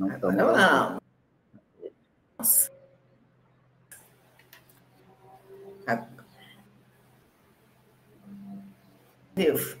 Não 0.00 0.08
estamos. 0.08 0.36
Não. 0.36 0.98
Nossa. 2.38 2.70
Deus. 9.34 9.76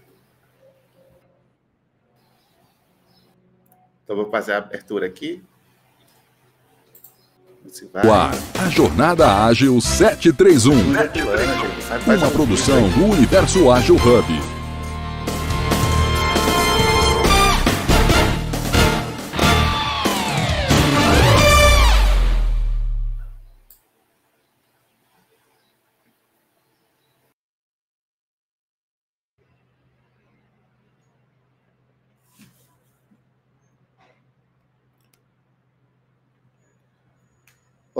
Então, 4.04 4.16
vou 4.16 4.30
fazer 4.30 4.52
a 4.52 4.58
abertura 4.58 5.06
aqui. 5.06 5.42
Ar, 7.94 8.32
a 8.62 8.68
Jornada 8.68 9.44
Ágil 9.44 9.80
731. 9.80 10.72
Uma 12.16 12.30
produção 12.30 12.88
do 12.90 13.06
Universo 13.06 13.70
Ágil 13.70 13.96
Hub. 13.96 14.59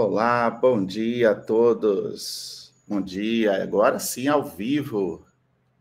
Olá, 0.02 0.48
bom 0.48 0.82
dia 0.82 1.32
a 1.32 1.34
todos. 1.34 2.72
Bom 2.88 3.02
dia. 3.02 3.62
Agora 3.62 3.98
sim, 3.98 4.28
ao 4.28 4.42
vivo. 4.42 5.26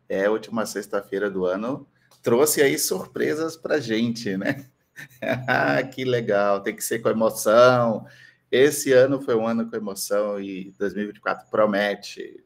É 0.10 0.26
a 0.26 0.32
última 0.32 0.66
sexta-feira 0.66 1.32
do 1.32 1.46
ano. 1.46 1.88
Trouxe 2.22 2.62
aí 2.62 2.78
surpresas 2.78 3.56
para 3.56 3.80
gente, 3.80 4.36
né? 4.36 4.66
Ah, 5.48 5.82
que 5.82 6.04
legal. 6.04 6.62
Tem 6.62 6.76
que 6.76 6.84
ser 6.84 7.00
com 7.00 7.08
emoção. 7.08 8.06
Esse 8.52 8.92
ano 8.92 9.22
foi 9.22 9.36
um 9.36 9.48
ano 9.48 9.70
com 9.70 9.78
emoção 9.78 10.38
e 10.38 10.74
2024 10.78 11.50
promete. 11.50 12.44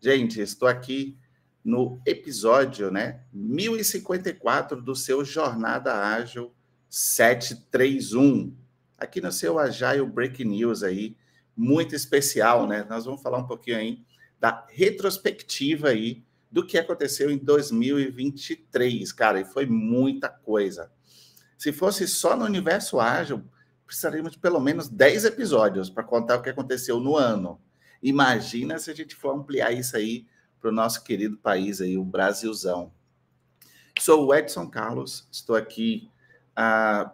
Gente, 0.00 0.40
estou 0.40 0.68
aqui 0.68 1.18
no 1.64 2.00
episódio, 2.06 2.92
né, 2.92 3.22
1054 3.32 4.80
do 4.80 4.94
seu 4.94 5.24
Jornada 5.24 5.92
Ágil 5.92 6.54
731 6.88 8.54
aqui 8.98 9.20
no 9.20 9.32
seu 9.32 9.58
Agile 9.58 10.06
Break 10.06 10.44
News 10.44 10.82
aí, 10.82 11.16
muito 11.56 11.94
especial, 11.94 12.66
né? 12.66 12.84
Nós 12.88 13.04
vamos 13.04 13.22
falar 13.22 13.38
um 13.38 13.46
pouquinho 13.46 13.76
aí 13.76 14.04
da 14.40 14.66
retrospectiva 14.68 15.88
aí 15.88 16.22
do 16.50 16.64
que 16.64 16.78
aconteceu 16.78 17.30
em 17.30 17.38
2023, 17.38 19.12
cara, 19.12 19.40
e 19.40 19.44
foi 19.44 19.66
muita 19.66 20.28
coisa. 20.28 20.90
Se 21.58 21.72
fosse 21.72 22.06
só 22.06 22.36
no 22.36 22.44
universo 22.44 23.00
ágil, 23.00 23.44
precisaríamos 23.86 24.32
de 24.32 24.38
pelo 24.38 24.60
menos 24.60 24.88
10 24.88 25.24
episódios 25.24 25.90
para 25.90 26.04
contar 26.04 26.36
o 26.36 26.42
que 26.42 26.50
aconteceu 26.50 27.00
no 27.00 27.16
ano. 27.16 27.60
Imagina 28.02 28.78
se 28.78 28.90
a 28.90 28.94
gente 28.94 29.14
for 29.14 29.34
ampliar 29.34 29.72
isso 29.72 29.96
aí 29.96 30.26
para 30.60 30.70
o 30.70 30.72
nosso 30.72 31.02
querido 31.04 31.36
país 31.36 31.80
aí, 31.80 31.96
o 31.96 32.04
Brasilzão. 32.04 32.92
Sou 33.98 34.26
o 34.26 34.34
Edson 34.34 34.68
Carlos, 34.68 35.28
estou 35.30 35.56
aqui 35.56 36.10
uh, 36.58 37.10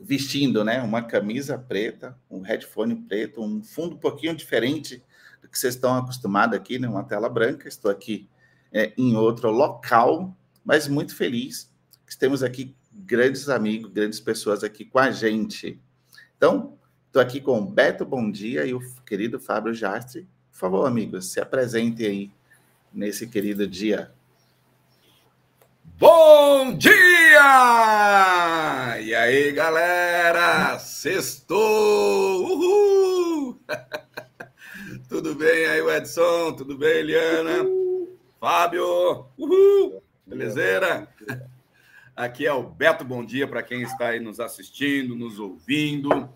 vestindo 0.00 0.64
né, 0.64 0.80
uma 0.80 1.02
camisa 1.02 1.58
preta, 1.58 2.18
um 2.30 2.40
headphone 2.40 2.96
preto, 2.96 3.42
um 3.42 3.62
fundo 3.62 3.96
um 3.96 3.98
pouquinho 3.98 4.34
diferente 4.34 5.02
do 5.42 5.48
que 5.48 5.58
vocês 5.58 5.74
estão 5.74 5.94
acostumados 5.96 6.56
aqui, 6.56 6.78
né, 6.78 6.88
uma 6.88 7.04
tela 7.04 7.28
branca. 7.28 7.68
Estou 7.68 7.90
aqui 7.90 8.28
é, 8.72 8.92
em 8.96 9.14
outro 9.14 9.50
local, 9.50 10.34
mas 10.64 10.88
muito 10.88 11.14
feliz 11.14 11.70
que 12.06 12.16
temos 12.16 12.42
aqui 12.42 12.74
grandes 12.92 13.48
amigos, 13.48 13.92
grandes 13.92 14.18
pessoas 14.18 14.64
aqui 14.64 14.84
com 14.84 14.98
a 14.98 15.10
gente. 15.10 15.78
Então, 16.36 16.78
estou 17.06 17.20
aqui 17.20 17.40
com 17.40 17.58
o 17.60 17.64
Beto 17.64 18.04
Bom 18.04 18.30
Dia 18.30 18.64
e 18.64 18.72
o 18.72 18.80
querido 19.04 19.38
Fábio 19.38 19.74
Jastre. 19.74 20.26
Por 20.50 20.58
favor, 20.58 20.86
amigos, 20.86 21.30
se 21.30 21.40
apresentem 21.40 22.06
aí 22.06 22.30
nesse 22.92 23.28
querido 23.28 23.66
dia. 23.66 24.12
Bom 26.00 26.78
dia! 26.78 26.96
E 29.02 29.14
aí, 29.14 29.52
galera? 29.52 30.78
Sextou! 30.78 32.42
Uhul! 32.42 33.60
Tudo 35.10 35.34
bem 35.34 35.66
aí, 35.66 35.80
Edson? 35.98 36.54
Tudo 36.54 36.78
bem, 36.78 37.00
Eliana? 37.00 37.66
Fábio? 38.40 39.26
Uhul! 39.36 40.02
Belezeira? 40.26 41.06
Aqui 42.16 42.46
é 42.46 42.52
o 42.54 42.62
Beto 42.62 43.04
Bom 43.04 43.22
Dia 43.22 43.46
para 43.46 43.62
quem 43.62 43.82
está 43.82 44.08
aí 44.08 44.20
nos 44.20 44.40
assistindo, 44.40 45.14
nos 45.14 45.38
ouvindo. 45.38 46.32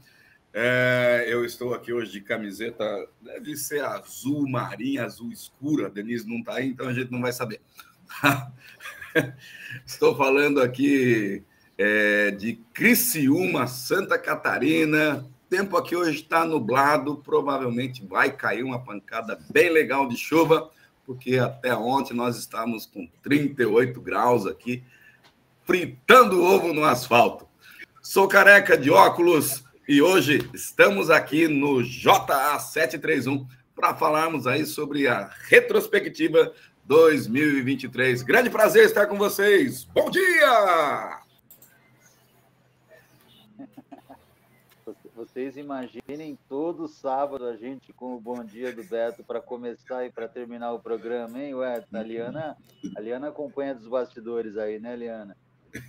É, 0.52 1.24
eu 1.26 1.42
estou 1.42 1.72
aqui 1.72 1.90
hoje 1.90 2.12
de 2.12 2.20
camiseta, 2.20 2.84
deve 3.18 3.56
ser 3.56 3.82
azul 3.82 4.46
marinha, 4.46 5.06
azul 5.06 5.32
escura. 5.32 5.88
Denise 5.88 6.28
não 6.28 6.40
está 6.40 6.56
aí, 6.56 6.68
então 6.68 6.86
a 6.86 6.92
gente 6.92 7.10
não 7.10 7.22
vai 7.22 7.32
saber. 7.32 7.62
Estou 9.86 10.16
falando 10.16 10.60
aqui 10.60 11.42
é, 11.78 12.30
de 12.32 12.54
Criciúma, 12.72 13.66
Santa 13.66 14.18
Catarina. 14.18 15.24
Tempo 15.48 15.76
aqui 15.76 15.94
hoje 15.94 16.20
está 16.20 16.44
nublado, 16.44 17.16
provavelmente 17.18 18.04
vai 18.04 18.32
cair 18.32 18.64
uma 18.64 18.78
pancada 18.78 19.38
bem 19.50 19.70
legal 19.70 20.08
de 20.08 20.16
chuva, 20.16 20.70
porque 21.06 21.38
até 21.38 21.74
ontem 21.74 22.14
nós 22.14 22.36
estávamos 22.36 22.86
com 22.86 23.08
38 23.22 24.00
graus 24.00 24.46
aqui, 24.46 24.82
fritando 25.64 26.42
ovo 26.42 26.72
no 26.72 26.84
asfalto. 26.84 27.46
Sou 28.02 28.26
careca 28.26 28.76
de 28.76 28.90
óculos 28.90 29.64
e 29.88 30.02
hoje 30.02 30.48
estamos 30.52 31.10
aqui 31.10 31.46
no 31.46 31.82
JA 31.82 32.58
731 32.58 33.46
para 33.74 33.94
falarmos 33.94 34.46
aí 34.46 34.64
sobre 34.64 35.06
a 35.06 35.30
retrospectiva 35.48 36.52
2023. 36.86 38.22
Grande 38.22 38.50
prazer 38.50 38.84
estar 38.84 39.06
com 39.06 39.16
vocês. 39.16 39.84
Bom 39.84 40.10
dia! 40.10 41.20
Vocês 45.14 45.56
imaginem 45.56 46.38
todo 46.48 46.86
sábado 46.86 47.46
a 47.46 47.56
gente 47.56 47.92
com 47.92 48.14
o 48.14 48.20
bom 48.20 48.44
dia 48.44 48.72
do 48.74 48.84
Beto 48.84 49.24
para 49.24 49.40
começar 49.40 50.04
e 50.04 50.10
para 50.10 50.28
terminar 50.28 50.72
o 50.72 50.80
programa, 50.80 51.38
hein, 51.38 51.54
Edson? 51.54 51.96
A 51.96 52.02
Liana, 52.02 52.56
a 52.96 53.00
Liana 53.00 53.28
acompanha 53.28 53.74
dos 53.74 53.88
bastidores 53.88 54.58
aí, 54.58 54.78
né, 54.78 54.94
Liana? 54.94 55.36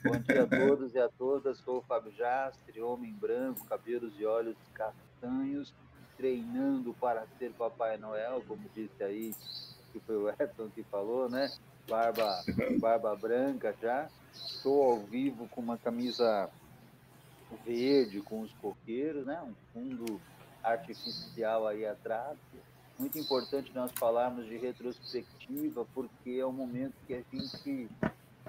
Bom 0.03 0.17
dia 0.19 0.44
a 0.44 0.47
todos 0.47 0.95
e 0.95 1.00
a 1.00 1.09
todas. 1.09 1.57
Sou 1.59 1.79
o 1.79 1.81
Fábio 1.81 2.12
Jastre, 2.13 2.81
homem 2.81 3.13
branco, 3.13 3.66
cabelos 3.66 4.13
e 4.17 4.25
olhos 4.25 4.56
castanhos, 4.73 5.73
treinando 6.17 6.94
para 6.94 7.27
ser 7.38 7.51
Papai 7.51 7.97
Noel, 7.97 8.44
como 8.47 8.62
disse 8.73 9.03
aí 9.03 9.33
que 9.95 10.00
foi 10.01 10.17
o 10.17 10.29
Edson 10.29 10.69
que 10.75 10.83
falou, 10.83 11.29
né? 11.29 11.50
Barba, 11.88 12.44
barba 12.79 13.16
branca 13.16 13.73
já. 13.81 14.09
Estou 14.33 14.83
ao 14.83 15.00
vivo 15.00 15.47
com 15.47 15.61
uma 15.61 15.78
camisa 15.78 16.50
verde 17.66 18.19
com 18.22 18.41
os 18.41 18.51
coqueiros, 18.53 19.25
né? 19.25 19.41
Um 19.41 19.53
fundo 19.72 20.19
artificial 20.61 21.66
aí 21.66 21.85
atrás. 21.85 22.38
Muito 23.00 23.17
importante 23.17 23.72
nós 23.73 23.91
falarmos 23.97 24.45
de 24.45 24.57
retrospectiva, 24.57 25.85
porque 25.94 26.31
é 26.31 26.45
o 26.45 26.51
momento 26.51 26.94
que 27.07 27.13
a 27.13 27.23
gente 27.31 27.89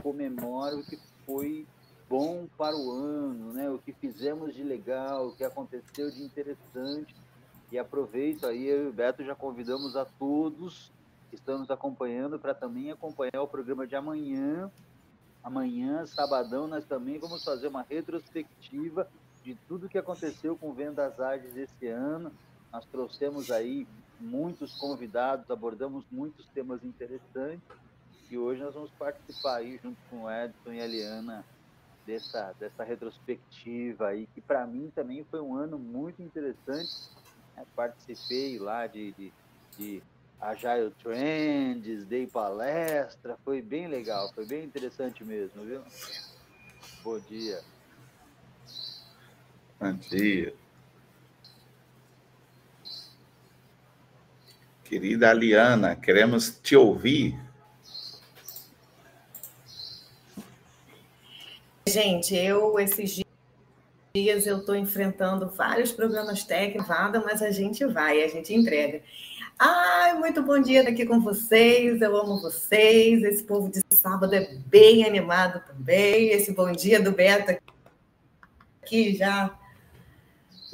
comemora 0.03 0.77
o 0.77 0.83
que 0.83 0.99
foi 1.25 1.65
bom 2.09 2.47
para 2.59 2.77
o 2.77 2.91
ano, 2.91 3.53
né? 3.53 3.71
O 3.71 3.79
que 3.79 3.93
fizemos 3.93 4.53
de 4.53 4.65
legal, 4.65 5.29
o 5.29 5.37
que 5.37 5.45
aconteceu 5.45 6.11
de 6.11 6.25
interessante. 6.25 7.15
E 7.71 7.79
aproveito 7.79 8.47
aí, 8.47 8.67
eu 8.67 8.87
e 8.87 8.89
o 8.89 8.93
Beto 8.93 9.25
já 9.25 9.35
convidamos 9.35 9.97
a 9.97 10.05
todos 10.05 10.91
estão 11.35 11.59
nos 11.59 11.71
acompanhando 11.71 12.39
para 12.39 12.55
também 12.55 12.91
acompanhar 12.91 13.43
o 13.43 13.49
programa 13.49 13.87
de 13.87 13.97
amanhã. 13.97 14.71
Amanhã, 15.43 16.07
sabadão, 16.07 16.67
nós 16.67 16.85
também 16.85 17.19
vamos 17.19 17.45
fazer 17.45 17.69
uma 17.69 17.83
retrospectiva 17.83 19.09
de 19.43 19.55
tudo 19.69 19.89
que 19.89 19.99
aconteceu 19.99 20.57
com 20.57 20.73
Vendas 20.73 21.21
Artes 21.21 21.57
esse 21.57 21.89
ano. 21.89 22.33
Nós 22.73 22.85
trouxemos 22.87 23.51
aí 23.51 23.87
muitos 24.19 24.75
convidados, 24.77 25.51
abordamos 25.51 26.05
muitos 26.11 26.47
temas 26.49 26.83
interessantes 26.85 27.63
e 28.31 28.37
hoje 28.37 28.63
nós 28.63 28.75
vamos 28.75 28.91
participar 28.93 29.57
aí 29.57 29.79
junto 29.83 29.99
com 30.11 30.25
o 30.25 30.31
Edson 30.31 30.73
e 30.73 30.81
a 30.81 30.85
Eliana 30.85 31.45
dessa, 32.07 32.53
dessa 32.59 32.83
retrospectiva 32.83 34.09
aí, 34.09 34.27
que 34.35 34.41
para 34.41 34.67
mim 34.67 34.91
também 34.95 35.25
foi 35.25 35.41
um 35.41 35.55
ano 35.55 35.79
muito 35.79 36.23
interessante. 36.23 37.11
É, 37.57 37.63
participei 37.75 38.59
lá 38.59 38.87
de, 38.87 39.13
de, 39.13 39.33
de 39.77 40.03
Agile 40.41 40.93
Trends, 41.03 42.05
dei 42.05 42.27
palestra, 42.27 43.37
foi 43.45 43.63
bem 43.63 43.89
legal, 43.89 44.33
foi 44.35 44.47
bem 44.47 44.65
interessante 44.65 45.25
mesmo, 45.25 45.63
viu? 45.65 45.81
Bom 47.03 47.19
dia. 47.21 47.61
Bom 49.81 49.93
dia. 49.95 50.55
Querida 54.85 55.31
Aliana, 55.31 55.97
queremos 55.97 56.61
te 56.63 56.77
ouvir. 56.77 57.37
Gente, 61.89 62.37
eu 62.37 62.79
esses 62.79 63.23
dias 64.15 64.47
eu 64.47 64.59
estou 64.59 64.77
enfrentando 64.77 65.49
vários 65.49 65.93
problemas 65.93 66.45
técnicos, 66.45 66.89
mas 67.25 67.43
a 67.43 67.51
gente 67.51 67.85
vai, 67.85 68.23
a 68.23 68.29
gente 68.29 68.55
entrega. 68.55 69.03
Ai, 69.59 70.13
muito 70.19 70.43
bom 70.43 70.61
dia 70.61 70.83
aqui 70.83 71.07
com 71.07 71.19
vocês. 71.19 72.03
Eu 72.03 72.15
amo 72.15 72.39
vocês. 72.39 73.23
Esse 73.23 73.43
povo 73.43 73.71
de 73.71 73.81
sábado 73.91 74.35
é 74.35 74.55
bem 74.67 75.05
animado 75.05 75.63
também. 75.67 76.29
Esse 76.29 76.53
bom 76.53 76.71
dia 76.73 77.01
do 77.01 77.11
Beto 77.11 77.57
aqui 78.83 79.17
já 79.17 79.59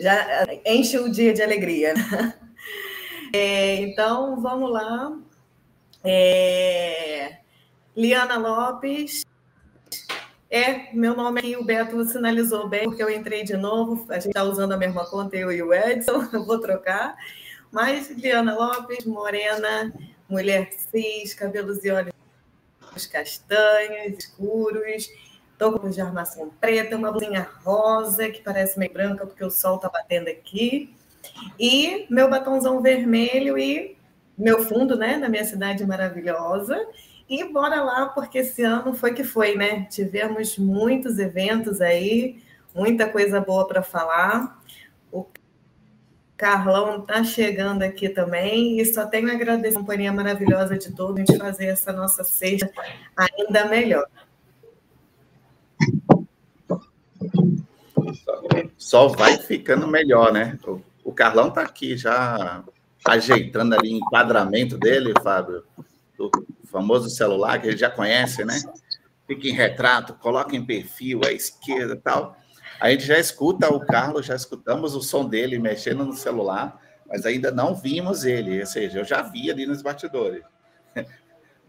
já 0.01 0.47
enche 0.67 0.99
o 0.99 1.09
dia 1.09 1.33
de 1.33 1.43
alegria. 1.43 1.95
É, 3.35 3.77
então, 3.77 4.43
vamos 4.43 4.71
lá. 4.71 5.19
É, 6.05 7.39
Liana 7.97 8.37
Lopes. 8.37 9.25
É, 10.51 10.93
meu 10.93 11.17
nome 11.17 11.41
aqui, 11.41 11.57
o 11.57 11.65
Beto 11.65 12.05
sinalizou 12.05 12.69
bem, 12.69 12.85
porque 12.85 13.03
eu 13.03 13.09
entrei 13.09 13.43
de 13.43 13.57
novo. 13.57 14.05
A 14.11 14.17
gente 14.17 14.29
está 14.29 14.45
usando 14.45 14.73
a 14.73 14.77
mesma 14.77 15.07
conta, 15.07 15.35
eu 15.35 15.51
e 15.51 15.63
o 15.63 15.73
Edson, 15.73 16.29
eu 16.31 16.45
vou 16.45 16.61
trocar. 16.61 17.17
Mas 17.73 18.11
Liana 18.11 18.55
Lopes, 18.55 19.07
morena, 19.07 19.93
mulher 20.29 20.71
cis, 20.73 21.35
cabelos 21.35 21.83
e 21.85 21.91
olhos 21.91 22.13
castanhos, 23.11 24.19
escuros, 24.19 25.09
Estou 25.53 25.89
de 25.89 26.01
armação 26.01 26.51
preta, 26.61 26.97
uma 26.97 27.13
blusinha 27.13 27.49
rosa, 27.65 28.29
que 28.29 28.43
parece 28.43 28.77
meio 28.77 28.93
branca, 28.93 29.25
porque 29.25 29.45
o 29.45 29.51
sol 29.51 29.77
está 29.77 29.89
batendo 29.89 30.27
aqui. 30.27 30.93
E 31.57 32.05
meu 32.11 32.29
batonzão 32.29 32.83
vermelho 32.83 33.57
e 33.57 33.97
meu 34.37 34.65
fundo, 34.65 34.97
né, 34.97 35.17
na 35.17 35.29
minha 35.29 35.45
cidade 35.45 35.87
maravilhosa. 35.87 36.77
E 37.29 37.45
bora 37.45 37.81
lá, 37.81 38.07
porque 38.07 38.39
esse 38.39 38.65
ano 38.65 38.93
foi 38.93 39.15
que 39.15 39.23
foi, 39.23 39.55
né? 39.55 39.87
Tivemos 39.89 40.59
muitos 40.59 41.21
eventos 41.21 41.81
aí, 41.81 42.43
muita 42.75 43.09
coisa 43.09 43.41
boa 43.41 43.65
para 43.69 43.85
falar. 43.85 44.61
Carlão 46.43 46.99
está 46.99 47.23
chegando 47.23 47.85
aqui 47.85 48.09
também 48.09 48.81
e 48.81 48.85
só 48.85 49.07
tenho 49.07 49.31
a 49.31 49.33
agradecer 49.33 49.77
a 49.77 49.79
companhia 49.79 50.13
maravilhosa 50.13 50.77
de 50.77 50.91
todos 50.91 51.21
gente 51.21 51.39
fazer 51.39 51.67
essa 51.67 51.93
nossa 51.93 52.25
sexta 52.25 52.69
ainda 53.17 53.67
melhor. 53.67 54.05
Só 58.77 59.07
vai 59.07 59.39
ficando 59.39 59.87
melhor, 59.87 60.33
né? 60.33 60.59
O, 60.67 60.81
o 61.05 61.13
Carlão 61.13 61.47
está 61.47 61.63
aqui 61.63 61.97
já 61.97 62.65
ajeitando 63.07 63.77
ali 63.77 63.95
o 63.95 63.99
enquadramento 63.99 64.77
dele, 64.77 65.15
Fábio, 65.23 65.63
do 66.19 66.29
famoso 66.65 67.09
celular 67.09 67.61
que 67.61 67.69
ele 67.69 67.77
já 67.77 67.89
conhece, 67.89 68.45
né? 68.45 68.61
Fica 69.29 69.47
em 69.47 69.53
retrato, 69.53 70.15
coloca 70.15 70.57
em 70.57 70.67
perfil 70.67 71.21
à 71.25 71.31
esquerda 71.31 71.95
e 71.95 71.99
tal. 71.99 72.37
A 72.83 72.91
gente 72.91 73.07
já 73.07 73.17
escuta 73.17 73.73
o 73.73 73.79
Carlos, 73.79 74.27
já 74.27 74.35
escutamos 74.35 74.97
o 74.97 75.01
som 75.01 75.29
dele 75.29 75.57
mexendo 75.57 76.05
no 76.05 76.15
celular, 76.15 76.83
mas 77.07 77.25
ainda 77.25 77.53
não 77.53 77.77
vimos 77.77 78.25
ele, 78.25 78.59
ou 78.59 78.67
seja, 78.67 78.99
eu 78.99 79.05
já 79.05 79.23
vi 79.23 79.53
ali 79.53 79.67
nos 79.67 79.81
bastidores. 79.83 80.43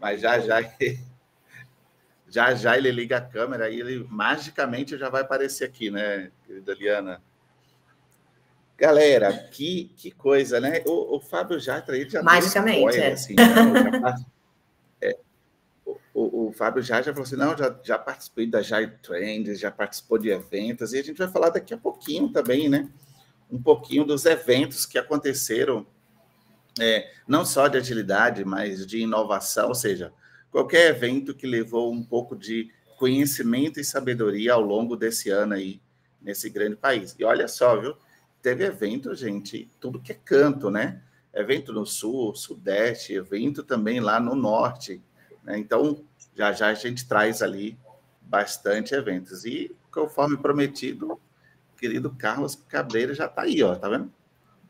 Mas 0.00 0.20
já 0.20 0.40
já 0.40 0.58
já 2.28 2.52
já 2.56 2.76
ele 2.76 2.90
liga 2.90 3.18
a 3.18 3.20
câmera 3.20 3.70
e 3.70 3.78
ele 3.78 4.04
magicamente 4.10 4.98
já 4.98 5.08
vai 5.08 5.22
aparecer 5.22 5.64
aqui, 5.64 5.88
né, 5.88 6.32
querida 6.44 6.74
Liana? 6.74 7.22
Galera, 8.76 9.32
que, 9.52 9.92
que 9.96 10.10
coisa, 10.10 10.58
né? 10.58 10.82
O, 10.84 11.16
o 11.16 11.20
Fábio 11.20 11.60
Jatra, 11.60 11.96
ele 11.96 12.10
já 12.10 12.24
Magicamente, 12.24 12.78
spoiler, 12.78 13.04
é. 13.04 13.12
Assim, 13.12 13.36
é, 13.38 14.24
o, 16.48 16.52
Fábio 16.52 16.82
já, 16.82 17.00
já 17.02 17.12
falou 17.12 17.26
assim, 17.26 17.36
não, 17.36 17.56
já, 17.56 17.78
já 17.82 17.98
participei 17.98 18.46
da 18.46 18.62
Jai 18.62 18.90
Trends, 19.02 19.58
já 19.58 19.70
participou 19.70 20.18
de 20.18 20.30
eventos, 20.30 20.92
e 20.92 20.98
a 20.98 21.02
gente 21.02 21.18
vai 21.18 21.28
falar 21.28 21.50
daqui 21.50 21.74
a 21.74 21.78
pouquinho 21.78 22.28
também, 22.30 22.68
né? 22.68 22.88
Um 23.50 23.62
pouquinho 23.62 24.04
dos 24.04 24.24
eventos 24.24 24.86
que 24.86 24.98
aconteceram, 24.98 25.86
é, 26.80 27.10
não 27.26 27.44
só 27.44 27.68
de 27.68 27.78
agilidade, 27.78 28.44
mas 28.44 28.86
de 28.86 28.98
inovação, 28.98 29.68
ou 29.68 29.74
seja, 29.74 30.12
qualquer 30.50 30.90
evento 30.90 31.34
que 31.34 31.46
levou 31.46 31.92
um 31.92 32.02
pouco 32.02 32.36
de 32.36 32.70
conhecimento 32.98 33.80
e 33.80 33.84
sabedoria 33.84 34.54
ao 34.54 34.60
longo 34.60 34.96
desse 34.96 35.30
ano 35.30 35.54
aí, 35.54 35.80
nesse 36.22 36.48
grande 36.48 36.76
país. 36.76 37.14
E 37.18 37.24
olha 37.24 37.46
só, 37.48 37.78
viu? 37.78 37.94
Teve 38.40 38.64
evento, 38.64 39.14
gente, 39.14 39.70
tudo 39.80 40.00
que 40.00 40.12
é 40.12 40.18
canto, 40.24 40.70
né? 40.70 41.02
Evento 41.32 41.72
no 41.72 41.84
sul, 41.84 42.34
sudeste, 42.34 43.14
evento 43.14 43.62
também 43.62 44.00
lá 44.00 44.20
no 44.20 44.34
norte. 44.34 45.02
Né? 45.42 45.58
Então, 45.58 46.04
já 46.36 46.52
já 46.52 46.68
a 46.68 46.74
gente 46.74 47.06
traz 47.06 47.42
ali 47.42 47.78
bastante 48.22 48.94
eventos. 48.94 49.44
E, 49.44 49.74
conforme 49.90 50.36
prometido, 50.36 51.18
querido 51.78 52.10
Carlos 52.10 52.54
Cabreira 52.68 53.14
já 53.14 53.26
está 53.26 53.42
aí, 53.42 53.62
ó, 53.62 53.74
tá 53.74 53.88
vendo? 53.88 54.10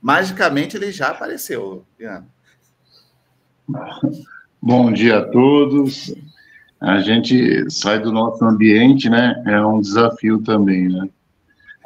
Magicamente 0.01 0.77
ele 0.77 0.93
já 0.93 1.09
apareceu, 1.09 1.85
Diana. 1.99 2.27
Bom 4.61 4.93
dia 4.93 5.19
a 5.19 5.31
todos. 5.31 6.15
A 6.81 7.01
gente 7.01 7.71
sai 7.71 7.99
do 7.99 8.13
nosso 8.13 8.45
ambiente, 8.45 9.09
né? 9.09 9.43
É 9.47 9.65
um 9.65 9.81
desafio 9.81 10.43
também, 10.43 10.89
né? 10.89 11.09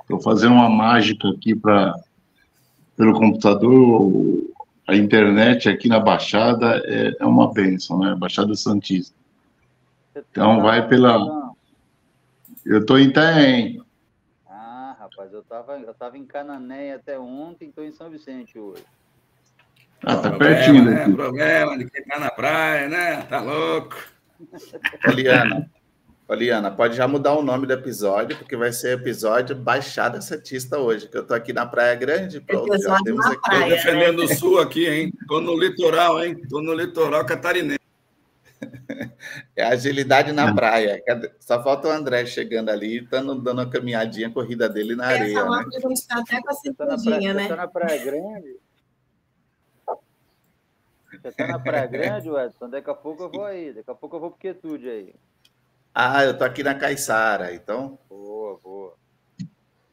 Estou 0.00 0.20
fazendo 0.20 0.54
uma 0.54 0.69
mágica 0.69 1.28
aqui 1.28 1.54
para 1.54 1.94
pelo 2.96 3.12
computador, 3.12 4.42
a 4.84 4.96
internet 4.96 5.69
aqui 5.69 5.88
na 5.88 6.00
Baixada 6.00 6.82
é, 6.84 7.16
é 7.20 7.25
uma 7.25 7.52
bênção, 7.52 7.96
né? 8.00 8.16
Baixada 8.19 8.56
Santista. 8.56 9.14
Então 10.30 10.62
vai 10.62 10.86
pela. 10.88 11.54
Eu 12.64 12.80
estou 12.80 12.98
em 12.98 13.08
Itaém. 13.08 13.82
Ah, 14.46 14.96
rapaz, 14.98 15.32
eu 15.32 15.40
estava 15.40 15.78
eu 15.78 15.94
tava 15.94 16.18
em 16.18 16.24
Cananéia 16.24 16.96
até 16.96 17.18
ontem, 17.18 17.68
estou 17.68 17.84
em 17.84 17.92
São 17.92 18.10
Vicente 18.10 18.58
hoje. 18.58 18.84
Ah, 20.04 20.16
tá 20.16 20.30
problema, 20.30 20.38
pertinho 20.38 20.84
né? 20.84 20.94
daqui. 20.94 21.12
Problema 21.12 21.78
de 21.78 21.90
quem 21.90 22.04
tá 22.04 22.18
na 22.20 22.30
praia, 22.30 22.88
né? 22.88 23.22
Tá 23.22 23.40
louco. 23.40 23.96
Poliana, 25.02 25.68
Poliana, 26.28 26.70
pode 26.70 26.94
já 26.94 27.08
mudar 27.08 27.32
o 27.32 27.42
nome 27.42 27.66
do 27.66 27.72
episódio, 27.72 28.36
porque 28.36 28.56
vai 28.56 28.72
ser 28.72 28.98
episódio 28.98 29.56
Baixada 29.56 30.20
Santista 30.20 30.78
hoje, 30.78 31.08
que 31.08 31.16
eu 31.16 31.26
tô 31.26 31.34
aqui 31.34 31.52
na 31.52 31.66
Praia 31.66 31.94
Grande. 31.94 32.40
Pronto, 32.40 32.80
já 32.80 32.98
temos 33.02 33.24
aqui. 33.26 33.40
Praia, 33.40 33.62
tô 33.62 33.68
defendendo 33.70 34.18
né? 34.18 34.24
o 34.24 34.36
sul 34.36 34.60
aqui, 34.60 34.86
hein? 34.86 35.12
Tô 35.26 35.40
no 35.40 35.58
litoral, 35.58 36.22
hein? 36.22 36.36
Tô 36.48 36.60
no 36.60 36.74
litoral 36.74 37.24
catarinense. 37.24 37.77
É 39.55 39.64
agilidade 39.64 40.32
na 40.32 40.55
praia. 40.55 41.02
Só 41.40 41.62
falta 41.62 41.88
o 41.88 41.90
André 41.90 42.25
chegando 42.26 42.71
ali, 42.71 43.00
dando, 43.00 43.35
dando 43.40 43.59
uma 43.59 43.71
caminhadinha, 43.71 44.30
corrida 44.30 44.68
dele 44.68 44.94
na 44.94 45.06
areia. 45.06 45.38
Essa 45.38 45.50
né? 45.50 45.64
a 45.76 45.80
gente 45.80 45.97
está 45.97 46.18
até 46.21 46.40
com 46.40 46.50
a 46.50 46.54
cinturinha, 46.54 47.35
né? 47.35 47.49
Tá 47.49 47.56
na 47.56 47.68
Praia 47.68 48.04
Grande. 48.04 48.56
Você 51.11 51.32
tá 51.32 51.47
na 51.49 51.59
Praia 51.59 51.87
Grande, 51.87 52.28
Edson? 52.28 52.71
Daqui 52.71 52.90
a 52.90 52.94
pouco 52.94 53.25
eu 53.25 53.30
vou 53.30 53.44
aí. 53.44 53.73
Daqui 53.73 53.90
a 53.90 53.94
pouco 53.94 54.16
eu 54.16 54.21
vou 54.21 54.30
pro 54.30 54.38
Quietude 54.38 54.88
aí. 54.88 55.14
Ah, 55.94 56.25
eu 56.25 56.37
tô 56.37 56.44
aqui 56.44 56.62
na 56.62 56.75
Caiçara, 56.75 57.52
então. 57.52 57.99
Boa, 58.09 58.59
boa. 58.62 58.94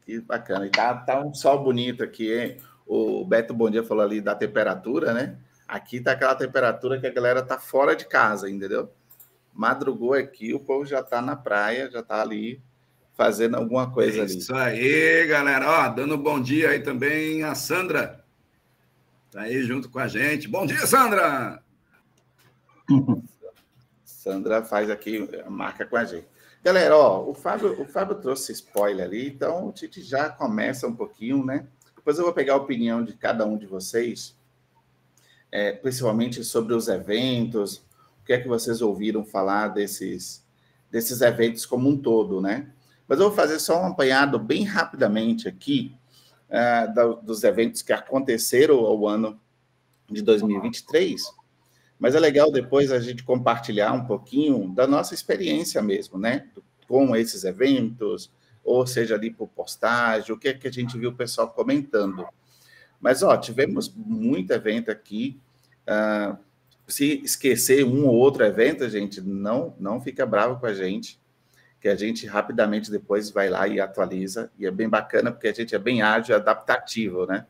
Que 0.06 0.20
bacana. 0.22 0.68
E 0.68 0.70
tá, 0.70 0.94
tá 0.94 1.20
um 1.20 1.34
sol 1.34 1.64
bonito 1.64 2.04
aqui, 2.04 2.32
hein? 2.32 2.58
O 2.86 3.26
Beto 3.26 3.54
Bom 3.54 3.70
Dia 3.72 3.84
falou 3.84 4.04
ali 4.04 4.22
da 4.22 4.36
temperatura, 4.36 5.14
né? 5.14 5.38
Aqui 5.68 6.00
tá 6.00 6.12
aquela 6.12 6.36
temperatura 6.36 7.00
que 7.00 7.08
a 7.08 7.14
galera 7.14 7.42
tá 7.42 7.60
fora 7.60 7.96
de 7.96 8.06
casa, 8.06 8.50
entendeu? 8.50 8.92
Madrugou 9.54 10.14
aqui, 10.14 10.54
o 10.54 10.60
povo 10.60 10.86
já 10.86 11.02
tá 11.02 11.22
na 11.22 11.36
praia, 11.36 11.90
já 11.90 12.04
tá 12.04 12.22
ali 12.22 12.62
fazendo 13.16 13.56
alguma 13.56 13.92
coisa 13.92 14.22
ali. 14.22 14.38
Isso 14.38 14.54
aí, 14.54 15.26
galera. 15.28 15.70
Ó, 15.70 15.90
dando 15.90 16.18
bom 16.18 16.42
dia 16.42 16.70
aí 16.70 16.82
também 16.82 17.44
a 17.44 17.56
Sandra. 17.56 18.24
Tá 19.32 19.42
aí 19.42 19.64
junto 19.64 19.90
com 19.90 20.00
a 20.00 20.08
gente. 20.08 20.48
Bom 20.48 20.66
dia, 20.66 20.86
Sandra! 20.86 21.62
Sandra 24.04 24.64
faz 24.64 24.90
aqui, 24.90 25.28
marca 25.50 25.86
com 25.86 25.98
a 25.98 26.06
gente. 26.06 26.28
Galera, 26.64 26.98
ó, 26.98 27.30
o 27.30 27.34
Fábio, 27.34 27.80
o 27.80 27.86
Fábio 27.86 28.16
trouxe 28.16 28.52
spoiler 28.52 29.06
ali, 29.06 29.28
então 29.28 29.70
a 29.70 29.80
gente 29.80 30.02
já 30.02 30.30
começa 30.30 30.88
um 30.88 30.96
pouquinho, 30.96 31.46
né? 31.46 31.68
Depois 31.96 32.18
eu 32.18 32.24
vou 32.24 32.34
pegar 32.34 32.54
a 32.54 32.58
opinião 32.58 33.04
de 33.04 33.14
cada 33.14 33.46
um 33.46 33.56
de 33.56 33.68
vocês, 33.68 34.36
é, 35.56 35.72
principalmente 35.72 36.44
sobre 36.44 36.74
os 36.74 36.90
eventos, 36.90 37.78
o 38.22 38.26
que 38.26 38.34
é 38.34 38.38
que 38.42 38.48
vocês 38.48 38.82
ouviram 38.82 39.24
falar 39.24 39.70
desses, 39.70 40.46
desses 40.92 41.22
eventos 41.22 41.66
como 41.66 41.88
um 41.88 41.98
todo, 41.98 42.42
né? 42.42 42.70
Mas 43.08 43.22
eu 43.22 43.28
vou 43.28 43.36
fazer 43.36 43.58
só 43.60 43.82
um 43.82 43.86
apanhado 43.86 44.38
bem 44.38 44.66
rapidamente 44.66 45.48
aqui 45.48 45.96
uh, 46.50 46.94
da, 46.94 47.06
dos 47.06 47.42
eventos 47.46 47.82
que 47.82 47.94
aconteceram 47.94 48.80
ao 48.80 49.08
ano 49.08 49.40
de 50.12 50.22
2023, 50.22 51.24
mas 51.98 52.16
é 52.16 52.20
legal 52.20 52.52
depois 52.52 52.92
a 52.92 53.00
gente 53.00 53.24
compartilhar 53.24 53.94
um 53.94 54.06
pouquinho 54.06 54.68
da 54.76 54.86
nossa 54.86 55.14
experiência 55.14 55.82
mesmo, 55.82 56.20
né? 56.20 56.50
Com 56.86 57.16
esses 57.16 57.46
eventos, 57.46 58.30
ou 58.62 58.86
seja, 58.86 59.16
ali 59.16 59.32
por 59.32 59.48
postagem, 59.48 60.36
o 60.36 60.38
que 60.38 60.50
é 60.50 60.54
que 60.54 60.68
a 60.68 60.74
gente 60.74 60.98
viu 60.98 61.12
o 61.12 61.16
pessoal 61.16 61.50
comentando. 61.50 62.28
Mas, 63.00 63.24
ó, 63.24 63.38
tivemos 63.38 63.94
muito 63.96 64.52
evento 64.52 64.92
aqui. 64.92 65.40
Uh, 65.88 66.38
se 66.88 67.22
esquecer 67.24 67.84
um 67.84 68.06
ou 68.06 68.16
outro 68.16 68.44
evento, 68.44 68.88
gente, 68.90 69.22
não, 69.22 69.76
não 69.80 70.00
fica 70.00 70.26
bravo 70.26 70.60
com 70.60 70.66
a 70.66 70.74
gente, 70.74 71.20
que 71.80 71.88
a 71.88 71.96
gente 71.96 72.26
rapidamente 72.26 72.92
depois 72.92 73.30
vai 73.30 73.50
lá 73.50 73.68
e 73.68 73.80
atualiza, 73.80 74.52
e 74.58 74.66
é 74.66 74.72
bem 74.72 74.90
bacana, 74.90 75.32
porque 75.32 75.48
a 75.48 75.54
gente 75.54 75.76
é 75.76 75.80
bem 75.80 76.02
ágil 76.02 76.36
adaptativo, 76.36 77.26
né? 77.26 77.46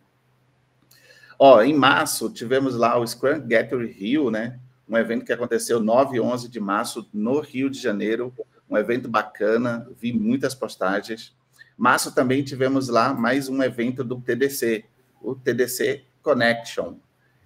Ó, 1.37 1.61
em 1.61 1.73
março, 1.73 2.29
tivemos 2.29 2.75
lá 2.75 2.97
o 2.97 3.05
Scrum 3.05 3.41
Gateway 3.45 3.91
Rio, 3.91 4.31
né? 4.31 4.59
Um 4.87 4.97
evento 4.97 5.25
que 5.25 5.33
aconteceu 5.33 5.79
9 5.79 6.17
e 6.17 6.21
11 6.21 6.47
de 6.47 6.59
março 6.59 7.09
no 7.13 7.39
Rio 7.39 7.69
de 7.69 7.79
Janeiro, 7.79 8.33
um 8.69 8.77
evento 8.77 9.09
bacana, 9.09 9.87
vi 9.99 10.13
muitas 10.13 10.55
postagens. 10.55 11.35
Março 11.77 12.13
também 12.13 12.43
tivemos 12.43 12.87
lá 12.87 13.13
mais 13.13 13.49
um 13.49 13.61
evento 13.61 14.03
do 14.03 14.19
TDC, 14.21 14.85
o 15.21 15.35
TDC 15.35 16.05
Connection, 16.21 16.95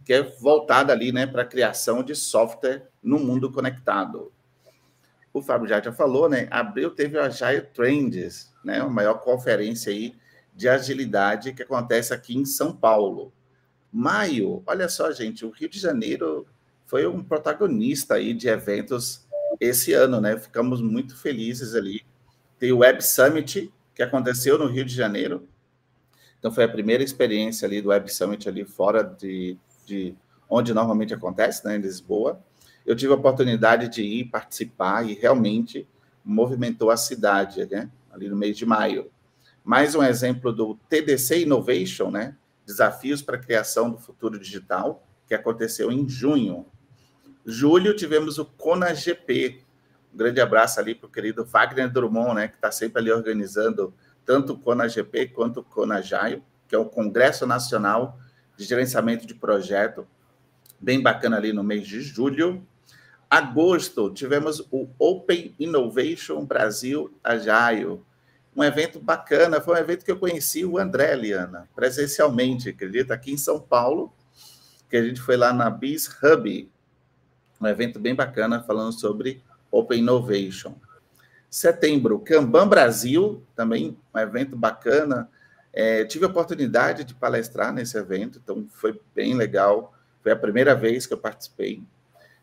que 0.09 0.13
é 0.13 0.23
voltado 0.23 0.91
ali, 0.91 1.11
né, 1.11 1.27
para 1.27 1.43
a 1.43 1.45
criação 1.45 2.01
de 2.01 2.15
software 2.15 2.89
no 3.03 3.19
mundo 3.19 3.51
conectado 3.51 4.31
o 5.33 5.41
Fábio 5.41 5.67
já 5.67 5.81
já 5.81 5.91
falou, 5.91 6.29
né? 6.29 6.47
Abril 6.49 6.91
teve 6.91 7.17
o 7.17 7.21
Agile 7.21 7.61
Trends, 7.73 8.51
né? 8.63 8.79
A 8.79 8.89
maior 8.89 9.15
conferência 9.15 9.91
aí 9.91 10.15
de 10.55 10.67
agilidade 10.67 11.53
que 11.53 11.63
acontece 11.63 12.13
aqui 12.13 12.35
em 12.35 12.45
São 12.45 12.75
Paulo. 12.75 13.31
Maio, 13.91 14.61
olha 14.65 14.89
só, 14.89 15.11
gente, 15.11 15.45
o 15.45 15.49
Rio 15.49 15.69
de 15.69 15.79
Janeiro 15.79 16.47
foi 16.85 17.07
um 17.07 17.23
protagonista 17.23 18.15
aí 18.15 18.33
de 18.33 18.47
eventos 18.47 19.27
esse 19.59 19.93
ano, 19.93 20.19
né? 20.19 20.37
Ficamos 20.37 20.81
muito 20.81 21.15
felizes 21.15 21.75
ali. 21.75 22.05
Tem 22.57 22.71
o 22.71 22.79
Web 22.79 23.03
Summit, 23.03 23.71
que 23.95 24.03
aconteceu 24.03 24.57
no 24.57 24.67
Rio 24.67 24.83
de 24.83 24.93
Janeiro. 24.93 25.47
Então, 26.37 26.51
foi 26.51 26.63
a 26.63 26.69
primeira 26.69 27.03
experiência 27.03 27.67
ali 27.67 27.81
do 27.81 27.89
Web 27.89 28.11
Summit 28.11 28.47
ali 28.47 28.65
fora 28.65 29.03
de, 29.03 29.57
de 29.89 30.15
onde 30.49 30.73
normalmente 30.73 31.13
acontece, 31.13 31.65
né, 31.65 31.75
em 31.75 31.81
Lisboa 31.81 32.41
eu 32.89 32.95
tive 32.95 33.13
a 33.13 33.15
oportunidade 33.15 33.87
de 33.87 34.01
ir 34.01 34.25
participar 34.25 35.07
e 35.07 35.13
realmente 35.13 35.87
movimentou 36.25 36.89
a 36.89 36.97
cidade, 36.97 37.67
né? 37.69 37.87
Ali 38.11 38.27
no 38.27 38.35
mês 38.35 38.57
de 38.57 38.65
maio. 38.65 39.11
Mais 39.63 39.93
um 39.93 40.01
exemplo 40.01 40.51
do 40.51 40.73
TDC 40.89 41.43
Innovation, 41.43 42.09
né? 42.09 42.35
Desafios 42.65 43.21
para 43.21 43.35
a 43.35 43.39
criação 43.39 43.91
do 43.91 43.99
futuro 43.99 44.39
digital, 44.39 45.05
que 45.27 45.35
aconteceu 45.35 45.91
em 45.91 46.09
junho. 46.09 46.65
Julho 47.45 47.95
tivemos 47.95 48.39
o 48.39 48.45
Kona 48.45 48.91
GP. 48.91 49.61
Um 50.11 50.17
grande 50.17 50.41
abraço 50.41 50.79
ali 50.79 50.95
para 50.95 51.05
o 51.05 51.11
querido 51.11 51.45
Wagner 51.45 51.91
Drummond, 51.91 52.33
né? 52.33 52.47
Que 52.47 52.55
está 52.55 52.71
sempre 52.71 53.01
ali 53.01 53.11
organizando 53.11 53.93
tanto 54.25 54.53
o 54.53 54.57
Kona 54.57 54.87
GP 54.87 55.27
quanto 55.27 55.59
o 55.59 55.63
Kona 55.63 56.01
Jaio, 56.01 56.43
que 56.67 56.73
é 56.73 56.77
o 56.79 56.85
Congresso 56.85 57.45
Nacional 57.45 58.19
de 58.59 58.65
Gerenciamento 58.65 59.25
de 59.25 59.33
Projeto, 59.33 60.05
bem 60.77 61.01
bacana 61.01 61.37
ali 61.37 61.53
no 61.53 61.63
mês 61.63 61.87
de 61.87 62.01
julho. 62.01 62.61
Agosto, 63.29 64.09
tivemos 64.09 64.59
o 64.69 64.89
Open 64.99 65.55
Innovation 65.57 66.43
Brasil 66.43 67.09
Agile, 67.23 68.01
um 68.53 68.61
evento 68.61 68.99
bacana, 68.99 69.61
foi 69.61 69.75
um 69.75 69.77
evento 69.77 70.03
que 70.03 70.11
eu 70.11 70.19
conheci 70.19 70.65
o 70.65 70.77
André 70.77 71.15
Liana, 71.15 71.69
presencialmente, 71.73 72.67
acredita, 72.67 73.13
aqui 73.13 73.31
em 73.31 73.37
São 73.37 73.61
Paulo, 73.61 74.11
que 74.89 74.97
a 74.97 75.03
gente 75.03 75.21
foi 75.21 75.37
lá 75.37 75.53
na 75.53 75.69
Biz 75.69 76.09
Hub, 76.21 76.69
um 77.61 77.67
evento 77.67 77.97
bem 77.97 78.13
bacana 78.13 78.61
falando 78.61 78.91
sobre 78.91 79.41
Open 79.71 79.99
Innovation. 79.99 80.75
Setembro, 81.49 82.19
Kanban 82.19 82.67
Brasil, 82.67 83.41
também 83.55 83.97
um 84.13 84.19
evento 84.19 84.57
bacana. 84.57 85.29
É, 85.79 86.03
tive 86.03 86.25
a 86.25 86.27
oportunidade 86.27 87.05
de 87.05 87.15
palestrar 87.15 87.71
nesse 87.71 87.97
evento, 87.97 88.37
então 88.43 88.67
foi 88.69 88.99
bem 89.15 89.33
legal. 89.33 89.93
Foi 90.21 90.29
a 90.29 90.35
primeira 90.35 90.75
vez 90.75 91.05
que 91.05 91.13
eu 91.13 91.17
participei. 91.17 91.81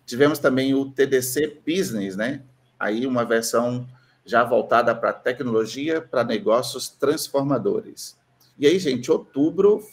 Tivemos 0.07 0.38
também 0.38 0.75
o 0.75 0.90
TDC 0.90 1.61
Business, 1.66 2.16
né? 2.16 2.40
Aí 2.81 3.07
uma 3.07 3.26
versão 3.26 3.87
já 4.25 4.43
voltada 4.43 4.95
para 4.95 5.12
tecnologia, 5.12 6.00
para 6.00 6.25
negócios 6.25 6.88
transformadores. 6.88 8.16
E 8.59 8.66
aí, 8.66 8.78
gente, 8.78 9.12
outubro, 9.12 9.87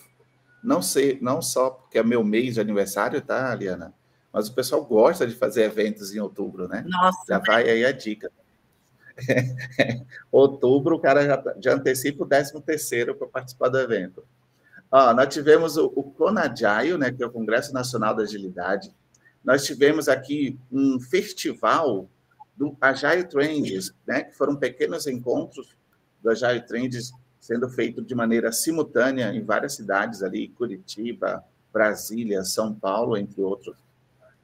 não 0.63 0.81
sei, 0.81 1.19
não 1.21 1.41
só 1.41 1.69
porque 1.69 1.97
é 1.97 2.03
meu 2.03 2.23
mês 2.23 2.53
de 2.53 2.61
aniversário, 2.61 3.21
tá, 3.21 3.51
Aliana? 3.51 3.93
Mas 4.31 4.47
o 4.47 4.53
pessoal 4.53 4.85
gosta 4.85 5.27
de 5.27 5.35
fazer 5.35 5.63
eventos 5.63 6.15
em 6.15 6.19
outubro, 6.21 6.69
né? 6.69 6.85
Nossa. 6.87 7.25
Já 7.27 7.39
vai 7.39 7.69
aí 7.69 7.83
a 7.83 7.91
dica. 7.91 8.31
outubro, 10.31 10.95
o 10.95 10.99
cara 10.99 11.25
já, 11.25 11.55
já 11.59 11.73
antecipa 11.73 12.23
o 12.23 12.27
13 12.27 12.61
terceiro 12.61 13.15
para 13.15 13.27
participar 13.27 13.69
do 13.69 13.79
evento. 13.79 14.23
Ó, 14.91 15.13
nós 15.13 15.33
tivemos 15.33 15.77
o, 15.77 15.91
o 15.95 16.03
CONAGILE, 16.03 16.97
né, 16.97 17.11
que 17.11 17.23
é 17.23 17.25
o 17.25 17.31
Congresso 17.31 17.73
Nacional 17.73 18.15
da 18.15 18.23
Agilidade, 18.23 18.93
nós 19.43 19.65
tivemos 19.65 20.07
aqui 20.07 20.57
um 20.71 20.99
festival 20.99 22.09
do 22.55 22.77
Agile 22.79 23.25
Trends, 23.25 23.93
né, 24.07 24.23
que 24.23 24.37
foram 24.37 24.55
pequenos 24.55 25.07
encontros 25.07 25.75
do 26.21 26.29
Agile 26.29 26.61
Trends 26.61 27.11
sendo 27.39 27.67
feito 27.67 28.01
de 28.01 28.15
maneira 28.15 28.53
simultânea 28.53 29.33
em 29.33 29.43
várias 29.43 29.73
cidades 29.73 30.23
ali, 30.23 30.47
Curitiba, 30.47 31.43
Brasília, 31.73 32.43
São 32.45 32.73
Paulo, 32.73 33.17
entre 33.17 33.41
outros. 33.41 33.75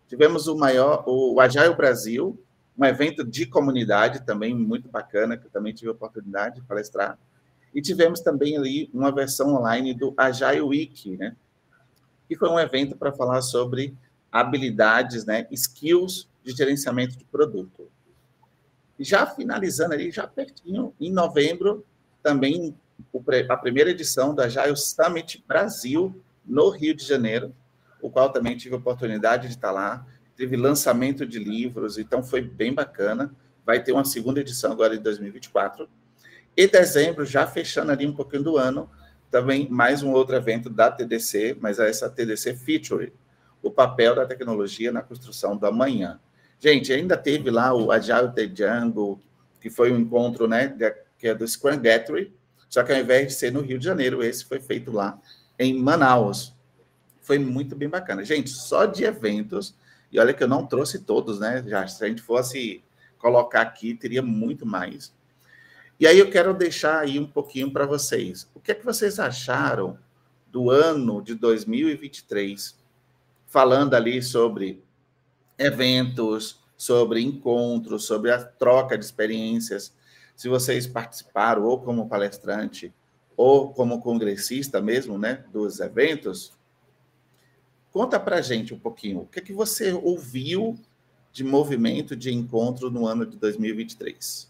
Tivemos 0.07 0.47
o 0.47 0.57
maior, 0.57 1.03
o 1.07 1.39
Agile 1.39 1.75
Brasil, 1.75 2.37
um 2.79 2.85
evento 2.85 3.25
de 3.25 3.45
comunidade 3.45 4.25
também 4.25 4.55
muito 4.55 4.87
bacana, 4.87 5.35
que 5.35 5.45
eu 5.45 5.51
também 5.51 5.73
tive 5.73 5.89
a 5.89 5.93
oportunidade 5.93 6.55
de 6.55 6.61
palestrar. 6.61 7.19
E 7.75 7.81
tivemos 7.81 8.21
também 8.21 8.57
ali 8.57 8.89
uma 8.93 9.11
versão 9.11 9.53
online 9.53 9.93
do 9.93 10.13
Agile 10.15 10.61
Week, 10.61 11.17
né? 11.17 11.35
Que 12.27 12.37
foi 12.37 12.49
um 12.49 12.59
evento 12.59 12.95
para 12.95 13.11
falar 13.11 13.41
sobre 13.41 13.95
habilidades, 14.31 15.25
né, 15.25 15.47
skills 15.51 16.29
de 16.43 16.51
gerenciamento 16.51 17.17
de 17.17 17.25
produto. 17.25 17.89
Já 18.99 19.25
finalizando 19.25 19.93
ali, 19.93 20.11
já 20.11 20.27
pertinho, 20.27 20.93
em 20.99 21.11
novembro, 21.11 21.83
também 22.21 22.75
a 23.49 23.57
primeira 23.57 23.89
edição 23.89 24.35
da 24.35 24.43
Agile 24.45 24.75
Summit 24.75 25.43
Brasil, 25.47 26.21
no 26.45 26.69
Rio 26.69 26.95
de 26.95 27.05
Janeiro, 27.05 27.53
o 28.01 28.09
qual 28.09 28.31
também 28.31 28.55
tive 28.55 28.75
a 28.75 28.77
oportunidade 28.77 29.47
de 29.47 29.53
estar 29.53 29.71
lá. 29.71 30.05
Teve 30.39 30.55
lançamento 30.55 31.25
de 31.25 31.37
livros, 31.37 31.97
então 31.97 32.23
foi 32.23 32.39
bem 32.39 32.73
bacana. 32.73 33.35
Vai 33.65 33.83
ter 33.83 33.91
uma 33.91 34.05
segunda 34.05 34.39
edição 34.39 34.71
agora 34.71 34.95
em 34.95 35.01
2024. 35.01 35.85
E 36.55 36.65
dezembro, 36.65 37.25
já 37.25 37.45
fechando 37.45 37.91
ali 37.91 38.07
um 38.07 38.13
pouquinho 38.13 38.43
do 38.43 38.57
ano, 38.57 38.89
também 39.29 39.67
mais 39.69 40.01
um 40.01 40.13
outro 40.13 40.37
evento 40.37 40.69
da 40.69 40.89
TDC, 40.89 41.57
mas 41.59 41.77
é 41.77 41.89
essa 41.89 42.09
TDC 42.09 42.55
Feature, 42.55 43.11
o 43.61 43.69
papel 43.69 44.15
da 44.15 44.25
tecnologia 44.25 44.93
na 44.93 45.01
construção 45.01 45.57
do 45.57 45.67
amanhã. 45.67 46.21
Gente, 46.57 46.93
ainda 46.93 47.17
teve 47.17 47.51
lá 47.51 47.73
o 47.73 47.91
Agile 47.91 48.31
The 48.33 48.49
Jungle, 48.55 49.21
que 49.59 49.69
foi 49.69 49.91
um 49.91 49.99
encontro, 49.99 50.47
né, 50.47 50.73
que 51.17 51.27
é 51.27 51.35
do 51.35 51.45
Scrum 51.45 51.81
Gateway, 51.81 52.33
só 52.69 52.81
que 52.81 52.93
ao 52.93 52.97
invés 52.97 53.27
de 53.27 53.33
ser 53.33 53.51
no 53.51 53.59
Rio 53.59 53.77
de 53.77 53.83
Janeiro, 53.83 54.23
esse 54.23 54.45
foi 54.45 54.61
feito 54.61 54.89
lá 54.89 55.19
em 55.59 55.77
Manaus. 55.77 56.55
Foi 57.19 57.37
muito 57.37 57.75
bem 57.75 57.89
bacana. 57.89 58.23
Gente, 58.23 58.49
só 58.49 58.85
de 58.85 59.03
eventos, 59.03 59.75
e 60.11 60.19
olha 60.19 60.33
que 60.33 60.43
eu 60.43 60.47
não 60.47 60.65
trouxe 60.65 60.99
todos, 60.99 61.39
né? 61.39 61.63
Já, 61.67 61.87
se 61.87 62.03
a 62.03 62.07
gente 62.07 62.21
fosse 62.21 62.83
colocar 63.17 63.61
aqui, 63.61 63.93
teria 63.93 64.21
muito 64.21 64.65
mais. 64.65 65.13
E 65.99 66.07
aí 66.07 66.17
eu 66.17 66.29
quero 66.29 66.53
deixar 66.53 66.99
aí 66.99 67.19
um 67.19 67.27
pouquinho 67.27 67.71
para 67.71 67.85
vocês. 67.85 68.49
O 68.55 68.59
que 68.59 68.71
é 68.71 68.75
que 68.75 68.85
vocês 68.85 69.19
acharam 69.19 69.97
do 70.51 70.69
ano 70.69 71.21
de 71.21 71.35
2023? 71.35 72.79
falando 73.49 73.95
ali 73.95 74.21
sobre 74.21 74.81
eventos, 75.57 76.59
sobre 76.77 77.19
encontros, 77.19 78.05
sobre 78.05 78.31
a 78.31 78.41
troca 78.41 78.97
de 78.97 79.03
experiências. 79.03 79.93
Se 80.35 80.47
vocês 80.47 80.87
participaram 80.87 81.63
ou 81.65 81.81
como 81.81 82.07
palestrante 82.07 82.93
ou 83.35 83.73
como 83.73 84.01
congressista 84.01 84.79
mesmo, 84.79 85.17
né, 85.17 85.43
dos 85.51 85.79
eventos, 85.79 86.53
conta 87.91 88.19
para 88.19 88.41
gente 88.41 88.73
um 88.73 88.79
pouquinho. 88.79 89.21
O 89.21 89.25
que 89.27 89.39
é 89.39 89.41
que 89.41 89.53
você 89.53 89.93
ouviu 89.93 90.77
de 91.31 91.43
movimento 91.43 92.15
de 92.15 92.33
encontro 92.33 92.89
no 92.89 93.05
ano 93.05 93.25
de 93.25 93.37
2023? 93.37 94.49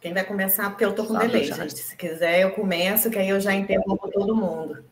Quem 0.00 0.14
vai 0.14 0.24
começar? 0.24 0.70
Porque 0.70 0.84
eu 0.84 0.90
estou 0.90 1.04
com 1.04 1.14
Sabe, 1.14 1.26
delay, 1.26 1.44
gente. 1.44 1.78
Se 1.78 1.96
quiser, 1.96 2.42
eu 2.42 2.52
começo, 2.52 3.10
que 3.10 3.18
aí 3.18 3.28
eu 3.28 3.40
já 3.40 3.52
interrompo 3.52 4.08
todo 4.08 4.36
mundo. 4.36 4.84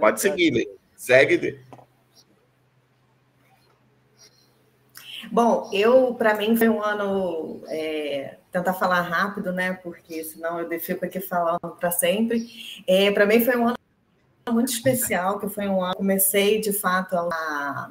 Pode 0.00 0.20
seguir, 0.20 0.68
segue. 0.96 1.60
Bom, 5.32 5.70
eu, 5.72 6.14
para 6.14 6.34
mim, 6.34 6.54
foi 6.56 6.68
um 6.68 6.82
ano. 6.82 7.62
É, 7.68 8.36
tentar 8.52 8.74
falar 8.74 9.00
rápido, 9.00 9.50
né? 9.52 9.72
Porque 9.82 10.22
senão 10.24 10.60
eu 10.60 10.78
fico 10.78 11.04
aqui 11.04 11.20
falando 11.20 11.76
para 11.80 11.90
sempre. 11.90 12.46
É, 12.86 13.10
para 13.10 13.24
mim, 13.24 13.42
foi 13.44 13.56
um 13.56 13.68
ano 13.68 13.76
muito 14.50 14.70
especial, 14.70 15.40
que 15.40 15.48
foi 15.48 15.66
um 15.66 15.82
ano. 15.82 15.96
Comecei, 15.96 16.60
de 16.60 16.72
fato, 16.72 17.16
a. 17.16 17.90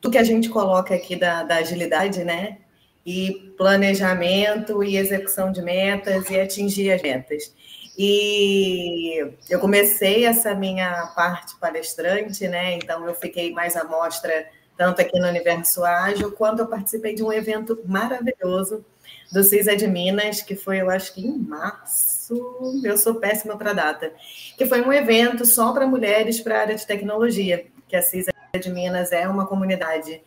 Tudo 0.00 0.12
que 0.12 0.18
a 0.18 0.24
gente 0.24 0.48
coloca 0.48 0.94
aqui 0.94 1.16
da, 1.16 1.42
da 1.42 1.56
agilidade, 1.56 2.22
né? 2.24 2.58
e 3.06 3.52
planejamento 3.56 4.82
e 4.82 4.96
execução 4.96 5.52
de 5.52 5.60
metas 5.60 6.30
e 6.30 6.40
atingir 6.40 6.90
as 6.92 7.02
metas. 7.02 7.54
E 7.96 9.18
eu 9.48 9.60
comecei 9.60 10.24
essa 10.24 10.54
minha 10.54 11.12
parte 11.14 11.54
palestrante, 11.60 12.48
né? 12.48 12.74
Então 12.74 13.06
eu 13.06 13.14
fiquei 13.14 13.52
mais 13.52 13.76
à 13.76 13.84
mostra 13.84 14.46
tanto 14.76 15.00
aqui 15.00 15.18
no 15.18 15.28
Universo 15.28 15.84
Ágil, 15.84 16.32
quanto 16.32 16.60
eu 16.60 16.66
participei 16.66 17.14
de 17.14 17.22
um 17.22 17.32
evento 17.32 17.80
maravilhoso 17.86 18.84
do 19.32 19.42
CISA 19.42 19.76
de 19.76 19.86
Minas, 19.86 20.40
que 20.40 20.54
foi, 20.54 20.80
eu 20.80 20.90
acho 20.90 21.14
que 21.14 21.26
em 21.26 21.36
março, 21.36 22.80
eu 22.84 22.96
sou 22.96 23.16
péssima 23.16 23.56
para 23.56 23.72
data, 23.72 24.12
que 24.56 24.66
foi 24.66 24.82
um 24.82 24.92
evento 24.92 25.44
só 25.44 25.72
para 25.72 25.86
mulheres 25.86 26.40
para 26.40 26.58
a 26.58 26.60
área 26.60 26.76
de 26.76 26.86
tecnologia, 26.86 27.66
que 27.88 27.96
a 27.96 28.02
CISA 28.02 28.32
de 28.60 28.70
Minas 28.70 29.12
é 29.12 29.28
uma 29.28 29.46
comunidade 29.46 30.22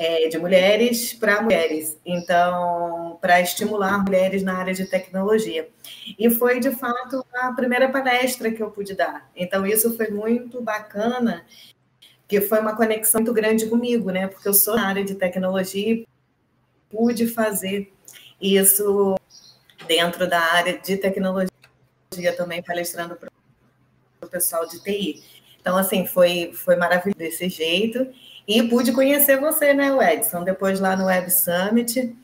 é, 0.00 0.28
de 0.28 0.38
mulheres 0.38 1.12
para 1.12 1.42
mulheres, 1.42 1.98
então, 2.06 3.18
para 3.20 3.40
estimular 3.40 4.02
mulheres 4.02 4.42
na 4.42 4.56
área 4.56 4.72
de 4.72 4.86
tecnologia. 4.86 5.68
E 6.18 6.30
foi, 6.30 6.58
de 6.58 6.70
fato, 6.70 7.24
a 7.34 7.52
primeira 7.52 7.86
palestra 7.90 8.50
que 8.50 8.62
eu 8.62 8.70
pude 8.70 8.94
dar. 8.94 9.30
Então, 9.36 9.66
isso 9.66 9.94
foi 9.96 10.08
muito 10.08 10.62
bacana, 10.62 11.44
que 12.30 12.40
foi 12.40 12.60
uma 12.60 12.76
conexão 12.76 13.20
muito 13.20 13.34
grande 13.34 13.66
comigo, 13.66 14.12
né? 14.12 14.28
Porque 14.28 14.46
eu 14.46 14.54
sou 14.54 14.76
na 14.76 14.86
área 14.86 15.04
de 15.04 15.16
tecnologia 15.16 15.94
e 15.94 16.06
pude 16.88 17.26
fazer 17.26 17.92
isso 18.40 19.16
dentro 19.88 20.28
da 20.30 20.38
área 20.38 20.78
de 20.78 20.96
tecnologia 20.96 21.50
também, 22.36 22.62
palestrando 22.62 23.16
para 23.16 23.28
o 24.22 24.28
pessoal 24.28 24.64
de 24.68 24.80
TI. 24.80 25.24
Então, 25.60 25.76
assim, 25.76 26.06
foi, 26.06 26.52
foi 26.54 26.76
maravilhoso 26.76 27.18
desse 27.18 27.48
jeito. 27.48 28.06
E 28.46 28.62
pude 28.62 28.92
conhecer 28.92 29.40
você, 29.40 29.74
né, 29.74 29.88
Edson? 30.14 30.44
Depois 30.44 30.78
lá 30.78 30.94
no 30.94 31.06
Web 31.06 31.32
Summit. 31.32 32.16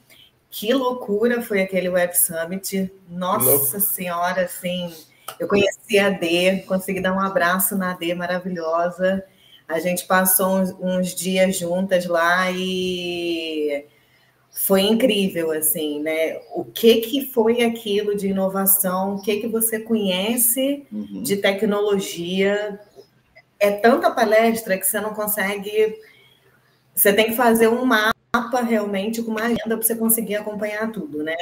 Que 0.49 0.73
loucura 0.73 1.43
foi 1.43 1.63
aquele 1.63 1.89
Web 1.89 2.17
Summit. 2.17 2.93
Nossa 3.09 3.81
Senhora, 3.81 4.43
assim. 4.43 4.95
Eu 5.41 5.49
conheci 5.49 5.99
a 5.99 6.11
D, 6.11 6.61
consegui 6.61 7.01
dar 7.01 7.13
um 7.13 7.19
abraço 7.21 7.77
na 7.77 7.93
D 7.95 8.15
maravilhosa. 8.15 9.25
A 9.69 9.79
gente 9.79 10.07
passou 10.07 10.59
uns, 10.59 10.71
uns 10.81 11.15
dias 11.15 11.57
juntas 11.57 12.07
lá 12.07 12.51
e 12.53 13.85
foi 14.51 14.83
incrível, 14.83 15.51
assim, 15.51 16.01
né? 16.01 16.41
O 16.55 16.65
que 16.65 16.97
que 16.97 17.27
foi 17.27 17.63
aquilo 17.63 18.17
de 18.17 18.29
inovação? 18.29 19.17
O 19.17 19.23
que 19.23 19.41
que 19.41 19.49
você 19.49 19.81
conhece 19.81 20.87
uhum. 20.91 21.23
de 21.23 21.37
tecnologia? 21.37 22.81
É 23.59 23.71
tanta 23.73 24.11
palestra 24.11 24.79
que 24.79 24.87
você 24.87 25.01
não 25.01 25.15
consegue 25.15 25.99
você 26.97 27.13
tem 27.13 27.27
que 27.27 27.37
fazer 27.37 27.69
um 27.69 27.85
mapa 27.85 28.63
realmente 28.67 29.23
com 29.23 29.31
uma 29.33 29.43
agenda 29.43 29.77
para 29.77 29.83
você 29.83 29.95
conseguir 29.95 30.37
acompanhar 30.37 30.91
tudo, 30.91 31.23
né? 31.23 31.37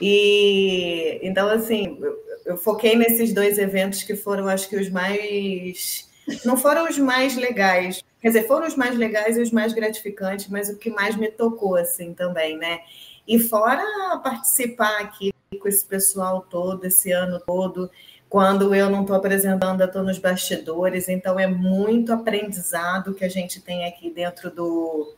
E 0.00 1.20
então, 1.22 1.48
assim, 1.50 1.98
eu, 2.00 2.18
eu 2.46 2.56
foquei 2.56 2.96
nesses 2.96 3.34
dois 3.34 3.58
eventos 3.58 4.02
que 4.02 4.16
foram, 4.16 4.48
acho 4.48 4.68
que, 4.70 4.76
os 4.76 4.88
mais. 4.88 6.08
Não 6.44 6.56
foram 6.56 6.88
os 6.88 6.98
mais 6.98 7.36
legais, 7.36 8.04
quer 8.20 8.28
dizer, 8.28 8.46
foram 8.46 8.66
os 8.66 8.76
mais 8.76 8.96
legais 8.96 9.36
e 9.36 9.42
os 9.42 9.50
mais 9.50 9.72
gratificantes, 9.72 10.48
mas 10.48 10.68
o 10.68 10.76
que 10.76 10.90
mais 10.90 11.16
me 11.16 11.30
tocou, 11.30 11.76
assim, 11.76 12.14
também, 12.14 12.56
né? 12.56 12.80
E 13.26 13.38
fora 13.38 13.82
participar 14.22 15.00
aqui 15.00 15.32
com 15.60 15.68
esse 15.68 15.84
pessoal 15.84 16.46
todo, 16.48 16.84
esse 16.84 17.10
ano 17.10 17.40
todo, 17.44 17.90
quando 18.30 18.72
eu 18.72 18.88
não 18.88 19.00
estou 19.00 19.16
apresentando, 19.16 19.80
eu 19.80 19.88
estou 19.88 20.04
nos 20.04 20.18
bastidores, 20.18 21.08
então 21.08 21.38
é 21.38 21.48
muito 21.48 22.12
aprendizado 22.12 23.12
que 23.12 23.24
a 23.24 23.28
gente 23.28 23.60
tem 23.60 23.84
aqui 23.86 24.08
dentro 24.08 24.50
do, 24.50 25.16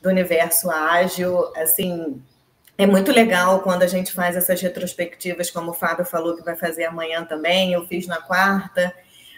do 0.00 0.08
universo 0.08 0.70
ágil. 0.70 1.52
Assim, 1.56 2.22
é 2.78 2.86
muito 2.86 3.10
legal 3.10 3.60
quando 3.62 3.82
a 3.82 3.88
gente 3.88 4.12
faz 4.12 4.36
essas 4.36 4.60
retrospectivas, 4.62 5.50
como 5.50 5.72
o 5.72 5.74
Fábio 5.74 6.04
falou 6.04 6.36
que 6.36 6.44
vai 6.44 6.54
fazer 6.54 6.84
amanhã 6.84 7.24
também, 7.24 7.72
eu 7.72 7.84
fiz 7.88 8.06
na 8.06 8.22
quarta. 8.22 8.94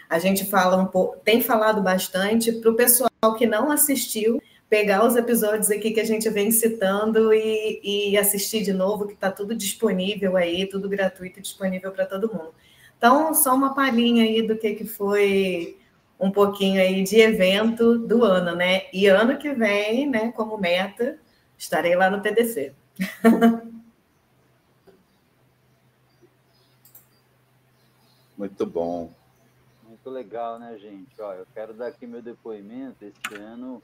A 0.09 0.19
gente 0.19 0.45
fala 0.45 0.77
um 0.77 0.85
pouco, 0.85 1.17
tem 1.23 1.41
falado 1.41 1.81
bastante 1.81 2.51
para 2.51 2.71
o 2.71 2.75
pessoal 2.75 3.09
que 3.37 3.45
não 3.45 3.71
assistiu, 3.71 4.41
pegar 4.69 5.05
os 5.05 5.15
episódios 5.15 5.69
aqui 5.71 5.91
que 5.91 5.99
a 5.99 6.05
gente 6.05 6.29
vem 6.29 6.51
citando 6.51 7.33
e, 7.33 8.11
e 8.11 8.17
assistir 8.17 8.63
de 8.63 8.73
novo, 8.73 9.07
que 9.07 9.13
está 9.13 9.31
tudo 9.31 9.55
disponível 9.55 10.37
aí, 10.37 10.67
tudo 10.67 10.89
gratuito, 10.89 11.41
disponível 11.41 11.91
para 11.91 12.05
todo 12.05 12.31
mundo. 12.31 12.53
Então, 12.97 13.33
só 13.33 13.55
uma 13.55 13.73
palhinha 13.73 14.23
aí 14.23 14.41
do 14.41 14.57
que, 14.57 14.73
que 14.75 14.85
foi 14.85 15.77
um 16.19 16.31
pouquinho 16.31 16.81
aí 16.81 17.03
de 17.03 17.19
evento 17.19 17.97
do 17.97 18.23
ano, 18.23 18.55
né? 18.55 18.83
E 18.91 19.07
ano 19.07 19.37
que 19.37 19.53
vem, 19.53 20.09
né, 20.09 20.31
como 20.31 20.57
meta, 20.57 21.19
estarei 21.57 21.95
lá 21.95 22.09
no 22.09 22.21
TDC. 22.21 22.73
Muito 28.37 28.65
bom. 28.65 29.13
Muito 30.05 30.17
legal, 30.17 30.59
né, 30.59 30.77
gente? 30.77 31.19
Ó, 31.19 31.33
eu 31.33 31.47
quero 31.51 31.73
dar 31.73 31.87
aqui 31.87 32.05
meu 32.05 32.21
depoimento. 32.21 33.03
Este 33.03 33.33
ano 33.41 33.81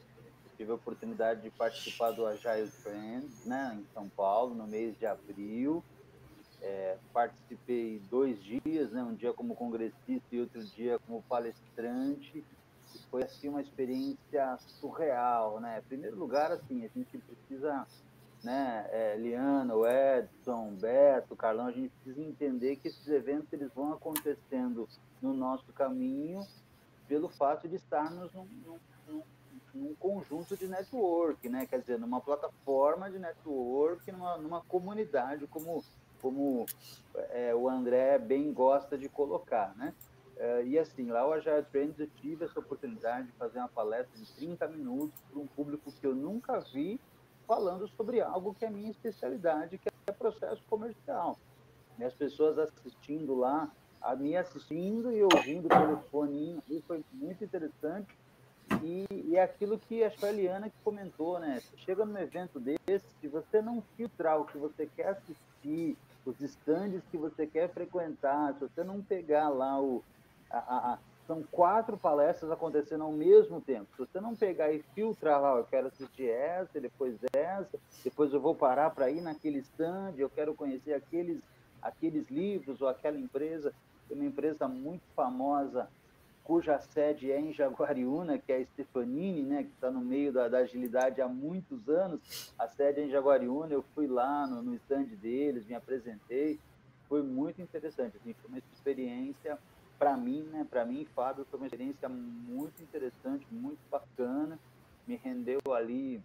tive 0.55 0.71
a 0.71 0.75
oportunidade 0.75 1.41
de 1.41 1.49
participar 1.49 2.12
do 2.12 2.27
Agile 2.27 2.67
Friends, 2.67 3.43
né, 3.43 3.75
em 3.81 3.86
São 3.91 4.07
Paulo, 4.07 4.53
no 4.53 4.67
mês 4.67 4.95
de 4.99 5.07
abril. 5.07 5.84
É, 6.62 6.95
participei 7.12 7.99
dois 8.07 8.39
dias, 8.43 8.91
né, 8.91 9.01
um 9.01 9.15
dia 9.15 9.34
como 9.34 9.55
congressista 9.55 10.27
e 10.31 10.41
outro 10.41 10.63
dia 10.63 10.99
como 11.07 11.23
palestrante. 11.23 12.45
Foi 13.10 13.23
assim 13.23 13.49
uma 13.49 13.62
experiência 13.62 14.60
surreal, 14.79 15.60
né? 15.60 15.79
Em 15.79 15.88
primeiro 15.88 16.17
lugar, 16.17 16.51
assim, 16.51 16.86
a 16.86 16.89
gente 16.89 17.17
precisa, 17.17 17.88
né, 18.43 18.88
é, 18.91 19.17
Liana, 19.17 19.73
o 19.73 19.88
Edson, 19.88 20.75
Beto, 20.75 21.36
Carlão, 21.36 21.65
a 21.65 21.71
gente 21.71 21.89
precisa 22.03 22.21
entender 22.21 22.75
que 22.75 22.89
esses 22.89 23.07
eventos 23.07 23.51
eles 23.51 23.73
vão 23.73 23.91
acontecendo 23.91 24.88
no 25.21 25.34
nosso 25.34 25.71
caminho 25.73 26.45
pelo 27.07 27.29
fato 27.29 27.67
de 27.67 27.75
estarmos 27.75 28.34
num, 28.34 28.47
num, 29.07 29.23
num 29.73 29.95
conjunto 29.95 30.55
de 30.55 30.67
network, 30.67 31.47
né? 31.49 31.65
Quer 31.65 31.79
dizer, 31.79 31.99
numa 31.99 32.21
plataforma 32.21 33.10
de 33.10 33.19
network, 33.19 34.12
numa, 34.12 34.38
numa 34.38 34.62
comunidade 34.62 35.45
como 35.47 35.84
como 36.21 36.67
é, 37.31 37.53
o 37.53 37.67
André 37.67 38.19
bem 38.19 38.53
gosta 38.53 38.95
de 38.95 39.10
colocar, 39.10 39.75
né? 39.75 39.93
É, 40.38 40.63
e 40.63 40.79
assim, 40.79 41.10
lá 41.10 41.27
o 41.27 41.34
Agile 41.34 41.63
Trends 41.71 41.99
eu 41.99 42.07
tive 42.07 42.45
essa 42.45 42.60
oportunidade 42.60 43.27
de 43.27 43.34
fazer 43.34 43.60
uma 43.60 43.67
palestra 43.67 44.17
de 44.17 44.31
30 44.34 44.67
minutos 44.69 45.19
para 45.29 45.39
um 45.39 45.47
público 45.47 45.91
que 45.91 46.05
eu 46.05 46.15
nunca 46.15 46.60
vi 46.60 46.99
falando 47.47 47.88
sobre 47.89 48.21
algo 48.21 48.53
que 48.53 48.65
é 48.65 48.69
minha 48.69 48.89
especialidade, 48.89 49.77
que 49.77 49.89
é 50.07 50.12
processo 50.12 50.63
comercial. 50.69 51.38
E 51.99 52.03
as 52.03 52.13
pessoas 52.13 52.57
assistindo 52.57 53.36
lá, 53.36 53.69
a 54.01 54.15
me 54.15 54.35
assistindo 54.35 55.11
e 55.11 55.21
ouvindo 55.23 55.67
pelo 55.67 55.97
foninho, 56.11 56.61
isso 56.69 56.83
foi 56.87 57.03
muito 57.13 57.43
interessante. 57.43 58.07
E, 58.83 59.05
e 59.11 59.35
é 59.35 59.43
aquilo 59.43 59.77
que 59.77 60.03
acho 60.03 60.17
que 60.17 60.25
a 60.25 60.29
Eliana 60.29 60.69
que 60.69 60.75
comentou, 60.83 61.39
né? 61.39 61.59
Você 61.59 61.77
chega 61.77 62.05
num 62.05 62.17
evento 62.17 62.59
desse, 62.59 63.05
se 63.19 63.27
você 63.27 63.61
não 63.61 63.83
filtrar 63.97 64.39
o 64.39 64.45
que 64.45 64.57
você 64.57 64.89
quer 64.95 65.09
assistir, 65.09 65.97
os 66.25 66.39
estandes 66.39 67.01
que 67.11 67.17
você 67.17 67.45
quer 67.45 67.69
frequentar, 67.69 68.53
se 68.53 68.61
você 68.61 68.83
não 68.83 69.01
pegar 69.01 69.49
lá 69.49 69.79
o. 69.81 70.03
A, 70.49 70.93
a, 70.93 70.99
são 71.27 71.43
quatro 71.43 71.97
palestras 71.97 72.51
acontecendo 72.51 73.03
ao 73.03 73.11
mesmo 73.11 73.61
tempo. 73.61 73.87
Se 73.95 73.99
você 73.99 74.19
não 74.19 74.35
pegar 74.35 74.71
e 74.73 74.83
filtrar 74.93 75.39
lá, 75.41 75.55
eu 75.55 75.63
quero 75.63 75.87
assistir 75.87 76.27
essa, 76.27 76.79
depois 76.79 77.15
essa, 77.31 77.79
depois 78.03 78.33
eu 78.33 78.41
vou 78.41 78.53
parar 78.53 78.89
para 78.89 79.09
ir 79.09 79.21
naquele 79.21 79.59
stand, 79.59 80.13
eu 80.17 80.29
quero 80.29 80.53
conhecer 80.53 80.93
aqueles, 80.93 81.41
aqueles 81.81 82.29
livros 82.29 82.81
ou 82.81 82.87
aquela 82.87 83.17
empresa. 83.17 83.73
Uma 84.13 84.26
empresa 84.26 84.67
muito 84.67 85.04
famosa 85.15 85.89
cuja 86.43 86.80
sede 86.80 87.32
é 87.32 87.39
em 87.39 87.54
Jaguariúna, 87.54 88.38
que 88.38 88.52
é 88.52 88.58
a 88.58 88.65
Stefanini, 88.65 89.43
né, 89.43 89.63
que 89.63 89.69
está 89.69 89.91
no 89.91 90.02
meio 90.02 90.34
da, 90.34 90.47
da, 90.47 90.58
agilidade 90.60 91.21
há 91.21 91.28
muitos 91.28 91.88
anos. 91.88 92.54
A 92.58 92.67
sede 92.67 93.00
é 93.00 93.06
em 93.06 93.10
Jaguariúna, 93.10 93.74
eu 93.74 93.84
fui 93.95 94.08
lá 94.08 94.47
no, 94.47 94.62
no 94.62 94.76
stand 94.76 95.06
deles, 95.21 95.65
me 95.65 95.76
apresentei. 95.76 96.60
Foi 97.08 97.21
muito 97.21 97.62
interessante, 97.62 98.17
assim, 98.17 98.34
foi 98.34 98.50
uma 98.50 98.58
experiência 98.74 99.58
para 100.00 100.17
mim, 100.17 100.41
né, 100.52 100.65
para 100.69 100.84
mim, 100.84 101.06
Fábio, 101.13 101.45
foi 101.45 101.60
uma 101.60 101.67
experiência 101.67 102.10
muito 102.10 102.82
interessante, 102.82 103.45
muito 103.52 103.80
bacana. 103.89 104.58
Me 105.06 105.15
rendeu 105.15 105.62
ali 105.74 106.21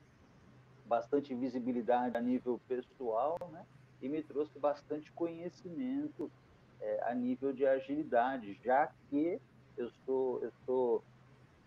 bastante 0.87 1.35
visibilidade 1.35 2.17
a 2.17 2.21
nível 2.21 2.61
pessoal, 2.67 3.37
né, 3.53 3.67
e 4.01 4.09
me 4.09 4.23
trouxe 4.23 4.59
bastante 4.59 5.13
conhecimento 5.13 6.31
é, 6.81 7.01
a 7.05 7.15
nível 7.15 7.53
de 7.53 7.67
agilidade, 7.67 8.59
já 8.65 8.91
que 9.09 9.41
eu 9.77 9.91
sou, 10.05 10.43
eu 10.43 10.53
sou 10.65 11.03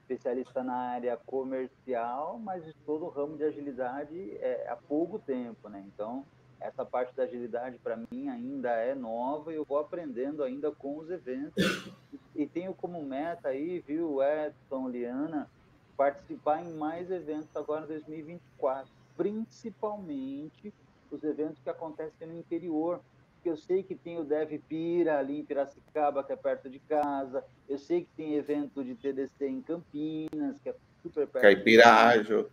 especialista 0.02 0.64
na 0.64 0.76
área 0.76 1.18
comercial, 1.18 2.40
mas 2.40 2.66
estou 2.66 3.00
no 3.00 3.10
ramo 3.10 3.38
de 3.38 3.44
agilidade 3.44 4.38
é, 4.38 4.68
há 4.68 4.76
pouco 4.76 5.20
tempo, 5.20 5.70
né? 5.70 5.84
Então, 5.94 6.26
essa 6.60 6.84
parte 6.84 7.16
da 7.16 7.24
agilidade 7.24 7.78
para 7.78 7.96
mim 7.96 8.28
ainda 8.28 8.70
é 8.72 8.94
nova 8.94 9.52
e 9.52 9.56
eu 9.56 9.64
vou 9.64 9.80
aprendendo 9.80 10.44
ainda 10.44 10.72
com 10.72 10.98
os 10.98 11.10
eventos. 11.10 11.94
E 12.36 12.48
tenho 12.48 12.74
como 12.74 13.04
meta 13.04 13.50
aí, 13.50 13.80
viu, 13.80 14.20
Edson, 14.24 14.90
Liana, 14.90 15.50
participar 15.96 16.64
em 16.64 16.74
mais 16.74 17.12
eventos 17.12 17.54
agora 17.56 17.84
em 17.84 17.88
2024, 17.88 18.90
principalmente 19.16 20.74
os 21.12 21.24
eventos 21.24 21.60
que 21.62 21.70
acontecem 21.70 22.28
no 22.28 22.38
interior, 22.38 23.02
porque 23.40 23.50
eu 23.50 23.58
sei 23.58 23.82
que 23.82 23.96
tem 23.96 24.20
o 24.20 24.24
Dev 24.26 24.52
Pira 24.68 25.18
ali 25.18 25.40
em 25.40 25.46
Piracicaba, 25.46 26.24
que 26.24 26.34
é 26.34 26.36
perto 26.36 26.70
de 26.70 26.78
casa, 26.80 27.44
eu 27.70 27.78
sei 27.78 28.02
que 28.02 28.10
tem 28.18 28.36
evento 28.36 28.84
de 28.84 28.96
TDC 28.96 29.48
em 29.48 29.62
Campinas, 29.62 30.60
que 30.62 30.70
é 30.70 30.76
super 31.02 31.26
perto. 31.26 31.42
Caipira 31.42 31.88
Ágil. 31.88 32.50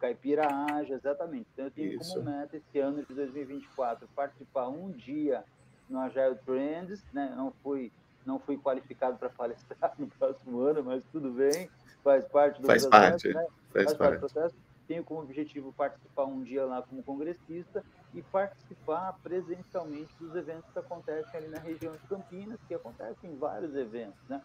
Caipira 0.00 0.48
Ágil, 0.48 0.96
exatamente. 0.96 1.46
Então 1.52 1.66
eu 1.66 1.70
tenho 1.70 2.00
Isso. 2.00 2.14
como 2.14 2.30
meta 2.30 2.56
esse 2.56 2.78
ano 2.78 3.04
de 3.04 3.14
2024 3.14 4.08
participar 4.16 4.68
um 4.68 4.90
dia 4.90 5.44
no 5.90 6.00
Agile 6.00 6.36
Trends, 6.46 7.04
né? 7.12 7.32
Não 7.36 7.52
fui 7.62 7.92
não 8.24 8.38
fui 8.38 8.56
qualificado 8.56 9.18
para 9.18 9.28
palestrar 9.28 9.92
no 9.98 10.06
próximo 10.06 10.60
ano, 10.60 10.82
mas 10.82 11.04
tudo 11.12 11.30
bem, 11.30 11.68
faz 12.02 12.26
parte 12.28 12.58
do 12.58 12.66
faz 12.66 12.86
processo, 12.86 13.12
parte, 13.12 13.28
né? 13.28 13.46
faz, 13.70 13.84
faz 13.84 13.96
parte 13.98 14.14
do 14.14 14.20
processo. 14.20 14.56
Tenho 14.86 15.04
como 15.04 15.20
objetivo 15.20 15.72
participar 15.72 16.24
um 16.24 16.42
dia 16.42 16.64
lá 16.64 16.82
como 16.82 17.02
congressista 17.02 17.84
e 18.12 18.22
participar 18.22 19.18
presencialmente 19.22 20.14
dos 20.18 20.34
eventos 20.34 20.70
que 20.70 20.78
acontecem 20.78 21.36
ali 21.38 21.48
na 21.48 21.58
região 21.58 21.92
de 21.92 22.06
Campinas, 22.06 22.60
que 22.68 22.74
acontecem 22.74 23.36
vários 23.36 23.74
eventos, 23.74 24.20
né? 24.28 24.42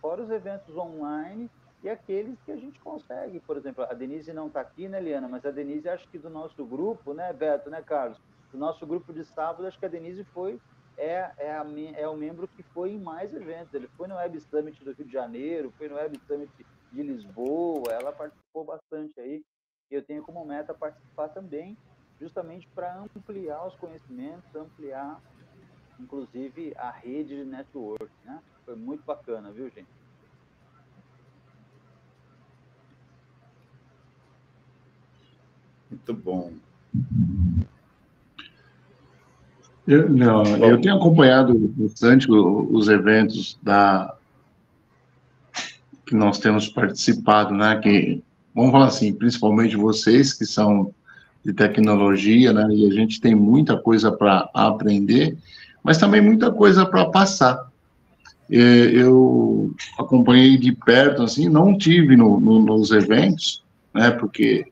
Fora 0.00 0.22
os 0.22 0.30
eventos 0.30 0.76
online 0.76 1.50
e 1.82 1.88
aqueles 1.88 2.38
que 2.42 2.52
a 2.52 2.56
gente 2.56 2.78
consegue. 2.80 3.40
Por 3.40 3.56
exemplo, 3.56 3.84
a 3.84 3.94
Denise 3.94 4.32
não 4.32 4.48
está 4.48 4.60
aqui, 4.60 4.88
né, 4.88 5.00
Liana? 5.00 5.28
Mas 5.28 5.44
a 5.44 5.50
Denise, 5.50 5.88
acho 5.88 6.08
que 6.08 6.18
do 6.18 6.30
nosso 6.30 6.64
grupo, 6.64 7.14
né, 7.14 7.32
Beto, 7.32 7.70
né, 7.70 7.82
Carlos? 7.82 8.18
Do 8.52 8.58
nosso 8.58 8.86
grupo 8.86 9.12
de 9.12 9.24
sábado, 9.24 9.66
acho 9.66 9.78
que 9.78 9.86
a 9.86 9.90
Denise 9.90 10.24
foi 10.24 10.60
é, 10.96 11.30
é, 11.38 11.52
a, 11.52 11.64
é 11.96 12.08
o 12.08 12.16
membro 12.16 12.48
que 12.48 12.62
foi 12.62 12.92
em 12.92 12.98
mais 12.98 13.32
eventos. 13.32 13.72
Ele 13.72 13.88
foi 13.96 14.08
no 14.08 14.16
Web 14.16 14.40
Summit 14.40 14.84
do 14.84 14.92
Rio 14.92 15.06
de 15.06 15.12
Janeiro, 15.12 15.72
foi 15.78 15.88
no 15.88 15.94
Web 15.94 16.18
Summit 16.26 16.50
de 16.92 17.02
Lisboa, 17.02 17.92
ela 17.92 18.12
participou 18.12 18.64
bastante 18.64 19.18
aí. 19.20 19.44
E 19.90 19.94
eu 19.94 20.02
tenho 20.02 20.22
como 20.22 20.44
meta 20.44 20.74
participar 20.74 21.28
também, 21.28 21.76
justamente 22.20 22.68
para 22.74 23.00
ampliar 23.00 23.66
os 23.66 23.74
conhecimentos, 23.76 24.54
ampliar, 24.54 25.20
inclusive, 25.98 26.74
a 26.76 26.90
rede 26.90 27.36
de 27.36 27.44
network. 27.44 28.10
Né? 28.24 28.38
Foi 28.64 28.76
muito 28.76 29.02
bacana, 29.04 29.50
viu, 29.50 29.70
gente? 29.70 29.88
Muito 35.90 36.14
bom. 36.14 36.52
Eu, 39.86 40.06
não, 40.10 40.44
eu 40.58 40.78
tenho 40.82 40.96
acompanhado 40.96 41.54
bastante 41.56 42.30
os 42.30 42.88
eventos 42.88 43.58
da 43.62 44.14
que 46.04 46.14
nós 46.14 46.38
temos 46.38 46.68
participado, 46.68 47.54
né? 47.54 47.78
Que 47.80 48.22
vamos 48.54 48.72
falar 48.72 48.86
assim, 48.86 49.12
principalmente 49.12 49.76
vocês 49.76 50.32
que 50.32 50.44
são 50.44 50.92
de 51.44 51.52
tecnologia, 51.52 52.52
né? 52.52 52.66
E 52.70 52.86
a 52.86 52.92
gente 52.92 53.20
tem 53.20 53.34
muita 53.34 53.76
coisa 53.76 54.10
para 54.10 54.48
aprender, 54.52 55.36
mas 55.82 55.98
também 55.98 56.20
muita 56.20 56.50
coisa 56.50 56.84
para 56.84 57.06
passar. 57.06 57.68
Eu 58.50 59.74
acompanhei 59.98 60.56
de 60.56 60.72
perto, 60.72 61.22
assim, 61.22 61.48
não 61.48 61.76
tive 61.76 62.16
no, 62.16 62.40
no, 62.40 62.60
nos 62.60 62.90
eventos, 62.90 63.62
né? 63.94 64.10
Porque 64.10 64.66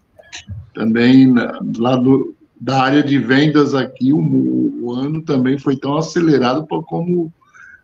também 0.75 1.33
lá 1.79 1.97
do, 1.97 2.35
da 2.61 2.83
área 2.83 3.03
de 3.03 3.19
vendas 3.19 3.75
aqui, 3.75 4.13
o, 4.13 4.83
o 4.83 4.93
ano 4.93 5.23
também 5.23 5.59
foi 5.59 5.77
tão 5.77 5.97
acelerado 5.97 6.67
como 6.67 7.33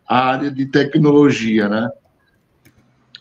a 0.07 0.31
área 0.31 0.51
de 0.51 0.65
tecnologia, 0.65 1.69
né? 1.69 1.89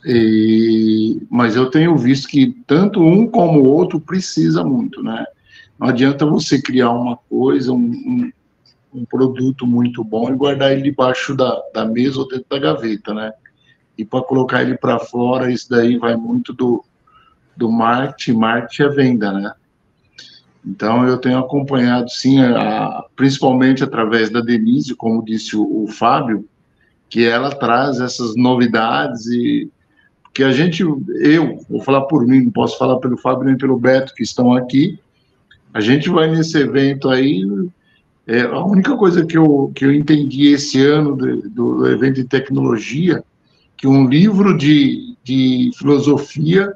E, 0.04 1.20
mas 1.30 1.54
eu 1.54 1.70
tenho 1.70 1.96
visto 1.96 2.28
que 2.28 2.56
tanto 2.66 3.00
um 3.00 3.26
como 3.26 3.60
o 3.60 3.68
outro 3.68 4.00
precisa 4.00 4.64
muito, 4.64 5.02
né? 5.02 5.24
Não 5.78 5.88
adianta 5.88 6.26
você 6.26 6.60
criar 6.60 6.90
uma 6.90 7.16
coisa, 7.16 7.72
um, 7.72 7.76
um, 7.76 8.32
um 8.94 9.04
produto 9.04 9.66
muito 9.66 10.02
bom 10.02 10.30
e 10.30 10.36
guardar 10.36 10.72
ele 10.72 10.82
debaixo 10.82 11.34
da, 11.34 11.60
da 11.72 11.84
mesa 11.84 12.18
ou 12.20 12.28
dentro 12.28 12.46
da 12.50 12.58
gaveta, 12.58 13.14
né? 13.14 13.32
E 13.96 14.04
para 14.04 14.22
colocar 14.22 14.62
ele 14.62 14.76
para 14.76 14.98
fora, 14.98 15.52
isso 15.52 15.68
daí 15.70 15.96
vai 15.98 16.16
muito 16.16 16.52
do, 16.52 16.84
do 17.56 17.70
marketing, 17.70 18.38
marketing 18.38 18.82
é 18.82 18.88
venda, 18.88 19.32
né? 19.32 19.52
Então, 20.64 21.06
eu 21.06 21.18
tenho 21.18 21.38
acompanhado, 21.38 22.08
sim, 22.08 22.40
a, 22.40 23.04
principalmente 23.16 23.82
através 23.82 24.30
da 24.30 24.40
Denise, 24.40 24.94
como 24.94 25.24
disse 25.24 25.56
o, 25.56 25.84
o, 25.84 25.88
Fábio, 25.88 26.48
que 27.08 27.26
ela 27.26 27.50
traz 27.50 28.00
essas 28.00 28.36
novidades 28.36 29.26
e 29.26 29.68
que 30.32 30.42
a 30.42 30.52
gente, 30.52 30.82
eu, 30.82 31.58
vou 31.68 31.82
falar 31.82 32.02
por 32.02 32.26
mim, 32.26 32.42
não 32.42 32.50
posso 32.50 32.78
falar 32.78 32.96
pelo 32.98 33.16
Fábio 33.16 33.44
nem 33.44 33.56
pelo 33.56 33.78
Beto, 33.78 34.14
que 34.14 34.22
estão 34.22 34.54
aqui, 34.54 34.98
a 35.74 35.80
gente 35.80 36.08
vai 36.08 36.30
nesse 36.30 36.58
evento 36.58 37.08
aí, 37.08 37.44
é, 38.26 38.42
a 38.42 38.64
única 38.64 38.96
coisa 38.96 39.26
que 39.26 39.36
eu, 39.36 39.72
que 39.74 39.84
eu 39.84 39.92
entendi 39.92 40.48
esse 40.48 40.84
ano 40.84 41.16
do, 41.16 41.48
do 41.48 41.86
evento 41.88 42.16
de 42.16 42.24
tecnologia, 42.24 43.22
que 43.76 43.86
um 43.86 44.08
livro 44.08 44.56
de, 44.56 45.16
de 45.24 45.70
filosofia 45.76 46.72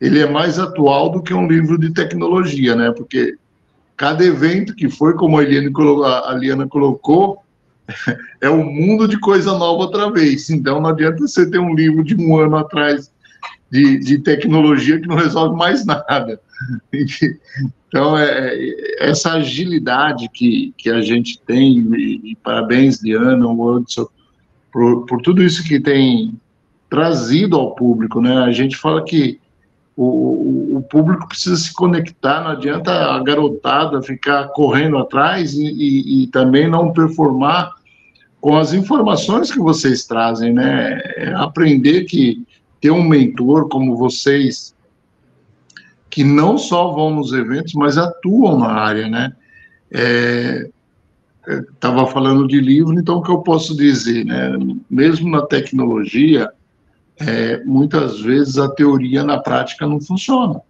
ele 0.00 0.20
é 0.20 0.30
mais 0.30 0.58
atual 0.58 1.10
do 1.10 1.22
que 1.22 1.34
um 1.34 1.48
livro 1.48 1.78
de 1.78 1.92
tecnologia, 1.92 2.76
né? 2.76 2.92
Porque 2.92 3.36
cada 3.96 4.24
evento 4.24 4.74
que 4.74 4.90
foi, 4.90 5.14
como 5.14 5.38
a, 5.38 6.30
a 6.30 6.34
Liana 6.34 6.68
colocou, 6.68 7.42
é 8.40 8.50
um 8.50 8.64
mundo 8.64 9.06
de 9.08 9.18
coisa 9.18 9.52
nova 9.52 9.84
outra 9.84 10.10
vez. 10.10 10.50
Então 10.50 10.80
não 10.80 10.90
adianta 10.90 11.26
você 11.26 11.48
ter 11.48 11.58
um 11.58 11.74
livro 11.74 12.02
de 12.04 12.14
um 12.14 12.36
ano 12.38 12.56
atrás 12.56 13.10
de, 13.70 13.98
de 13.98 14.18
tecnologia 14.18 15.00
que 15.00 15.08
não 15.08 15.16
resolve 15.16 15.56
mais 15.56 15.84
nada. 15.84 16.40
Então, 17.88 18.18
é, 18.18 18.52
é, 18.52 19.08
essa 19.08 19.34
agilidade 19.34 20.28
que, 20.28 20.74
que 20.76 20.90
a 20.90 21.00
gente 21.00 21.40
tem, 21.46 21.78
e, 21.94 22.32
e 22.32 22.36
parabéns, 22.36 23.00
Liana, 23.00 23.46
Anderson, 23.46 24.08
por, 24.72 25.06
por 25.06 25.22
tudo 25.22 25.42
isso 25.42 25.62
que 25.62 25.80
tem 25.80 26.34
trazido 26.90 27.56
ao 27.56 27.74
público, 27.74 28.20
né? 28.20 28.38
A 28.38 28.50
gente 28.50 28.76
fala 28.76 29.04
que 29.04 29.38
o, 29.96 30.76
o, 30.76 30.82
público 30.82 31.26
precisa 31.26 31.56
se 31.56 31.72
conectar, 31.72 32.42
não 32.42 32.50
adianta 32.50 32.92
a 32.92 33.22
garotada 33.22 34.02
ficar 34.02 34.48
correndo 34.48 34.98
atrás 34.98 35.54
e, 35.54 35.64
e, 35.64 36.24
e, 36.24 36.26
também 36.26 36.68
não 36.68 36.92
performar 36.92 37.72
com 38.38 38.58
as 38.58 38.74
informações 38.74 39.50
que 39.50 39.58
vocês 39.58 40.04
trazem, 40.04 40.52
né? 40.52 41.00
É 41.16 41.32
aprender 41.34 42.04
que 42.04 42.46
ter 42.78 42.90
um 42.90 43.02
mentor 43.02 43.68
como 43.68 43.96
vocês, 43.96 44.74
que 46.10 46.22
não 46.22 46.58
só 46.58 46.92
vão 46.92 47.14
nos 47.14 47.32
eventos, 47.32 47.72
mas 47.72 47.96
atuam 47.96 48.58
na 48.58 48.72
área, 48.72 49.08
né? 49.08 49.32
Estava 51.72 52.02
é, 52.02 52.06
falando 52.06 52.46
de 52.46 52.60
livro, 52.60 52.98
então 52.98 53.16
o 53.16 53.22
que 53.22 53.30
eu 53.30 53.38
posso 53.38 53.74
dizer, 53.74 54.26
né? 54.26 54.52
Mesmo 54.90 55.30
na 55.30 55.40
tecnologia, 55.40 56.50
é, 57.18 57.62
muitas 57.64 58.20
vezes 58.20 58.58
a 58.58 58.68
teoria 58.68 59.22
na 59.22 59.38
prática 59.38 59.86
não 59.86 60.00
funciona. 60.00 60.60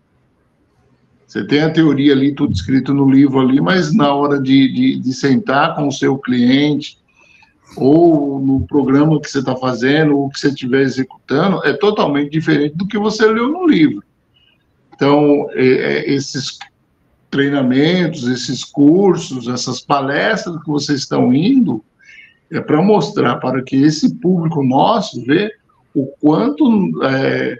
Você 1.26 1.44
tem 1.44 1.60
a 1.60 1.70
teoria 1.70 2.12
ali, 2.12 2.32
tudo 2.32 2.52
escrito 2.52 2.94
no 2.94 3.10
livro 3.10 3.40
ali, 3.40 3.60
mas 3.60 3.92
na 3.92 4.14
hora 4.14 4.40
de, 4.40 4.72
de, 4.72 4.96
de 5.00 5.12
sentar 5.12 5.74
com 5.74 5.88
o 5.88 5.92
seu 5.92 6.16
cliente, 6.18 6.98
ou 7.76 8.40
no 8.40 8.66
programa 8.66 9.20
que 9.20 9.28
você 9.28 9.40
está 9.40 9.56
fazendo, 9.56 10.16
ou 10.16 10.30
que 10.30 10.38
você 10.38 10.48
estiver 10.48 10.82
executando, 10.82 11.64
é 11.64 11.72
totalmente 11.72 12.30
diferente 12.30 12.76
do 12.76 12.86
que 12.86 12.96
você 12.96 13.26
leu 13.26 13.48
no 13.48 13.66
livro. 13.66 14.02
Então, 14.94 15.48
é, 15.52 15.66
é, 15.66 16.14
esses 16.14 16.58
treinamentos, 17.30 18.26
esses 18.28 18.64
cursos, 18.64 19.48
essas 19.48 19.80
palestras 19.80 20.62
que 20.62 20.70
vocês 20.70 21.00
estão 21.00 21.34
indo, 21.34 21.84
é 22.50 22.60
para 22.60 22.80
mostrar 22.80 23.36
para 23.36 23.62
que 23.62 23.76
esse 23.76 24.14
público 24.14 24.62
nosso 24.62 25.22
vê 25.24 25.52
o 25.96 26.06
quanto 26.20 27.02
é, 27.04 27.58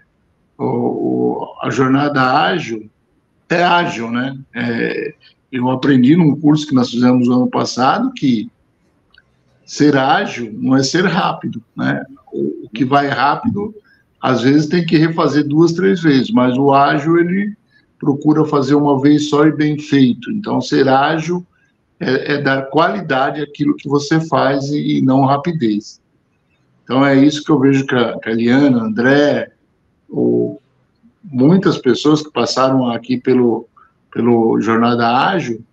o, 0.58 1.54
a 1.62 1.70
jornada 1.70 2.20
ágil 2.20 2.90
é 3.48 3.62
ágil, 3.62 4.10
né? 4.10 4.38
É, 4.54 5.14
eu 5.50 5.70
aprendi 5.70 6.14
num 6.14 6.38
curso 6.38 6.66
que 6.66 6.74
nós 6.74 6.90
fizemos 6.90 7.28
no 7.28 7.34
ano 7.34 7.50
passado 7.50 8.12
que 8.12 8.50
ser 9.64 9.96
ágil 9.96 10.52
não 10.52 10.76
é 10.76 10.82
ser 10.82 11.06
rápido, 11.06 11.62
né? 11.74 12.04
O, 12.30 12.66
o 12.66 12.68
que 12.68 12.84
vai 12.84 13.08
rápido, 13.08 13.74
às 14.20 14.42
vezes 14.42 14.66
tem 14.66 14.84
que 14.84 14.98
refazer 14.98 15.48
duas, 15.48 15.72
três 15.72 16.02
vezes, 16.02 16.30
mas 16.30 16.58
o 16.58 16.74
ágil 16.74 17.18
ele 17.18 17.56
procura 17.98 18.44
fazer 18.44 18.74
uma 18.74 19.00
vez 19.00 19.30
só 19.30 19.46
e 19.46 19.52
bem 19.52 19.78
feito. 19.78 20.30
Então, 20.30 20.60
ser 20.60 20.86
ágil 20.90 21.46
é, 21.98 22.34
é 22.34 22.42
dar 22.42 22.66
qualidade 22.66 23.40
àquilo 23.40 23.76
que 23.76 23.88
você 23.88 24.20
faz 24.20 24.68
e, 24.70 24.98
e 24.98 25.00
não 25.00 25.24
rapidez. 25.24 26.02
Então 26.86 27.04
é 27.04 27.16
isso 27.16 27.42
que 27.42 27.50
eu 27.50 27.58
vejo 27.58 27.84
que 27.84 27.96
a, 27.96 28.16
que 28.16 28.30
a 28.48 28.56
André, 28.56 29.50
ou 30.08 30.62
muitas 31.24 31.78
pessoas 31.78 32.22
que 32.22 32.30
passaram 32.30 32.88
aqui 32.88 33.16
pelo, 33.16 33.66
pelo 34.12 34.60
Jornada 34.60 35.26
Ágil, 35.26 35.64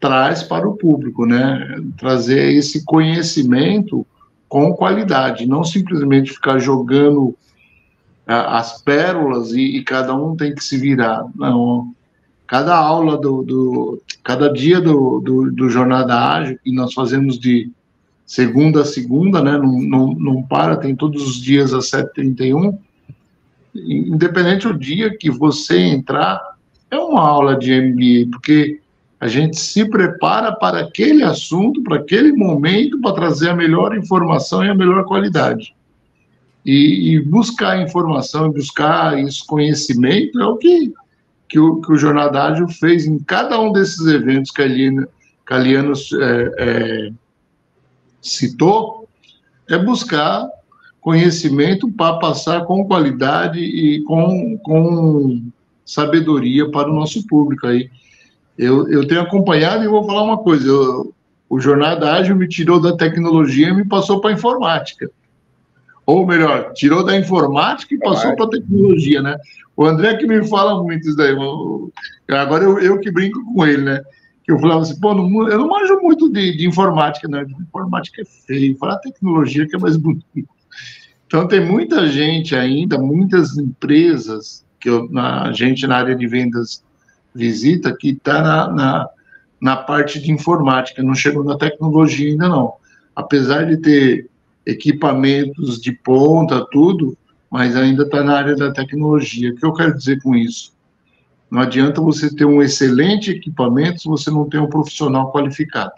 traz 0.00 0.42
para 0.42 0.66
o 0.66 0.74
público, 0.74 1.26
né? 1.26 1.78
Trazer 1.98 2.54
esse 2.54 2.82
conhecimento 2.82 4.06
com 4.48 4.72
qualidade, 4.72 5.44
não 5.44 5.62
simplesmente 5.62 6.32
ficar 6.32 6.58
jogando 6.58 7.36
as 8.26 8.80
pérolas 8.80 9.52
e, 9.52 9.76
e, 9.76 9.84
cada 9.84 10.14
um 10.14 10.34
tem 10.34 10.54
que 10.54 10.64
se 10.64 10.78
virar. 10.78 11.26
Não. 11.34 11.94
cada 12.46 12.74
aula 12.74 13.18
do, 13.18 13.42
do 13.42 14.02
cada 14.24 14.50
dia 14.50 14.80
do, 14.80 15.20
do, 15.20 15.50
do, 15.50 15.68
Jornada 15.68 16.14
Ágil, 16.14 16.58
que 16.64 16.72
nós 16.72 16.94
fazemos 16.94 17.38
de 17.38 17.70
segunda 18.28 18.82
a 18.82 18.84
segunda, 18.84 19.42
né, 19.42 19.52
não, 19.56 19.80
não, 19.80 20.12
não 20.12 20.42
para, 20.42 20.76
tem 20.76 20.94
todos 20.94 21.26
os 21.26 21.40
dias 21.40 21.72
às 21.72 21.90
7h31, 21.90 22.78
independente 23.74 24.68
do 24.68 24.78
dia 24.78 25.16
que 25.16 25.30
você 25.30 25.78
entrar, 25.78 26.38
é 26.90 26.98
uma 26.98 27.26
aula 27.26 27.56
de 27.56 27.72
MBA, 27.72 28.30
porque 28.30 28.80
a 29.18 29.26
gente 29.26 29.58
se 29.58 29.88
prepara 29.88 30.52
para 30.52 30.80
aquele 30.80 31.22
assunto, 31.22 31.82
para 31.82 31.96
aquele 31.96 32.32
momento, 32.32 33.00
para 33.00 33.14
trazer 33.14 33.48
a 33.48 33.56
melhor 33.56 33.96
informação 33.96 34.62
e 34.62 34.68
a 34.68 34.74
melhor 34.74 35.04
qualidade. 35.06 35.74
E, 36.66 37.14
e 37.14 37.20
buscar 37.20 37.80
informação, 37.80 38.52
buscar 38.52 39.18
esse 39.18 39.44
conhecimento 39.46 40.38
é 40.38 40.46
o 40.46 40.56
que, 40.58 40.92
que, 41.48 41.58
o, 41.58 41.80
que 41.80 41.92
o 41.92 41.96
Jornada 41.96 42.44
Ágil 42.44 42.68
fez 42.68 43.06
em 43.06 43.18
cada 43.20 43.58
um 43.58 43.72
desses 43.72 44.06
eventos 44.06 44.50
que 44.50 44.60
a 44.60 44.66
Liana, 44.66 45.08
que 45.46 45.54
a 45.54 45.58
Liana 45.58 45.92
é, 46.20 46.54
é, 46.58 47.10
citou, 48.20 49.08
é 49.68 49.78
buscar 49.78 50.48
conhecimento 51.00 51.90
para 51.90 52.18
passar 52.18 52.64
com 52.64 52.84
qualidade 52.84 53.60
e 53.60 54.02
com, 54.02 54.58
com 54.58 55.42
sabedoria 55.84 56.70
para 56.70 56.90
o 56.90 56.94
nosso 56.94 57.26
público 57.26 57.66
aí. 57.66 57.90
Eu, 58.58 58.88
eu 58.88 59.06
tenho 59.06 59.22
acompanhado 59.22 59.84
e 59.84 59.88
vou 59.88 60.04
falar 60.04 60.22
uma 60.22 60.38
coisa, 60.38 60.66
eu, 60.66 61.14
o 61.48 61.60
Jornada 61.60 62.12
Ágil 62.12 62.36
me 62.36 62.48
tirou 62.48 62.80
da 62.80 62.96
tecnologia 62.96 63.68
e 63.68 63.74
me 63.74 63.84
passou 63.84 64.20
para 64.20 64.30
a 64.30 64.34
informática. 64.34 65.10
Ou 66.04 66.26
melhor, 66.26 66.72
tirou 66.72 67.04
da 67.04 67.16
informática 67.16 67.94
e 67.94 67.98
passou 67.98 68.34
para 68.34 68.46
a 68.46 68.50
tecnologia, 68.50 69.22
né? 69.22 69.36
O 69.76 69.84
André 69.84 70.16
que 70.16 70.26
me 70.26 70.46
fala 70.48 70.82
muito 70.82 71.06
isso 71.06 71.16
daí. 71.16 71.34
Agora 72.28 72.64
eu, 72.64 72.78
eu 72.80 72.98
que 72.98 73.10
brinco 73.10 73.44
com 73.54 73.66
ele, 73.66 73.82
né? 73.82 74.02
Que 74.48 74.52
eu 74.52 74.58
falava 74.58 74.80
assim, 74.80 74.98
pô, 74.98 75.12
não, 75.12 75.46
eu 75.46 75.58
não 75.58 75.68
manjo 75.68 76.00
muito 76.00 76.32
de, 76.32 76.56
de 76.56 76.66
informática, 76.66 77.28
né? 77.28 77.44
Informática 77.60 78.22
é 78.22 78.24
feio, 78.24 78.78
falar 78.78 78.96
tecnologia 78.96 79.68
que 79.68 79.76
é 79.76 79.78
mais 79.78 79.94
bonito. 79.98 80.24
Então 81.26 81.46
tem 81.46 81.62
muita 81.62 82.08
gente 82.08 82.56
ainda, 82.56 82.96
muitas 82.98 83.58
empresas 83.58 84.64
que 84.80 84.88
eu, 84.88 85.06
a 85.18 85.52
gente 85.52 85.86
na 85.86 85.98
área 85.98 86.16
de 86.16 86.26
vendas 86.26 86.82
visita 87.34 87.94
que 87.94 88.12
está 88.12 88.40
na, 88.40 88.72
na, 88.72 89.08
na 89.60 89.76
parte 89.76 90.18
de 90.18 90.32
informática, 90.32 91.02
não 91.02 91.14
chegou 91.14 91.44
na 91.44 91.58
tecnologia 91.58 92.30
ainda 92.30 92.48
não. 92.48 92.72
Apesar 93.14 93.64
de 93.64 93.76
ter 93.76 94.30
equipamentos 94.64 95.78
de 95.78 95.92
ponta, 95.92 96.66
tudo, 96.72 97.18
mas 97.50 97.76
ainda 97.76 98.04
está 98.04 98.24
na 98.24 98.34
área 98.34 98.56
da 98.56 98.72
tecnologia. 98.72 99.50
O 99.50 99.56
que 99.56 99.66
eu 99.66 99.74
quero 99.74 99.94
dizer 99.94 100.22
com 100.22 100.34
isso? 100.34 100.72
Não 101.50 101.62
adianta 101.62 102.00
você 102.00 102.34
ter 102.34 102.44
um 102.44 102.62
excelente 102.62 103.30
equipamento 103.30 104.02
se 104.02 104.08
você 104.08 104.30
não 104.30 104.48
tem 104.48 104.60
um 104.60 104.68
profissional 104.68 105.32
qualificado. 105.32 105.92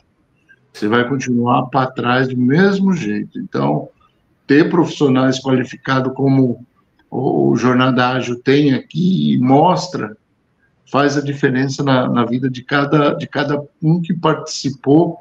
Você 0.73 0.87
vai 0.87 1.09
continuar 1.09 1.67
para 1.67 1.91
trás 1.91 2.29
do 2.29 2.37
mesmo 2.37 2.95
jeito. 2.95 3.39
Então, 3.39 3.89
ter 4.47 4.71
profissionais 4.71 5.41
qualificados 5.41 6.13
como 6.15 6.65
o 7.11 7.57
Jornada 7.57 8.11
Ágil 8.11 8.41
tem 8.41 8.75
aqui 8.75 9.33
e 9.33 9.39
mostra, 9.39 10.17
faz 10.91 11.17
a 11.17 11.21
diferença 11.21 11.83
na, 11.83 12.09
na 12.09 12.25
vida 12.25 12.49
de 12.49 12.63
cada, 12.63 13.15
de 13.15 13.27
cada 13.27 13.61
um 13.83 14.01
que 14.01 14.15
participou 14.15 15.19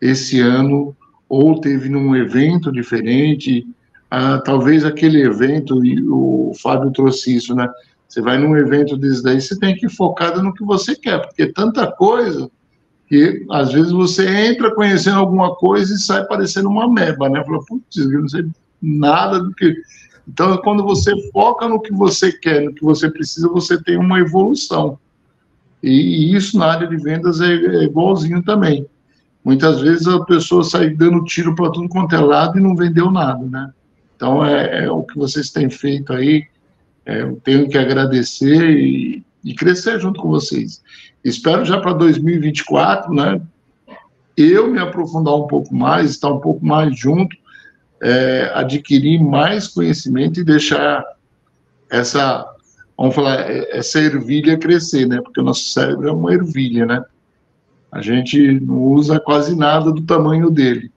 esse 0.00 0.40
ano 0.40 0.96
ou 1.28 1.60
teve 1.60 1.88
num 1.88 2.14
evento 2.14 2.70
diferente, 2.70 3.66
ah, 4.10 4.38
talvez 4.38 4.84
aquele 4.84 5.22
evento, 5.22 5.84
e 5.84 6.00
o 6.08 6.52
Fábio 6.62 6.92
trouxe 6.92 7.34
isso, 7.34 7.54
né? 7.54 7.68
Você 8.14 8.20
vai 8.20 8.38
num 8.38 8.56
evento 8.56 8.96
desse 8.96 9.24
daí, 9.24 9.40
você 9.40 9.58
tem 9.58 9.74
que 9.74 9.86
ir 9.86 9.90
focado 9.90 10.40
no 10.40 10.54
que 10.54 10.62
você 10.62 10.94
quer, 10.94 11.20
porque 11.20 11.46
tanta 11.46 11.90
coisa 11.90 12.48
que 13.08 13.44
às 13.50 13.72
vezes 13.72 13.90
você 13.90 14.24
entra 14.46 14.72
conhecendo 14.72 15.18
alguma 15.18 15.56
coisa 15.56 15.92
e 15.92 15.98
sai 15.98 16.24
parecendo 16.24 16.68
uma 16.68 16.88
meba, 16.88 17.28
né? 17.28 17.42
Fala, 17.44 17.58
putz, 17.66 17.96
eu 17.96 18.20
não 18.20 18.28
sei 18.28 18.46
nada 18.80 19.40
do 19.40 19.52
que. 19.52 19.74
Então, 20.28 20.56
quando 20.58 20.84
você 20.84 21.10
foca 21.32 21.66
no 21.66 21.82
que 21.82 21.92
você 21.92 22.30
quer, 22.30 22.62
no 22.62 22.72
que 22.72 22.84
você 22.84 23.10
precisa, 23.10 23.48
você 23.48 23.82
tem 23.82 23.96
uma 23.96 24.20
evolução. 24.20 24.96
E, 25.82 25.90
e 25.90 26.36
isso 26.36 26.56
na 26.56 26.66
área 26.66 26.86
de 26.86 26.96
vendas 26.96 27.40
é, 27.40 27.52
é 27.52 27.82
igualzinho 27.82 28.44
também. 28.44 28.86
Muitas 29.44 29.80
vezes 29.80 30.06
a 30.06 30.24
pessoa 30.24 30.62
sai 30.62 30.90
dando 30.90 31.24
tiro 31.24 31.52
para 31.56 31.72
tudo 31.72 31.88
quanto 31.88 32.14
é 32.14 32.20
lado 32.20 32.60
e 32.60 32.62
não 32.62 32.76
vendeu 32.76 33.10
nada, 33.10 33.44
né? 33.44 33.72
Então 34.14 34.46
é, 34.46 34.84
é 34.84 34.90
o 34.90 35.02
que 35.02 35.18
vocês 35.18 35.50
têm 35.50 35.68
feito 35.68 36.12
aí. 36.12 36.44
É, 37.06 37.20
eu 37.22 37.36
tenho 37.44 37.68
que 37.68 37.76
agradecer 37.76 38.70
e, 38.70 39.22
e 39.44 39.54
crescer 39.54 40.00
junto 40.00 40.20
com 40.20 40.28
vocês. 40.28 40.82
Espero 41.22 41.64
já 41.64 41.80
para 41.80 41.92
2024, 41.92 43.12
né? 43.12 43.40
Eu 44.36 44.70
me 44.70 44.78
aprofundar 44.78 45.34
um 45.34 45.46
pouco 45.46 45.74
mais, 45.74 46.10
estar 46.10 46.30
um 46.30 46.40
pouco 46.40 46.64
mais 46.64 46.98
junto, 46.98 47.36
é, 48.02 48.50
adquirir 48.54 49.22
mais 49.22 49.68
conhecimento 49.68 50.40
e 50.40 50.44
deixar 50.44 51.04
essa, 51.90 52.46
vamos 52.96 53.14
falar, 53.14 53.48
essa 53.70 54.00
ervilha 54.00 54.58
crescer, 54.58 55.06
né? 55.06 55.20
Porque 55.20 55.40
o 55.40 55.44
nosso 55.44 55.68
cérebro 55.68 56.08
é 56.08 56.12
uma 56.12 56.32
ervilha, 56.32 56.84
né? 56.84 57.04
A 57.92 58.02
gente 58.02 58.60
não 58.60 58.82
usa 58.82 59.20
quase 59.20 59.54
nada 59.54 59.92
do 59.92 60.02
tamanho 60.02 60.50
dele, 60.50 60.90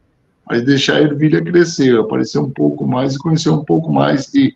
mas 0.50 0.66
deixar 0.66 0.98
a 0.98 1.02
ervilha 1.02 1.44
crescer, 1.44 1.98
aparecer 2.00 2.40
um 2.40 2.50
pouco 2.50 2.88
mais 2.88 3.14
e 3.14 3.20
conhecer 3.20 3.52
um 3.52 3.64
pouco 3.64 3.94
mais 3.94 4.26
de, 4.32 4.56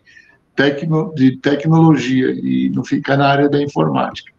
tecno, 0.54 1.12
de 1.14 1.36
tecnologia 1.36 2.30
e 2.30 2.70
não 2.70 2.84
ficar 2.84 3.16
na 3.16 3.26
área 3.26 3.48
da 3.48 3.62
informática. 3.62 4.32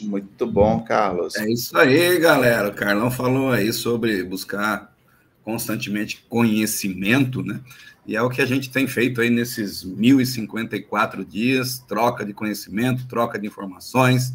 Muito 0.00 0.46
bom, 0.46 0.80
Carlos. 0.80 1.34
É 1.36 1.50
isso 1.50 1.76
aí, 1.76 2.18
galera. 2.18 2.68
O 2.68 2.74
Carlão 2.74 3.10
falou 3.10 3.50
aí 3.50 3.72
sobre 3.72 4.22
buscar 4.22 4.94
constantemente 5.42 6.24
conhecimento, 6.28 7.42
né? 7.42 7.60
E 8.06 8.16
é 8.16 8.22
o 8.22 8.30
que 8.30 8.40
a 8.40 8.46
gente 8.46 8.70
tem 8.70 8.86
feito 8.86 9.20
aí 9.20 9.28
nesses 9.28 9.84
1054 9.84 11.24
dias, 11.24 11.78
troca 11.86 12.24
de 12.24 12.32
conhecimento, 12.32 13.06
troca 13.06 13.38
de 13.38 13.46
informações, 13.46 14.32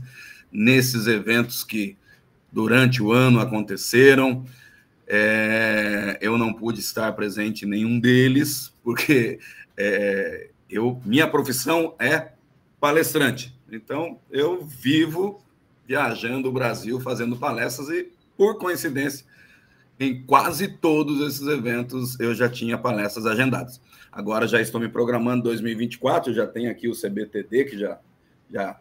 nesses 0.51 1.07
eventos 1.07 1.63
que 1.63 1.97
durante 2.51 3.01
o 3.01 3.11
ano 3.11 3.39
aconteceram. 3.39 4.45
É, 5.07 6.17
eu 6.21 6.37
não 6.37 6.53
pude 6.53 6.79
estar 6.79 7.11
presente 7.13 7.65
em 7.65 7.69
nenhum 7.69 7.99
deles, 7.99 8.73
porque 8.83 9.39
é, 9.77 10.49
eu, 10.69 11.01
minha 11.05 11.27
profissão 11.27 11.95
é 11.99 12.31
palestrante. 12.79 13.57
Então, 13.71 14.19
eu 14.31 14.63
vivo 14.63 15.43
viajando 15.85 16.49
o 16.49 16.51
Brasil, 16.51 16.99
fazendo 16.99 17.37
palestras 17.37 17.89
e, 17.89 18.11
por 18.37 18.57
coincidência, 18.57 19.25
em 19.99 20.23
quase 20.23 20.67
todos 20.67 21.21
esses 21.27 21.47
eventos 21.47 22.19
eu 22.19 22.33
já 22.33 22.49
tinha 22.49 22.77
palestras 22.77 23.25
agendadas. 23.25 23.81
Agora 24.11 24.47
já 24.47 24.61
estou 24.61 24.79
me 24.79 24.89
programando 24.89 25.43
2024, 25.43 26.33
já 26.33 26.47
tenho 26.47 26.69
aqui 26.69 26.87
o 26.87 26.93
CBTD, 26.93 27.65
que 27.65 27.77
já, 27.77 27.99
já 28.51 28.79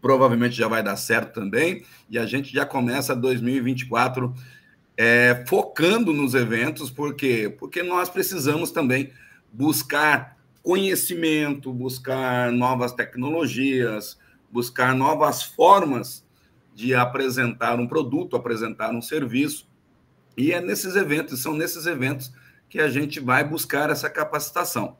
provavelmente 0.00 0.54
já 0.54 0.68
vai 0.68 0.82
dar 0.82 0.96
certo 0.96 1.32
também, 1.32 1.84
e 2.10 2.18
a 2.18 2.26
gente 2.26 2.52
já 2.52 2.66
começa 2.66 3.16
2024 3.16 4.34
é, 4.96 5.44
focando 5.48 6.12
nos 6.12 6.34
eventos, 6.34 6.90
por 6.90 7.14
quê? 7.14 7.54
Porque 7.58 7.82
nós 7.82 8.08
precisamos 8.08 8.70
também 8.70 9.12
buscar 9.52 10.36
conhecimento, 10.62 11.72
buscar 11.72 12.50
novas 12.52 12.92
tecnologias, 12.92 14.18
buscar 14.50 14.94
novas 14.94 15.42
formas 15.42 16.24
de 16.74 16.94
apresentar 16.94 17.78
um 17.78 17.86
produto, 17.86 18.36
apresentar 18.36 18.90
um 18.92 19.02
serviço. 19.02 19.68
E 20.36 20.52
é 20.52 20.60
nesses 20.60 20.96
eventos, 20.96 21.42
são 21.42 21.54
nesses 21.54 21.86
eventos 21.86 22.32
que 22.68 22.80
a 22.80 22.88
gente 22.88 23.20
vai 23.20 23.44
buscar 23.44 23.90
essa 23.90 24.10
capacitação. 24.10 24.96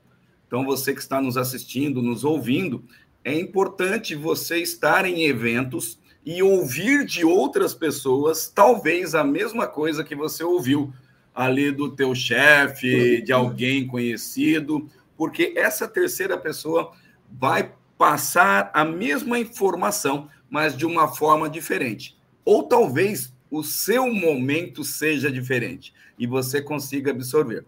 Então, 0.46 0.64
você 0.64 0.92
que 0.92 1.00
está 1.00 1.20
nos 1.20 1.36
assistindo, 1.36 2.02
nos 2.02 2.22
ouvindo, 2.22 2.84
é 3.24 3.36
importante 3.38 4.14
você 4.14 4.58
estar 4.58 5.04
em 5.04 5.24
eventos 5.24 5.98
e 6.24 6.42
ouvir 6.42 7.04
de 7.04 7.24
outras 7.24 7.74
pessoas, 7.74 8.48
talvez 8.48 9.14
a 9.14 9.22
mesma 9.22 9.66
coisa 9.66 10.02
que 10.02 10.14
você 10.14 10.42
ouviu 10.42 10.92
ali 11.34 11.70
do 11.70 11.90
teu 11.90 12.14
chefe, 12.14 13.20
de 13.22 13.32
alguém 13.32 13.86
conhecido, 13.86 14.88
porque 15.16 15.52
essa 15.56 15.86
terceira 15.86 16.38
pessoa 16.38 16.92
vai 17.30 17.72
passar 17.98 18.70
a 18.72 18.84
mesma 18.84 19.38
informação, 19.38 20.28
mas 20.48 20.76
de 20.76 20.86
uma 20.86 21.08
forma 21.08 21.48
diferente. 21.48 22.16
Ou 22.44 22.62
talvez 22.62 23.32
o 23.50 23.62
seu 23.62 24.12
momento 24.12 24.82
seja 24.82 25.30
diferente 25.30 25.92
e 26.18 26.26
você 26.26 26.60
consiga 26.60 27.10
absorver. 27.10 27.64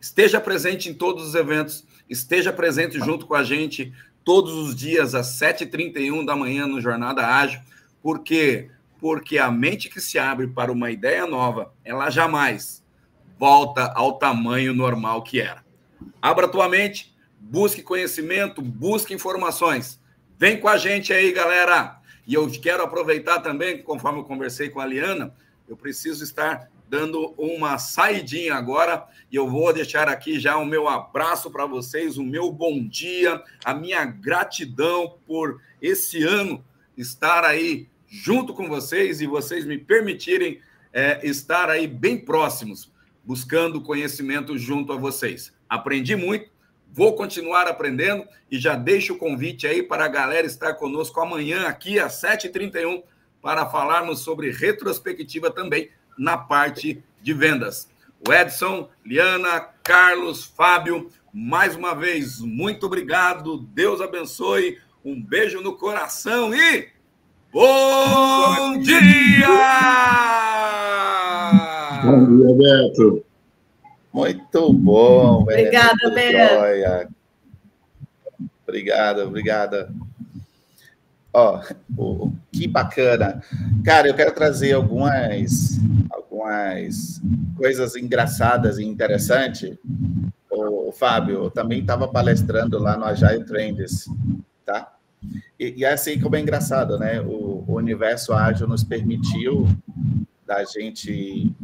Esteja 0.00 0.40
presente 0.40 0.88
em 0.88 0.94
todos 0.94 1.28
os 1.28 1.34
eventos, 1.34 1.84
esteja 2.08 2.52
presente 2.52 2.98
junto 2.98 3.26
com 3.26 3.34
a 3.34 3.42
gente 3.42 3.92
todos 4.24 4.52
os 4.52 4.74
dias 4.74 5.14
às 5.14 5.38
7h31 5.40 6.24
da 6.24 6.36
manhã 6.36 6.66
no 6.66 6.80
Jornada 6.80 7.26
Ágil. 7.26 7.60
Por 8.02 8.20
quê? 8.20 8.70
Porque 9.00 9.38
a 9.38 9.50
mente 9.50 9.88
que 9.88 10.00
se 10.00 10.18
abre 10.18 10.46
para 10.46 10.72
uma 10.72 10.90
ideia 10.90 11.26
nova, 11.26 11.72
ela 11.84 12.10
jamais 12.10 12.84
volta 13.38 13.92
ao 13.94 14.18
tamanho 14.18 14.74
normal 14.74 15.22
que 15.22 15.40
era. 15.40 15.64
Abra 16.20 16.48
tua 16.48 16.68
mente, 16.68 17.16
busque 17.38 17.82
conhecimento, 17.82 18.60
busque 18.60 19.14
informações. 19.14 20.00
Vem 20.38 20.60
com 20.60 20.68
a 20.68 20.76
gente 20.76 21.12
aí, 21.12 21.32
galera. 21.32 22.00
E 22.26 22.34
eu 22.34 22.48
quero 22.50 22.82
aproveitar 22.82 23.40
também, 23.40 23.82
conforme 23.82 24.20
eu 24.20 24.24
conversei 24.24 24.68
com 24.68 24.80
a 24.80 24.86
Liana, 24.86 25.34
eu 25.68 25.76
preciso 25.76 26.22
estar 26.22 26.68
dando 26.88 27.34
uma 27.36 27.78
saidinha 27.78 28.54
agora 28.54 29.06
e 29.30 29.36
eu 29.36 29.48
vou 29.48 29.72
deixar 29.72 30.08
aqui 30.08 30.40
já 30.40 30.56
o 30.56 30.64
meu 30.64 30.88
abraço 30.88 31.50
para 31.50 31.66
vocês, 31.66 32.16
o 32.16 32.24
meu 32.24 32.50
bom 32.50 32.82
dia, 32.82 33.42
a 33.64 33.74
minha 33.74 34.04
gratidão 34.04 35.18
por 35.26 35.60
esse 35.82 36.22
ano 36.22 36.64
estar 36.96 37.44
aí 37.44 37.88
junto 38.06 38.54
com 38.54 38.68
vocês 38.68 39.20
e 39.20 39.26
vocês 39.26 39.66
me 39.66 39.76
permitirem 39.76 40.60
é, 40.92 41.20
estar 41.26 41.68
aí 41.68 41.86
bem 41.86 42.18
próximos, 42.18 42.90
buscando 43.22 43.82
conhecimento 43.82 44.56
junto 44.56 44.92
a 44.92 44.96
vocês. 44.96 45.52
Aprendi 45.68 46.16
muito, 46.16 46.50
vou 46.90 47.14
continuar 47.14 47.66
aprendendo 47.66 48.26
e 48.50 48.58
já 48.58 48.74
deixo 48.74 49.12
o 49.12 49.18
convite 49.18 49.66
aí 49.66 49.82
para 49.82 50.06
a 50.06 50.08
galera 50.08 50.46
estar 50.46 50.72
conosco 50.74 51.20
amanhã 51.20 51.66
aqui 51.66 52.00
às 52.00 52.22
7h31 52.22 53.02
para 53.42 53.66
falarmos 53.66 54.20
sobre 54.20 54.50
retrospectiva 54.50 55.50
também 55.50 55.90
na 56.18 56.36
parte 56.36 57.02
de 57.22 57.32
vendas. 57.32 57.88
O 58.26 58.32
Edson, 58.32 58.88
Liana, 59.04 59.60
Carlos, 59.82 60.44
Fábio, 60.44 61.10
mais 61.32 61.76
uma 61.76 61.94
vez, 61.94 62.40
muito 62.40 62.86
obrigado. 62.86 63.58
Deus 63.58 64.00
abençoe. 64.00 64.78
Um 65.04 65.22
beijo 65.22 65.60
no 65.60 65.76
coração 65.76 66.52
e 66.52 66.88
bom 67.52 68.78
dia! 68.78 69.46
Bom 72.04 72.36
dia, 72.36 72.54
Beto. 72.54 73.24
Muito 74.12 74.72
bom. 74.72 75.42
Obrigada, 75.42 76.10
Beto. 76.10 77.14
Obrigada, 78.66 79.26
obrigada. 79.26 79.94
Ó, 81.32 81.60
oh, 81.96 82.32
que 82.50 82.66
bacana. 82.66 83.42
Cara, 83.84 84.08
eu 84.08 84.14
quero 84.14 84.32
trazer 84.32 84.72
algumas, 84.72 85.78
algumas 86.10 87.20
coisas 87.56 87.96
engraçadas 87.96 88.78
e 88.78 88.84
interessantes. 88.84 89.76
O, 90.50 90.90
Fábio 90.90 91.50
também 91.50 91.80
estava 91.80 92.08
palestrando 92.08 92.78
lá 92.78 92.96
no 92.96 93.04
Agile 93.04 93.44
Trends, 93.44 94.08
tá? 94.64 94.92
E, 95.60 95.74
e 95.78 95.84
assim 95.84 96.18
como 96.18 96.34
é 96.34 96.40
engraçado, 96.40 96.98
né? 96.98 97.20
O, 97.20 97.64
o 97.66 97.74
universo 97.74 98.32
ágil 98.32 98.66
nos 98.66 98.82
permitiu 98.82 99.68
da 100.46 100.64
gente 100.64 101.54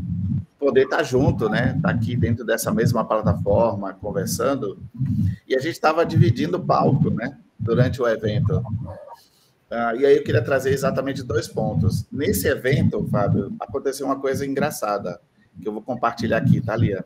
poder 0.58 0.84
estar 0.84 0.98
tá 0.98 1.02
junto, 1.02 1.48
né? 1.48 1.74
Estar 1.76 1.88
tá 1.88 1.90
aqui 1.90 2.14
dentro 2.14 2.44
dessa 2.44 2.70
mesma 2.70 3.04
plataforma, 3.04 3.94
conversando. 3.94 4.78
E 5.48 5.56
a 5.56 5.58
gente 5.58 5.72
estava 5.72 6.04
dividindo 6.04 6.58
o 6.58 6.64
palco, 6.64 7.10
né? 7.10 7.36
Durante 7.58 8.00
o 8.02 8.06
evento. 8.06 8.62
Ah, 9.74 9.92
e 9.96 10.06
aí 10.06 10.16
eu 10.18 10.22
queria 10.22 10.40
trazer 10.40 10.70
exatamente 10.70 11.20
dois 11.24 11.48
pontos. 11.48 12.06
Nesse 12.12 12.46
evento, 12.46 13.04
Fábio, 13.10 13.52
aconteceu 13.58 14.06
uma 14.06 14.20
coisa 14.20 14.46
engraçada, 14.46 15.20
que 15.60 15.66
eu 15.66 15.72
vou 15.72 15.82
compartilhar 15.82 16.36
aqui, 16.36 16.60
tá, 16.60 16.76
Lia? 16.76 17.04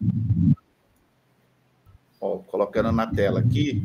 Ó, 2.21 2.39
colocando 2.41 2.93
na 2.93 3.07
tela 3.07 3.41
aqui. 3.41 3.83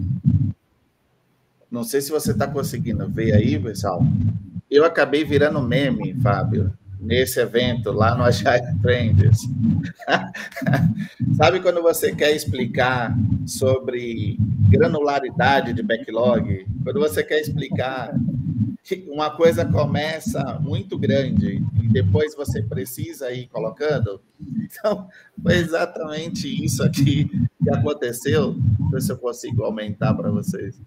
Não 1.72 1.86
sei 1.86 2.02
se 2.02 2.12
você 2.12 2.32
está 2.32 2.46
conseguindo 2.46 3.08
ver 3.08 3.34
aí, 3.34 3.58
pessoal. 3.58 4.02
Eu 4.70 4.84
acabei 4.84 5.24
virando 5.24 5.62
meme, 5.62 6.14
Fábio, 6.16 6.74
nesse 7.00 7.40
evento 7.40 7.90
lá 7.90 8.16
no 8.16 8.24
Agile 8.24 8.78
Trends. 8.82 9.48
Sabe 11.38 11.62
quando 11.62 11.82
você 11.82 12.14
quer 12.14 12.36
explicar 12.36 13.16
sobre 13.46 14.38
granularidade 14.70 15.72
de 15.72 15.82
backlog? 15.82 16.66
Quando 16.84 17.00
você 17.00 17.24
quer 17.24 17.40
explicar 17.40 18.14
uma 19.08 19.30
coisa 19.30 19.66
começa 19.66 20.60
muito 20.60 20.98
grande 20.98 21.64
e 21.82 21.88
depois 21.88 22.36
você 22.36 22.62
precisa 22.62 23.32
ir 23.32 23.48
colocando? 23.48 24.22
Então, 24.42 25.08
foi 25.42 25.56
exatamente 25.56 26.48
isso 26.64 26.84
aqui 26.84 27.30
que 27.64 27.70
aconteceu. 27.70 28.56
Ver 28.92 29.02
se 29.02 29.12
eu 29.12 29.18
consigo 29.18 29.64
aumentar 29.64 30.14
para 30.14 30.30
vocês 30.30 30.82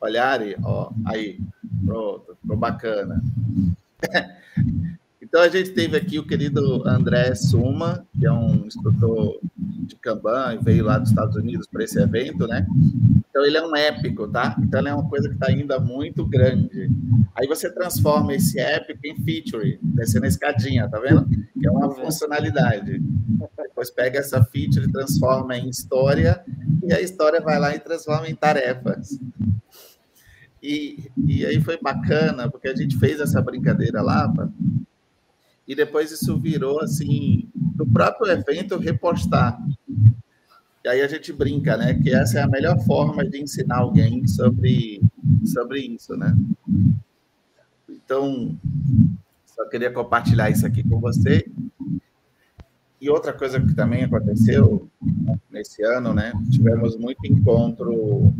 olharem. 0.00 0.54
Ó, 0.62 0.90
aí, 1.06 1.40
pronto, 1.84 2.36
ficou 2.40 2.56
bacana. 2.56 3.22
Então, 5.20 5.42
a 5.42 5.48
gente 5.48 5.70
teve 5.70 5.96
aqui 5.96 6.16
o 6.16 6.24
querido 6.24 6.86
André 6.86 7.34
Suma, 7.34 8.06
que 8.16 8.24
é 8.24 8.30
um 8.30 8.66
instrutor 8.66 9.40
de 9.84 9.96
Kanban 9.96 10.54
e 10.54 10.64
veio 10.64 10.84
lá 10.84 10.98
dos 10.98 11.10
Estados 11.10 11.36
Unidos 11.36 11.66
para 11.66 11.84
esse 11.84 12.00
evento, 12.00 12.46
né? 12.46 12.66
Então, 13.28 13.44
ele 13.44 13.56
é 13.56 13.66
um 13.66 13.74
épico, 13.74 14.28
tá? 14.28 14.56
Então, 14.60 14.80
ele 14.80 14.88
é 14.88 14.94
uma 14.94 15.08
coisa 15.08 15.28
que 15.28 15.34
está 15.34 15.48
ainda 15.48 15.78
muito 15.78 16.24
grande. 16.24 16.90
Aí 17.34 17.46
você 17.46 17.70
transforma 17.70 18.34
esse 18.34 18.58
épico 18.58 19.00
em 19.04 19.16
feature, 19.16 19.78
descendo 19.82 20.24
a 20.24 20.28
escadinha, 20.28 20.88
tá 20.88 20.98
vendo? 20.98 21.26
Que 21.28 21.66
é 21.66 21.70
uma 21.70 21.90
funcionalidade. 21.90 23.02
Depois 23.56 23.90
pega 23.90 24.20
essa 24.20 24.42
feature 24.44 24.86
e 24.86 24.92
transforma 24.92 25.56
em 25.56 25.68
história, 25.68 26.44
e 26.82 26.92
a 26.92 27.00
história 27.00 27.40
vai 27.40 27.58
lá 27.58 27.74
e 27.74 27.80
transforma 27.80 28.28
em 28.28 28.34
tarefas. 28.34 29.18
E, 30.62 31.10
e 31.26 31.44
aí 31.44 31.60
foi 31.60 31.78
bacana, 31.78 32.50
porque 32.50 32.68
a 32.68 32.74
gente 32.74 32.96
fez 32.98 33.20
essa 33.20 33.42
brincadeira 33.42 34.00
lá, 34.00 34.32
e 35.66 35.74
depois 35.74 36.10
isso 36.10 36.38
virou 36.38 36.80
assim, 36.80 37.48
do 37.74 37.86
próprio 37.86 38.30
evento 38.30 38.78
repostar. 38.78 39.60
E 40.84 40.88
aí 40.88 41.00
a 41.02 41.08
gente 41.08 41.32
brinca, 41.32 41.76
né? 41.76 41.94
Que 41.94 42.14
essa 42.14 42.38
é 42.38 42.42
a 42.42 42.48
melhor 42.48 42.78
forma 42.80 43.24
de 43.24 43.40
ensinar 43.40 43.78
alguém 43.78 44.26
sobre, 44.26 45.00
sobre 45.44 45.80
isso, 45.80 46.16
né? 46.16 46.36
Então, 47.88 48.56
só 49.46 49.66
queria 49.68 49.90
compartilhar 49.90 50.50
isso 50.50 50.66
aqui 50.66 50.82
com 50.82 51.00
você. 51.00 51.46
E 53.00 53.10
outra 53.10 53.32
coisa 53.32 53.60
que 53.60 53.74
também 53.74 54.04
aconteceu 54.04 54.88
nesse 55.50 55.82
ano, 55.82 56.14
né? 56.14 56.32
Tivemos 56.50 56.96
muito 56.96 57.26
encontro 57.26 58.32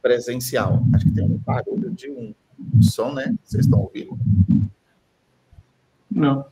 presencial. 0.00 0.82
Acho 0.94 1.06
que 1.06 1.12
tem 1.12 1.24
um 1.24 1.38
barulho 1.38 1.90
de 1.90 2.10
um 2.10 2.34
som, 2.80 3.12
né? 3.12 3.34
Vocês 3.44 3.66
estão 3.66 3.80
ouvindo? 3.80 4.18
Não. 6.10 6.44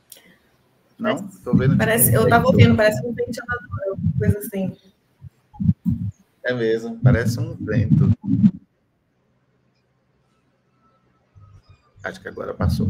Não? 0.99 1.15
Estou 1.27 1.55
vendo. 1.55 1.77
Parece, 1.77 2.13
eu 2.13 2.23
estava 2.23 2.45
ouvindo, 2.45 2.75
parece 2.75 3.05
um 3.05 3.13
ventilador, 3.13 3.97
coisa 4.17 4.39
assim. 4.39 4.75
É 6.43 6.53
mesmo, 6.53 6.99
parece 7.01 7.39
um 7.39 7.55
vento. 7.55 8.11
Acho 12.03 12.21
que 12.21 12.27
agora 12.27 12.53
passou. 12.53 12.89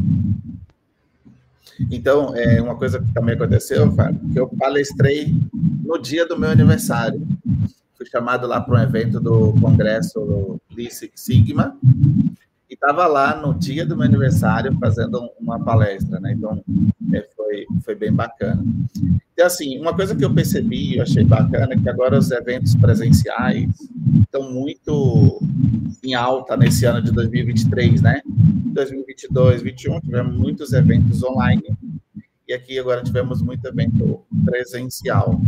Então, 1.90 2.36
é 2.36 2.60
uma 2.60 2.76
coisa 2.76 3.00
que 3.00 3.12
também 3.12 3.34
aconteceu, 3.34 3.90
Fábio, 3.92 4.20
que 4.32 4.38
eu 4.38 4.48
palestrei 4.48 5.34
no 5.84 5.98
dia 5.98 6.26
do 6.26 6.38
meu 6.38 6.50
aniversário. 6.50 7.26
Fui 7.96 8.06
chamado 8.06 8.46
lá 8.46 8.60
para 8.60 8.78
um 8.78 8.82
evento 8.82 9.20
do 9.20 9.52
Congresso 9.60 10.60
Lean 10.74 10.90
Sigma, 11.14 11.78
e 12.70 12.74
estava 12.74 13.08
lá 13.08 13.36
no 13.36 13.52
dia 13.52 13.84
do 13.84 13.96
meu 13.96 14.06
aniversário 14.06 14.72
fazendo 14.78 15.28
uma 15.40 15.58
palestra, 15.58 16.20
né? 16.20 16.32
Então, 16.32 16.62
é, 17.12 17.28
foi, 17.36 17.66
foi 17.84 17.96
bem 17.96 18.12
bacana. 18.12 18.64
E, 19.36 19.42
assim, 19.42 19.80
uma 19.80 19.92
coisa 19.92 20.14
que 20.14 20.24
eu 20.24 20.32
percebi, 20.32 20.96
eu 20.96 21.02
achei 21.02 21.24
bacana, 21.24 21.74
é 21.74 21.76
que 21.76 21.88
agora 21.88 22.16
os 22.16 22.30
eventos 22.30 22.76
presenciais 22.76 23.68
estão 24.20 24.52
muito 24.52 25.42
em 26.04 26.14
alta 26.14 26.56
nesse 26.56 26.86
ano 26.86 27.02
de 27.02 27.10
2023, 27.10 28.02
né? 28.02 28.22
Em 28.24 28.72
2022, 28.72 29.62
2021, 29.62 30.00
tivemos 30.00 30.36
muitos 30.36 30.72
eventos 30.72 31.24
online, 31.24 31.76
e 32.46 32.52
aqui 32.52 32.78
agora 32.78 33.02
tivemos 33.02 33.42
muito 33.42 33.66
evento 33.66 34.22
presencial. 34.44 35.40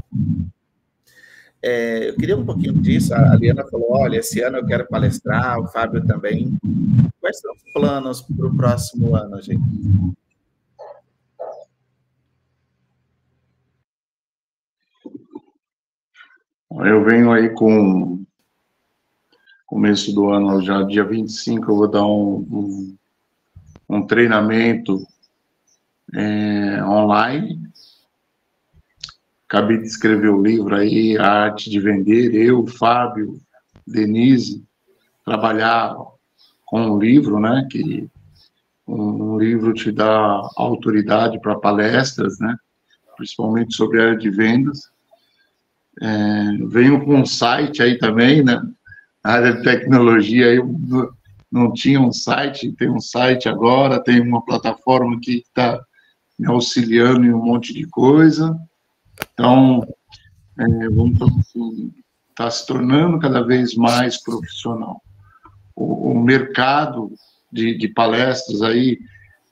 É, 1.63 2.09
eu 2.09 2.17
queria 2.17 2.37
um 2.37 2.45
pouquinho 2.45 2.75
disso. 2.75 3.15
A 3.15 3.37
Liana 3.37 3.65
falou: 3.69 3.93
olha, 3.93 4.19
esse 4.19 4.41
ano 4.41 4.59
eu 4.59 4.67
quero 4.67 4.87
palestrar, 4.89 5.61
o 5.61 5.69
Fábio 5.69 6.05
também. 6.05 6.59
Quais 7.21 7.39
são 7.39 7.53
os 7.53 7.73
planos 7.73 8.21
para 8.21 8.47
o 8.47 8.57
próximo 8.57 9.15
ano, 9.15 9.41
gente? 9.41 9.63
Eu 16.85 17.05
venho 17.05 17.31
aí 17.31 17.51
com 17.51 18.25
começo 19.67 20.13
do 20.13 20.31
ano, 20.31 20.63
já 20.63 20.83
dia 20.83 21.05
25, 21.05 21.71
eu 21.71 21.77
vou 21.77 21.89
dar 21.89 22.05
um, 22.05 22.47
um, 22.51 22.97
um 23.89 24.07
treinamento 24.07 25.07
é, 26.13 26.85
online 26.85 27.62
acabei 29.53 29.77
de 29.77 29.85
escrever 29.85 30.31
o 30.31 30.41
livro 30.41 30.75
aí, 30.75 31.19
A 31.19 31.45
Arte 31.45 31.69
de 31.69 31.79
Vender, 31.79 32.35
eu, 32.35 32.67
Fábio, 32.67 33.39
Denise, 33.87 34.65
trabalhar 35.27 35.95
com 36.65 36.81
um 36.81 36.99
livro, 36.99 37.39
né, 37.39 37.69
que 37.71 38.09
um 38.89 39.37
livro 39.37 39.75
te 39.75 39.93
dá 39.93 40.49
autoridade 40.57 41.39
para 41.39 41.59
palestras, 41.59 42.39
né, 42.39 42.57
principalmente 43.15 43.75
sobre 43.75 44.01
a 44.01 44.07
área 44.07 44.17
de 44.17 44.31
vendas. 44.31 44.91
É, 46.01 46.57
venho 46.69 47.05
com 47.05 47.17
um 47.17 47.27
site 47.27 47.83
aí 47.83 47.99
também, 47.99 48.43
né, 48.43 48.59
na 49.23 49.33
área 49.33 49.53
de 49.53 49.63
tecnologia, 49.63 50.47
eu, 50.47 50.75
não 51.51 51.71
tinha 51.75 52.01
um 52.01 52.11
site, 52.11 52.73
tem 52.73 52.89
um 52.89 53.01
site 53.01 53.51
agora, 53.51 54.03
tem 54.03 54.19
uma 54.19 54.43
plataforma 54.43 55.21
que 55.21 55.41
está 55.47 55.79
me 56.39 56.47
auxiliando 56.47 57.27
em 57.27 57.35
um 57.35 57.45
monte 57.45 57.75
de 57.75 57.87
coisa. 57.87 58.59
Então, 59.33 59.87
é, 60.59 60.89
vamos 60.89 61.21
assim, 61.23 61.93
está 62.31 62.51
se 62.51 62.67
tornando 62.67 63.19
cada 63.19 63.43
vez 63.43 63.75
mais 63.75 64.23
profissional. 64.23 65.03
O, 65.75 66.13
o 66.13 66.23
mercado 66.23 67.13
de, 67.51 67.77
de, 67.77 67.89
palestras 67.89 68.63
aí, 68.63 68.99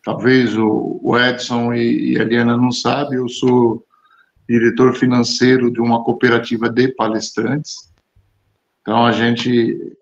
talvez 0.04 0.56
o, 0.56 1.00
o 1.02 1.18
Edson 1.18 1.72
e, 1.72 2.12
e, 2.12 2.18
a 2.18 2.22
Eliana 2.22 2.56
não 2.56 2.72
sabem, 2.72 3.18
eu 3.18 3.28
sou 3.28 3.84
diretor 4.48 4.94
financeiro 4.96 5.70
de 5.70 5.80
uma 5.80 6.02
cooperativa 6.02 6.68
de 6.68 6.88
palestrantes. 6.88 7.92
Então, 8.80 9.04
a 9.04 9.12
gente 9.12 9.96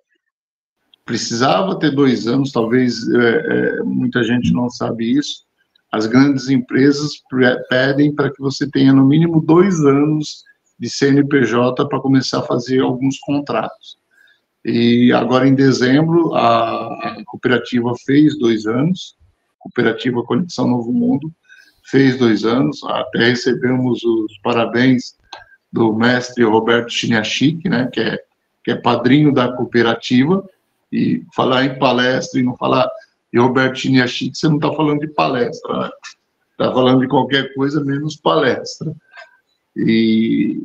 precisava 1.04 1.78
ter 1.78 1.90
dois 1.90 2.26
anos, 2.26 2.52
talvez 2.52 3.08
é, 3.08 3.78
é, 3.78 3.82
muita 3.82 4.22
gente 4.22 4.52
não 4.52 4.70
sabe 4.70 5.18
isso. 5.18 5.47
As 5.90 6.06
grandes 6.06 6.48
empresas 6.48 7.12
pedem 7.68 8.14
para 8.14 8.30
que 8.30 8.40
você 8.40 8.68
tenha 8.70 8.92
no 8.92 9.04
mínimo 9.04 9.40
dois 9.40 9.80
anos 9.80 10.44
de 10.78 10.88
CNPJ 10.88 11.88
para 11.88 12.00
começar 12.00 12.40
a 12.40 12.46
fazer 12.46 12.80
alguns 12.80 13.18
contratos. 13.18 13.98
E 14.64 15.12
agora 15.12 15.48
em 15.48 15.54
dezembro 15.54 16.34
a, 16.34 17.16
cooperativa 17.26 17.92
fez 18.04 18.38
dois 18.38 18.66
anos, 18.66 19.16
cooperativa 19.58 20.22
Conexão 20.22 20.68
Novo 20.68 20.92
Mundo 20.92 21.32
fez 21.90 22.18
dois 22.18 22.44
anos, 22.44 22.84
até 22.84 23.28
recebemos 23.28 24.04
os 24.04 24.38
parabéns 24.42 25.16
do 25.72 25.94
mestre 25.94 26.44
Roberto 26.44 26.92
Chiniachik, 26.92 27.66
né, 27.66 27.88
que 27.90 28.00
é, 28.00 28.18
que 28.62 28.70
é 28.70 28.76
padrinho 28.76 29.32
da 29.32 29.52
cooperativa, 29.52 30.44
e 30.92 31.24
falar 31.34 31.64
em 31.64 31.78
palestra 31.78 32.40
e 32.40 32.42
não 32.42 32.56
falar 32.56 32.88
de 33.32 33.38
Roberto 33.38 33.78
Chiniachik, 33.78 34.36
você 34.36 34.48
não 34.48 34.56
está 34.56 34.72
falando 34.72 35.00
de 35.00 35.08
palestra, 35.08 35.78
né? 35.78 35.90
Está 36.52 36.72
falando 36.72 37.00
de 37.00 37.08
qualquer 37.08 37.54
coisa 37.54 37.84
menos 37.84 38.16
palestra. 38.16 38.92
E 39.76 40.60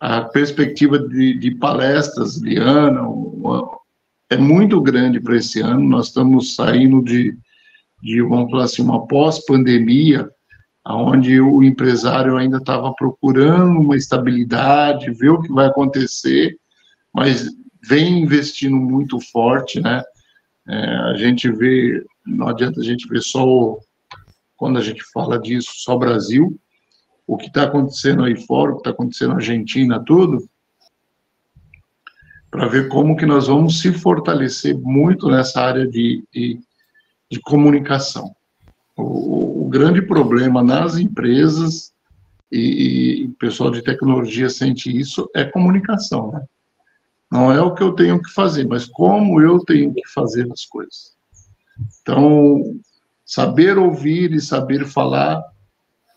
a 0.00 0.22
perspectiva 0.22 0.98
de, 0.98 1.34
de 1.38 1.54
palestras, 1.56 2.36
Liana, 2.38 3.02
uma, 3.02 3.68
é 4.30 4.36
muito 4.36 4.80
grande 4.80 5.20
para 5.20 5.36
esse 5.36 5.60
ano. 5.60 5.86
Nós 5.86 6.08
estamos 6.08 6.54
saindo 6.54 7.02
de, 7.02 7.36
de 8.02 8.22
vamos 8.22 8.50
falar 8.50 8.64
assim, 8.64 8.82
uma 8.82 9.06
pós-pandemia, 9.06 10.30
onde 10.88 11.40
o 11.40 11.62
empresário 11.62 12.36
ainda 12.36 12.58
estava 12.58 12.94
procurando 12.94 13.80
uma 13.80 13.96
estabilidade, 13.96 15.10
ver 15.10 15.30
o 15.30 15.42
que 15.42 15.52
vai 15.52 15.66
acontecer, 15.66 16.56
mas 17.12 17.50
vem 17.82 18.20
investindo 18.20 18.76
muito 18.76 19.18
forte, 19.20 19.80
né? 19.80 20.02
É, 20.68 20.96
a 21.10 21.14
gente 21.14 21.50
vê, 21.50 22.04
não 22.26 22.48
adianta 22.48 22.80
a 22.80 22.84
gente 22.84 23.08
ver 23.08 23.20
só, 23.20 23.78
quando 24.56 24.78
a 24.78 24.82
gente 24.82 25.02
fala 25.12 25.38
disso, 25.38 25.70
só 25.74 25.96
Brasil, 25.96 26.58
o 27.26 27.36
que 27.36 27.46
está 27.46 27.64
acontecendo 27.64 28.24
aí 28.24 28.36
fora, 28.36 28.72
o 28.72 28.74
que 28.74 28.80
está 28.80 28.90
acontecendo 28.90 29.30
na 29.30 29.36
Argentina, 29.36 30.02
tudo, 30.04 30.48
para 32.50 32.68
ver 32.68 32.88
como 32.88 33.16
que 33.16 33.26
nós 33.26 33.48
vamos 33.48 33.80
se 33.80 33.92
fortalecer 33.92 34.76
muito 34.78 35.28
nessa 35.28 35.60
área 35.60 35.86
de, 35.86 36.24
de, 36.32 36.58
de 37.30 37.40
comunicação. 37.40 38.34
O, 38.96 39.66
o, 39.66 39.68
grande 39.68 40.00
problema 40.00 40.62
nas 40.62 40.96
empresas, 40.96 41.92
e, 42.50 43.20
e, 43.20 43.24
o 43.26 43.32
pessoal 43.34 43.70
de 43.70 43.82
tecnologia 43.82 44.48
sente 44.48 44.96
isso, 44.96 45.28
é 45.34 45.44
comunicação, 45.44 46.32
né? 46.32 46.42
Não 47.30 47.52
é 47.52 47.60
o 47.60 47.74
que 47.74 47.82
eu 47.82 47.92
tenho 47.92 48.22
que 48.22 48.32
fazer, 48.32 48.66
mas 48.66 48.86
como 48.86 49.40
eu 49.40 49.58
tenho 49.64 49.92
que 49.92 50.08
fazer 50.08 50.50
as 50.52 50.64
coisas. 50.64 51.16
Então, 52.00 52.62
saber 53.24 53.76
ouvir 53.78 54.32
e 54.32 54.40
saber 54.40 54.86
falar 54.86 55.42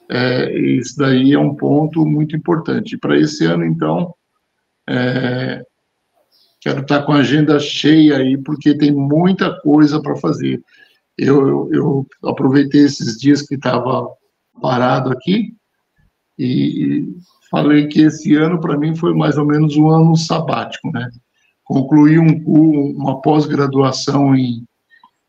é, 0.10 0.52
isso 0.58 0.98
daí 0.98 1.34
é 1.34 1.40
um 1.40 1.56
ponto 1.56 2.04
muito 2.04 2.36
importante. 2.36 2.98
Para 2.98 3.18
esse 3.18 3.46
ano, 3.46 3.64
então, 3.64 4.14
é, 4.88 5.64
quero 6.60 6.82
estar 6.82 7.04
com 7.04 7.12
a 7.12 7.18
agenda 7.18 7.60
cheia 7.60 8.18
aí, 8.18 8.36
porque 8.36 8.76
tem 8.76 8.92
muita 8.92 9.60
coisa 9.62 10.02
para 10.02 10.16
fazer. 10.16 10.64
Eu, 11.16 11.48
eu, 11.48 11.70
eu, 11.72 12.08
aproveitei 12.30 12.82
esses 12.82 13.18
dias 13.18 13.44
que 13.44 13.54
estava 13.54 14.08
parado 14.60 15.12
aqui 15.12 15.54
e 16.38 17.08
falei 17.50 17.88
que 17.88 18.02
esse 18.02 18.36
ano, 18.36 18.60
para 18.60 18.78
mim, 18.78 18.96
foi 18.96 19.14
mais 19.14 19.38
ou 19.38 19.46
menos 19.46 19.76
um 19.76 19.90
ano 19.90 20.16
sabático, 20.16 20.92
né? 20.92 21.10
Concluí 21.64 22.18
um, 22.18 22.44
uma 22.98 23.22
pós-graduação 23.22 24.36
em, 24.36 24.66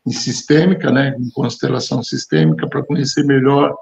em 0.05 0.11
sistêmica, 0.11 0.91
né, 0.91 1.15
em 1.19 1.29
constelação 1.29 2.01
sistêmica, 2.01 2.67
para 2.67 2.83
conhecer 2.83 3.23
melhor 3.23 3.75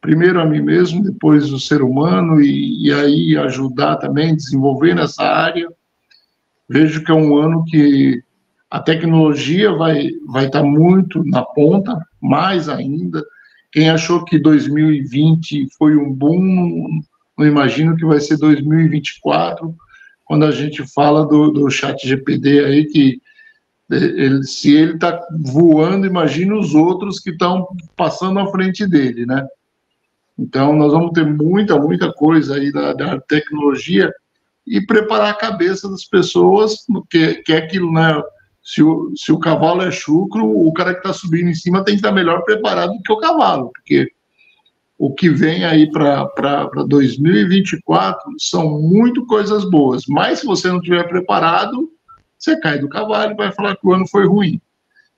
primeiro 0.00 0.40
a 0.40 0.46
mim 0.46 0.60
mesmo, 0.60 1.02
depois 1.02 1.52
o 1.52 1.58
ser 1.58 1.82
humano, 1.82 2.40
e, 2.40 2.86
e 2.86 2.92
aí 2.92 3.36
ajudar 3.36 3.96
também, 3.96 4.36
desenvolver 4.36 4.94
nessa 4.94 5.24
área. 5.24 5.68
Vejo 6.68 7.02
que 7.02 7.10
é 7.10 7.14
um 7.14 7.36
ano 7.36 7.64
que 7.64 8.22
a 8.70 8.80
tecnologia 8.80 9.72
vai, 9.72 10.10
vai 10.26 10.46
estar 10.46 10.62
muito 10.62 11.24
na 11.24 11.42
ponta, 11.42 11.98
mais 12.20 12.68
ainda. 12.68 13.24
Quem 13.72 13.90
achou 13.90 14.24
que 14.24 14.38
2020 14.38 15.66
foi 15.76 15.96
um 15.96 16.12
boom, 16.12 17.00
não 17.38 17.46
imagino 17.46 17.96
que 17.96 18.04
vai 18.04 18.20
ser 18.20 18.36
2024, 18.36 19.74
quando 20.24 20.44
a 20.44 20.50
gente 20.50 20.84
fala 20.92 21.24
do, 21.24 21.50
do 21.50 21.70
chat 21.70 22.06
GPD 22.06 22.64
aí, 22.64 22.84
que 22.86 23.22
ele, 23.90 24.42
se 24.42 24.74
ele 24.74 24.94
está 24.94 25.18
voando, 25.40 26.06
imagina 26.06 26.54
os 26.54 26.74
outros 26.74 27.20
que 27.20 27.30
estão 27.30 27.68
passando 27.96 28.38
à 28.40 28.50
frente 28.50 28.86
dele, 28.86 29.24
né? 29.24 29.46
Então, 30.38 30.72
nós 30.74 30.92
vamos 30.92 31.12
ter 31.12 31.24
muita, 31.24 31.78
muita 31.78 32.12
coisa 32.12 32.56
aí 32.56 32.70
da, 32.70 32.92
da 32.92 33.20
tecnologia 33.20 34.12
e 34.66 34.84
preparar 34.84 35.30
a 35.30 35.34
cabeça 35.34 35.88
das 35.88 36.04
pessoas, 36.04 36.84
que, 37.08 37.36
que 37.36 37.52
é 37.52 37.58
aquilo, 37.58 37.92
né? 37.92 38.22
Se 38.62 38.82
o, 38.82 39.12
se 39.16 39.32
o 39.32 39.38
cavalo 39.38 39.82
é 39.82 39.90
chucro, 39.90 40.44
o 40.44 40.70
cara 40.74 40.92
que 40.92 40.98
está 40.98 41.12
subindo 41.12 41.48
em 41.48 41.54
cima 41.54 41.82
tem 41.82 41.94
que 41.94 42.00
estar 42.00 42.12
melhor 42.12 42.42
preparado 42.42 42.92
do 42.92 43.02
que 43.02 43.12
o 43.12 43.18
cavalo, 43.18 43.70
porque 43.72 44.12
o 44.98 45.14
que 45.14 45.30
vem 45.30 45.64
aí 45.64 45.88
para 45.90 46.66
2024 46.88 48.34
são 48.36 48.80
muito 48.80 49.24
coisas 49.26 49.64
boas, 49.64 50.04
mas 50.08 50.40
se 50.40 50.46
você 50.46 50.66
não 50.68 50.78
estiver 50.78 51.08
preparado, 51.08 51.88
você 52.36 52.58
cai 52.58 52.80
do 52.80 52.88
cavalo 52.88 53.32
e 53.32 53.36
vai 53.36 53.52
falar 53.52 53.76
que 53.76 53.86
o 53.86 53.92
ano 53.92 54.08
foi 54.08 54.26
ruim. 54.26 54.60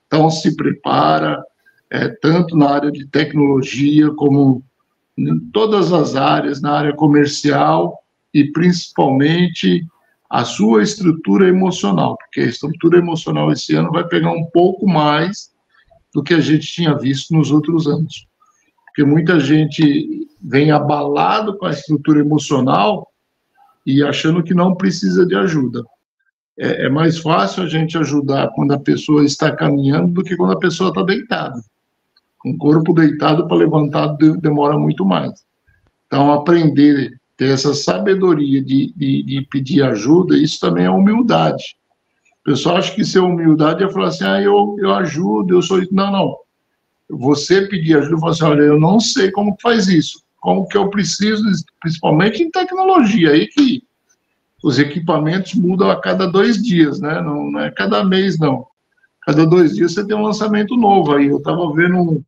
Então, 0.05 0.29
se 0.29 0.55
prepara, 0.55 1.43
é, 1.89 2.09
tanto 2.09 2.55
na 2.55 2.69
área 2.69 2.91
de 2.91 3.07
tecnologia 3.07 4.11
como 4.11 4.63
em 5.17 5.39
todas 5.51 5.91
as 5.91 6.15
áreas, 6.15 6.61
na 6.61 6.73
área 6.73 6.93
comercial 6.93 7.97
e 8.33 8.51
principalmente 8.51 9.85
a 10.29 10.45
sua 10.45 10.83
estrutura 10.83 11.47
emocional, 11.47 12.17
porque 12.17 12.41
a 12.41 12.45
estrutura 12.45 12.97
emocional 12.97 13.51
esse 13.51 13.75
ano 13.75 13.91
vai 13.91 14.07
pegar 14.07 14.31
um 14.31 14.45
pouco 14.45 14.87
mais 14.87 15.51
do 16.13 16.23
que 16.23 16.33
a 16.33 16.39
gente 16.39 16.67
tinha 16.67 16.97
visto 16.97 17.33
nos 17.33 17.51
outros 17.51 17.87
anos. 17.87 18.30
Porque 18.91 19.03
muita 19.05 19.39
gente 19.39 20.27
vem 20.43 20.69
abalado 20.71 21.57
com 21.57 21.65
a 21.65 21.71
estrutura 21.71 22.19
emocional 22.19 23.07
e 23.85 24.03
achando 24.03 24.43
que 24.43 24.53
não 24.53 24.75
precisa 24.75 25.25
de 25.25 25.35
ajuda. 25.35 25.83
É, 26.59 26.85
é 26.85 26.89
mais 26.89 27.17
fácil 27.17 27.63
a 27.63 27.67
gente 27.67 27.97
ajudar 27.97 28.49
quando 28.53 28.73
a 28.73 28.79
pessoa 28.79 29.23
está 29.23 29.55
caminhando 29.55 30.11
do 30.11 30.23
que 30.23 30.35
quando 30.35 30.53
a 30.53 30.59
pessoa 30.59 30.89
está 30.89 31.03
deitada. 31.03 31.61
Um 32.45 32.57
corpo 32.57 32.93
deitado 32.93 33.47
para 33.47 33.57
levantar 33.57 34.17
demora 34.41 34.77
muito 34.77 35.05
mais. 35.05 35.31
Então, 36.07 36.31
aprender, 36.33 37.17
ter 37.37 37.53
essa 37.53 37.73
sabedoria 37.73 38.61
de, 38.61 38.93
de, 38.93 39.23
de 39.23 39.47
pedir 39.49 39.83
ajuda, 39.83 40.37
isso 40.37 40.59
também 40.59 40.85
é 40.85 40.89
humildade. 40.89 41.77
O 42.41 42.43
pessoal 42.43 42.77
acha 42.77 42.93
que 42.93 43.05
ser 43.05 43.19
humildade 43.19 43.83
é 43.83 43.89
falar 43.89 44.07
assim, 44.07 44.25
ah, 44.25 44.41
eu, 44.41 44.75
eu 44.79 44.93
ajudo, 44.95 45.53
eu 45.53 45.61
sou 45.61 45.79
isso. 45.79 45.93
Não, 45.93 46.11
não. 46.11 46.35
Você 47.11 47.67
pedir 47.67 47.97
ajuda 47.97 48.15
e 48.15 48.19
falar 48.19 48.31
assim, 48.31 48.43
olha, 48.43 48.61
eu 48.61 48.79
não 48.79 48.99
sei 48.99 49.31
como 49.31 49.57
faz 49.61 49.87
isso. 49.87 50.23
Como 50.39 50.67
que 50.67 50.77
eu 50.77 50.89
preciso, 50.89 51.43
principalmente 51.79 52.41
em 52.41 52.49
tecnologia, 52.49 53.31
aí 53.31 53.47
que 53.47 53.83
os 54.63 54.79
equipamentos 54.79 55.53
mudam 55.53 55.89
a 55.89 55.99
cada 55.99 56.27
dois 56.27 56.61
dias, 56.61 56.99
né? 56.99 57.21
Não, 57.21 57.51
não 57.51 57.59
é 57.59 57.71
cada 57.71 58.03
mês, 58.03 58.39
não. 58.39 58.65
Cada 59.21 59.45
dois 59.45 59.75
dias 59.75 59.93
você 59.93 60.05
tem 60.05 60.15
um 60.15 60.23
lançamento 60.23 60.75
novo 60.75 61.15
aí. 61.15 61.27
Eu 61.27 61.37
estava 61.37 61.71
vendo 61.73 62.23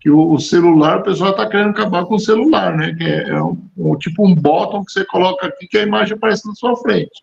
que 0.00 0.10
o, 0.10 0.32
o 0.32 0.40
celular, 0.40 0.98
o 0.98 1.04
pessoal 1.04 1.30
está 1.30 1.48
querendo 1.48 1.70
acabar 1.70 2.04
com 2.04 2.16
o 2.16 2.20
celular, 2.20 2.76
né? 2.76 2.94
Que 2.94 3.04
é, 3.04 3.28
é 3.30 3.42
um, 3.42 3.56
um, 3.76 3.96
tipo 3.96 4.26
um 4.26 4.34
botão 4.34 4.84
que 4.84 4.92
você 4.92 5.04
coloca 5.04 5.46
aqui 5.46 5.66
que 5.66 5.78
a 5.78 5.82
imagem 5.82 6.16
aparece 6.16 6.46
na 6.46 6.54
sua 6.54 6.76
frente. 6.76 7.22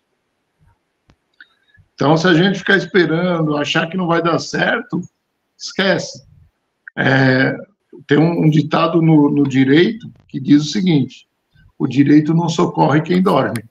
Então, 1.94 2.16
se 2.16 2.26
a 2.26 2.32
gente 2.32 2.58
ficar 2.58 2.76
esperando, 2.76 3.56
achar 3.56 3.86
que 3.88 3.96
não 3.96 4.06
vai 4.06 4.22
dar 4.22 4.38
certo, 4.38 5.02
esquece. 5.58 6.29
É, 6.96 7.56
tem 8.06 8.18
um, 8.18 8.44
um 8.44 8.50
ditado 8.50 9.00
no, 9.00 9.30
no, 9.30 9.48
direito 9.48 10.10
que 10.28 10.40
diz 10.40 10.62
o 10.62 10.68
seguinte: 10.68 11.28
o 11.78 11.86
direito 11.86 12.34
não 12.34 12.48
socorre 12.48 13.00
quem 13.00 13.22
dorme. 13.22 13.64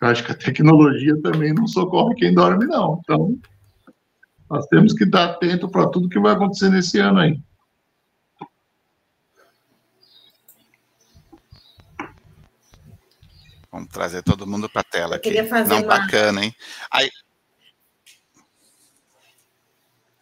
Eu 0.00 0.08
acho 0.08 0.24
que 0.24 0.32
a 0.32 0.36
tecnologia 0.36 1.20
também 1.22 1.52
não 1.52 1.66
socorre 1.66 2.14
quem 2.16 2.34
dorme, 2.34 2.66
não. 2.66 3.00
Então, 3.02 3.38
Nós 4.50 4.66
temos 4.66 4.92
que 4.92 5.04
estar 5.04 5.24
atento 5.24 5.68
para 5.68 5.88
tudo 5.88 6.08
que 6.08 6.18
vai 6.18 6.34
acontecer 6.34 6.70
nesse 6.70 6.98
ano 6.98 7.20
aí. 7.20 7.40
Vamos 13.72 13.88
trazer 13.88 14.22
todo 14.22 14.46
mundo 14.46 14.68
para 14.68 14.82
a 14.82 14.84
tela 14.84 15.16
aqui. 15.16 15.30
queria 15.30 15.48
fazer 15.48 15.70
Não, 15.70 15.78
uma... 15.78 15.98
bacana, 15.98 16.44
hein? 16.44 16.54
Aí, 16.92 17.08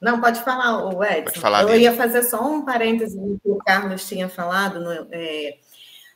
Não, 0.01 0.21
pode 0.21 0.41
falar, 0.43 0.87
o 0.87 1.05
Edson. 1.05 1.25
Pode 1.25 1.41
falar, 1.41 1.63
Eu 1.63 1.77
ia 1.79 1.93
fazer 1.95 2.23
só 2.23 2.43
um 2.51 2.65
parêntese 2.65 3.17
que 3.43 3.51
o 3.51 3.59
Carlos 3.59 4.09
tinha 4.09 4.29
falado 4.29 4.81
no- 4.81 5.07
é, 5.13 5.59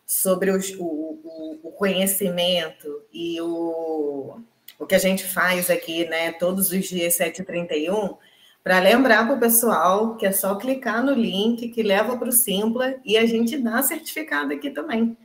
sobre 0.07 0.51
os- 0.51 0.75
o, 0.79 1.61
o- 1.63 1.71
conhecimento 1.73 3.03
e 3.13 3.41
o, 3.41 4.39
o 4.79 4.87
que 4.87 4.95
a 4.95 4.99
gente 4.99 5.25
faz 5.25 5.69
aqui, 5.71 6.07
né, 6.09 6.33
todos 6.33 6.71
os 6.73 6.85
dias 6.87 7.15
7h31, 7.19 8.17
para 8.63 8.79
lembrar 8.79 9.27
para 9.27 9.37
o 9.37 9.41
pessoal 9.41 10.17
que 10.17 10.25
é 10.25 10.33
só 10.33 10.55
clicar 10.55 11.05
no 11.05 11.13
link 11.13 11.69
que 11.69 11.83
leva 11.83 12.17
para 12.17 12.29
o 12.29 12.33
Simpla 12.33 12.95
e 13.05 13.19
a 13.19 13.27
gente 13.27 13.59
dá 13.59 13.83
certificado 13.83 14.55
aqui 14.55 14.71
também. 14.71 15.17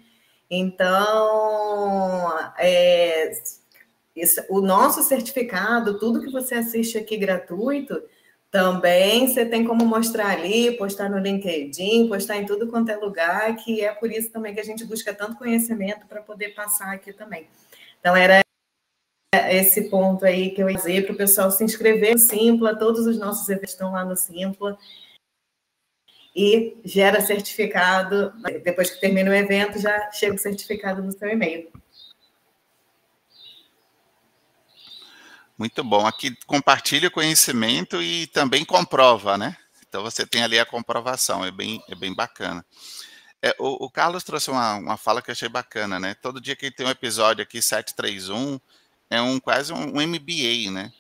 Então, 0.50 2.34
é, 2.58 3.32
o 4.50 4.60
nosso 4.62 5.02
certificado, 5.04 5.98
tudo 6.00 6.22
que 6.22 6.32
você 6.32 6.56
assiste 6.56 6.98
aqui 6.98 7.16
gratuito, 7.18 8.02
também 8.52 9.28
você 9.28 9.46
tem 9.46 9.64
como 9.64 9.86
mostrar 9.86 10.32
ali, 10.32 10.76
postar 10.78 11.10
no 11.10 11.20
LinkedIn, 11.20 12.08
postar 12.08 12.38
em 12.38 12.46
tudo 12.46 12.68
quanto 12.68 12.90
é 12.90 12.96
lugar, 12.96 13.56
que 13.58 13.82
é 13.82 13.94
por 13.94 14.12
isso 14.12 14.32
também 14.32 14.54
que 14.54 14.60
a 14.60 14.64
gente 14.64 14.84
busca 14.86 15.14
tanto 15.14 15.38
conhecimento 15.38 16.08
para 16.08 16.22
poder 16.22 16.50
passar 16.56 16.94
aqui 16.94 17.14
também. 17.14 17.48
Então, 18.00 18.16
era 18.16 18.42
esse 19.52 19.90
ponto 19.90 20.26
aí 20.26 20.50
que 20.50 20.62
eu 20.62 20.70
ia 20.70 20.76
dizer 20.76 21.06
para 21.06 21.14
o 21.14 21.18
pessoal 21.18 21.52
se 21.52 21.64
inscrever 21.64 22.14
no 22.14 22.20
Simpla, 22.20 22.76
todos 22.76 23.06
os 23.06 23.20
nossos 23.20 23.48
eventos 23.50 23.72
estão 23.72 23.92
lá 23.92 24.04
no 24.04 24.16
Simpla, 24.16 24.78
e 26.36 26.78
gera 26.86 27.22
certificado, 27.22 28.34
depois 28.64 28.90
que 28.90 29.02
termina 29.02 29.30
o 29.30 29.34
evento, 29.34 29.80
já 29.80 30.12
chega 30.12 30.36
o 30.36 30.40
certificado 30.40 31.04
no 31.04 31.12
seu 31.12 31.30
e-mail. 31.30 31.70
Muito 35.60 35.84
bom. 35.84 36.08
Aqui 36.08 36.36
compartilha 36.48 37.10
o 37.10 37.12
conhecimento 37.12 38.02
e 38.02 38.26
também 38.28 38.64
comprova, 38.64 39.38
né? 39.38 39.58
Então 39.88 40.02
você 40.02 40.26
tem 40.26 40.42
ali 40.42 40.58
a 40.58 40.66
comprovação, 40.66 41.44
é 41.44 41.52
bem, 41.52 41.84
é 41.90 41.96
bem 41.96 42.14
bacana. 42.16 42.66
É, 43.42 43.54
o, 43.60 43.86
o 43.86 43.92
Carlos 43.92 44.24
trouxe 44.24 44.50
uma, 44.50 44.76
uma 44.76 44.98
fala 44.98 45.22
que 45.22 45.30
eu 45.30 45.34
achei 45.34 45.50
bacana, 45.50 46.00
né? 46.00 46.16
Todo 46.16 46.40
dia 46.40 46.56
que 46.56 46.72
tem 46.72 46.86
um 46.86 46.90
episódio 46.90 47.44
aqui, 47.44 47.62
731, 47.62 48.60
é 49.10 49.22
um 49.22 49.38
quase 49.38 49.74
um, 49.74 49.98
um 49.98 50.08
MBA, 50.08 50.72
né? 50.72 50.94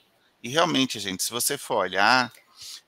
E 0.43 0.49
realmente, 0.49 0.99
gente, 0.99 1.23
se 1.23 1.31
você 1.31 1.57
for 1.57 1.77
olhar, 1.77 2.31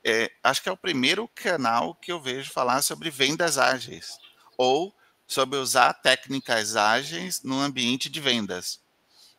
é, 0.04 0.30
acho 0.42 0.62
que 0.62 0.68
é 0.68 0.72
o 0.72 0.76
primeiro 0.76 1.26
canal 1.34 1.94
que 1.94 2.12
eu 2.12 2.20
vejo 2.20 2.50
falar 2.50 2.82
sobre 2.82 3.08
vendas 3.08 3.56
ágeis 3.56 4.18
ou 4.58 4.94
sobre 5.26 5.58
usar 5.58 5.94
técnicas 5.94 6.76
ágeis 6.76 7.42
no 7.42 7.60
ambiente 7.60 8.10
de 8.10 8.20
vendas, 8.20 8.80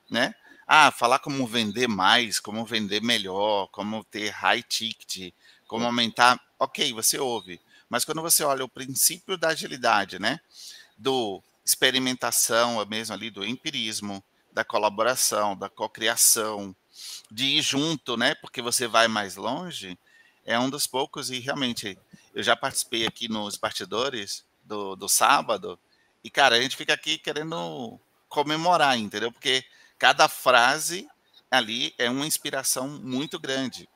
né? 0.09 0.33
Ah, 0.75 0.89
falar 0.89 1.19
como 1.19 1.45
vender 1.45 1.87
mais, 1.87 2.39
como 2.39 2.65
vender 2.65 2.99
melhor, 2.99 3.67
como 3.67 4.03
ter 4.03 4.29
high 4.29 4.63
ticket, 4.63 5.31
como 5.67 5.85
aumentar. 5.85 6.41
Ok, 6.57 6.91
você 6.93 7.19
ouve. 7.19 7.61
Mas 7.87 8.03
quando 8.03 8.23
você 8.23 8.43
olha 8.43 8.65
o 8.65 8.67
princípio 8.67 9.37
da 9.37 9.49
agilidade, 9.49 10.17
né? 10.17 10.39
Do 10.97 11.43
experimentação, 11.63 12.83
mesmo 12.87 13.13
ali, 13.13 13.29
do 13.29 13.45
empirismo, 13.45 14.23
da 14.51 14.63
colaboração, 14.63 15.55
da 15.55 15.69
cocriação, 15.69 16.75
de 17.29 17.45
ir 17.45 17.61
junto, 17.61 18.17
né? 18.17 18.33
Porque 18.33 18.59
você 18.59 18.87
vai 18.87 19.07
mais 19.07 19.35
longe, 19.35 19.95
é 20.43 20.57
um 20.57 20.71
dos 20.71 20.87
poucos, 20.87 21.29
e 21.29 21.37
realmente, 21.37 21.95
eu 22.33 22.41
já 22.41 22.55
participei 22.55 23.05
aqui 23.05 23.27
nos 23.27 23.57
bastidores 23.57 24.43
do, 24.63 24.95
do 24.95 25.07
sábado, 25.07 25.77
e, 26.23 26.31
cara, 26.31 26.55
a 26.55 26.59
gente 26.59 26.75
fica 26.75 26.95
aqui 26.95 27.19
querendo 27.19 27.99
comemorar, 28.27 28.97
entendeu? 28.97 29.31
Porque 29.31 29.63
cada 30.03 30.27
frase 30.27 31.07
ali 31.49 31.95
é 31.97 32.09
uma 32.09 32.27
inspiração 32.27 32.89
muito 32.89 33.39
grande. 33.39 33.87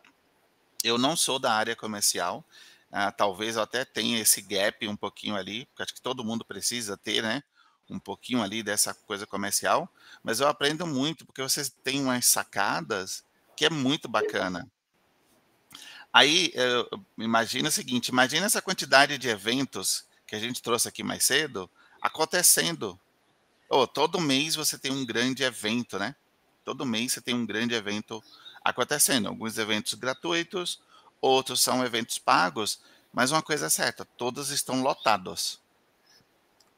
Eu 0.81 0.97
não 0.97 1.17
sou 1.17 1.37
da 1.37 1.51
área 1.51 1.75
comercial, 1.75 2.45
ah, 2.89 3.11
talvez 3.11 3.57
eu 3.57 3.61
até 3.61 3.83
tenha 3.83 4.17
esse 4.17 4.41
gap 4.41 4.87
um 4.87 4.95
pouquinho 4.95 5.35
ali, 5.35 5.65
porque 5.65 5.83
acho 5.83 5.93
que 5.93 6.01
todo 6.01 6.23
mundo 6.23 6.45
precisa 6.45 6.95
ter, 6.95 7.21
né? 7.21 7.43
Um 7.89 7.99
pouquinho 7.99 8.41
ali 8.41 8.63
dessa 8.63 8.93
coisa 8.93 9.27
comercial, 9.27 9.93
mas 10.23 10.39
eu 10.39 10.47
aprendo 10.47 10.87
muito, 10.87 11.25
porque 11.25 11.41
vocês 11.41 11.69
têm 11.83 12.01
umas 12.01 12.25
sacadas 12.25 13.21
que 13.53 13.65
é 13.65 13.69
muito 13.69 14.07
bacana. 14.07 14.65
Aí, 16.13 16.53
imagina 17.17 17.67
o 17.67 17.71
seguinte, 17.71 18.07
imagina 18.07 18.45
essa 18.45 18.61
quantidade 18.61 19.17
de 19.17 19.27
eventos 19.27 20.05
que 20.25 20.37
a 20.37 20.39
gente 20.39 20.61
trouxe 20.61 20.87
aqui 20.87 21.03
mais 21.03 21.25
cedo, 21.25 21.69
acontecendo 22.01 22.97
Oh, 23.69 23.85
todo 23.85 24.19
mês 24.21 24.55
você 24.55 24.77
tem 24.77 24.91
um 24.91 25.05
grande 25.05 25.43
evento, 25.43 25.99
né? 25.99 26.15
Todo 26.63 26.85
mês 26.85 27.13
você 27.13 27.21
tem 27.21 27.35
um 27.35 27.45
grande 27.45 27.75
evento 27.75 28.23
acontecendo. 28.63 29.27
Alguns 29.27 29.57
eventos 29.57 29.93
gratuitos, 29.93 30.81
outros 31.21 31.61
são 31.61 31.83
eventos 31.83 32.17
pagos, 32.17 32.79
mas 33.11 33.31
uma 33.31 33.41
coisa 33.41 33.67
é 33.67 33.69
certa, 33.69 34.05
todos 34.05 34.49
estão 34.51 34.81
lotados. 34.81 35.59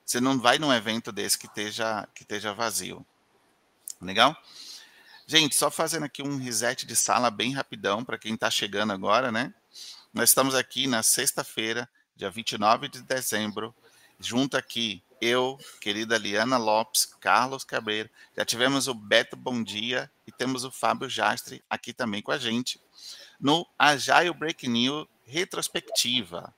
Você 0.06 0.20
não 0.20 0.40
vai 0.40 0.58
num 0.58 0.74
evento 0.74 1.12
desse 1.12 1.38
que 1.38 1.46
esteja, 1.46 2.08
que 2.16 2.24
esteja 2.24 2.54
vazio. 2.54 3.06
Legal? 4.02 4.36
Gente, 5.28 5.56
só 5.56 5.70
fazendo 5.70 6.06
aqui 6.06 6.24
um 6.24 6.38
reset 6.38 6.88
de 6.88 6.96
sala 6.96 7.30
bem 7.30 7.54
rapidão 7.54 8.04
para 8.04 8.18
quem 8.18 8.34
está 8.34 8.50
chegando 8.50 8.92
agora, 8.92 9.32
né? 9.32 9.54
Nós 10.12 10.30
estamos 10.30 10.56
aqui 10.56 10.88
na 10.88 11.04
sexta-feira, 11.04 11.88
dia 12.16 12.32
29 12.32 12.90
de 12.90 13.04
dezembro, 13.04 13.76
junto 14.20 14.58
aqui 14.58 15.04
eu, 15.22 15.58
querida 15.82 16.18
Liana 16.18 16.58
Lopes, 16.58 17.06
Carlos 17.06 17.64
Cabreiro, 17.64 18.10
já 18.36 18.46
tivemos 18.46 18.88
o 18.88 18.94
Beto 18.94 19.36
Bom 19.36 19.64
Dia 19.64 20.12
e 20.26 20.32
temos 20.32 20.64
o 20.64 20.72
Fábio 20.72 21.10
Jastre 21.10 21.64
aqui 21.70 21.94
também 21.94 22.22
com 22.22 22.32
a 22.32 22.38
gente 22.38 22.80
no 23.40 23.66
Agile 23.78 24.34
Break 24.34 24.68
News 24.68 25.08
Retrospectiva. 25.26 26.54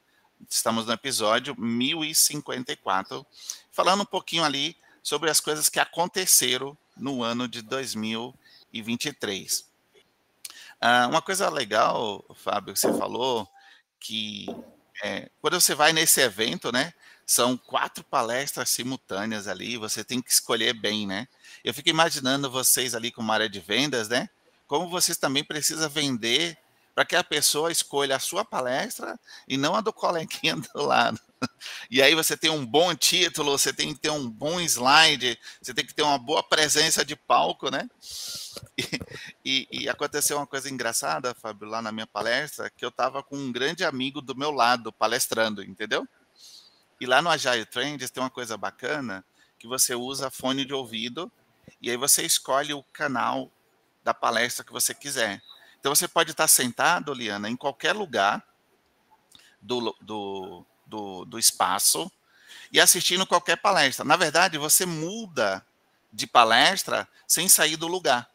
Estamos 0.49 0.87
no 0.87 0.93
episódio 0.93 1.55
1054, 1.59 3.25
falando 3.71 4.01
um 4.01 4.05
pouquinho 4.05 4.43
ali 4.43 4.75
sobre 5.03 5.29
as 5.29 5.39
coisas 5.39 5.69
que 5.69 5.79
aconteceram 5.79 6.75
no 6.97 7.23
ano 7.23 7.47
de 7.47 7.61
2023. 7.61 9.69
Ah, 10.79 11.07
uma 11.07 11.21
coisa 11.21 11.49
legal, 11.49 12.25
Fábio, 12.35 12.73
que 12.73 12.79
você 12.79 12.91
falou, 12.93 13.47
que 13.99 14.47
é, 15.03 15.29
quando 15.39 15.59
você 15.59 15.75
vai 15.75 15.93
nesse 15.93 16.21
evento, 16.21 16.71
né, 16.71 16.93
são 17.31 17.55
quatro 17.55 18.03
palestras 18.03 18.69
simultâneas 18.69 19.47
ali, 19.47 19.77
você 19.77 20.03
tem 20.03 20.21
que 20.21 20.29
escolher 20.29 20.73
bem, 20.73 21.07
né? 21.07 21.29
Eu 21.63 21.73
fico 21.73 21.87
imaginando 21.87 22.51
vocês 22.51 22.93
ali 22.93 23.09
com 23.09 23.21
uma 23.21 23.33
área 23.33 23.47
de 23.47 23.61
vendas, 23.61 24.09
né? 24.09 24.29
Como 24.67 24.89
vocês 24.89 25.17
também 25.17 25.41
precisam 25.41 25.89
vender 25.89 26.57
para 26.93 27.05
que 27.05 27.15
a 27.15 27.23
pessoa 27.23 27.71
escolha 27.71 28.17
a 28.17 28.19
sua 28.19 28.43
palestra 28.43 29.17
e 29.47 29.55
não 29.55 29.73
a 29.73 29.79
do 29.79 29.93
coleguinha 29.93 30.57
do 30.57 30.69
lado. 30.83 31.17
E 31.89 32.01
aí 32.01 32.13
você 32.13 32.35
tem 32.35 32.51
um 32.51 32.65
bom 32.65 32.93
título, 32.93 33.57
você 33.57 33.71
tem 33.71 33.93
que 33.93 34.01
ter 34.01 34.09
um 34.09 34.29
bom 34.29 34.59
slide, 34.59 35.39
você 35.61 35.73
tem 35.73 35.85
que 35.85 35.93
ter 35.93 36.01
uma 36.01 36.17
boa 36.17 36.43
presença 36.43 37.05
de 37.05 37.15
palco, 37.15 37.71
né? 37.71 37.89
E, 38.77 39.67
e, 39.71 39.83
e 39.83 39.89
aconteceu 39.89 40.35
uma 40.35 40.45
coisa 40.45 40.69
engraçada, 40.69 41.33
Fábio, 41.33 41.69
lá 41.69 41.81
na 41.81 41.93
minha 41.93 42.05
palestra, 42.07 42.69
que 42.69 42.83
eu 42.83 42.89
estava 42.89 43.23
com 43.23 43.37
um 43.37 43.53
grande 43.53 43.85
amigo 43.85 44.21
do 44.21 44.35
meu 44.35 44.51
lado 44.51 44.91
palestrando, 44.91 45.63
entendeu? 45.63 46.05
E 47.01 47.07
lá 47.07 47.19
no 47.19 47.31
Agile 47.31 47.65
Trends 47.65 48.11
tem 48.11 48.21
uma 48.21 48.29
coisa 48.29 48.55
bacana, 48.55 49.25
que 49.57 49.67
você 49.67 49.95
usa 49.95 50.29
fone 50.29 50.63
de 50.63 50.71
ouvido 50.71 51.31
e 51.81 51.89
aí 51.89 51.97
você 51.97 52.21
escolhe 52.21 52.75
o 52.75 52.83
canal 52.93 53.51
da 54.03 54.13
palestra 54.13 54.63
que 54.63 54.71
você 54.71 54.93
quiser. 54.93 55.41
Então 55.79 55.95
você 55.95 56.07
pode 56.07 56.29
estar 56.29 56.47
sentado, 56.47 57.11
Liana, 57.11 57.49
em 57.49 57.55
qualquer 57.55 57.93
lugar 57.93 58.45
do, 59.59 59.97
do, 59.99 60.63
do, 60.85 61.25
do 61.25 61.39
espaço 61.39 62.11
e 62.71 62.79
assistindo 62.79 63.25
qualquer 63.25 63.55
palestra. 63.55 64.05
Na 64.05 64.15
verdade, 64.15 64.59
você 64.59 64.85
muda 64.85 65.65
de 66.13 66.27
palestra 66.27 67.07
sem 67.27 67.49
sair 67.49 67.77
do 67.77 67.87
lugar. 67.87 68.29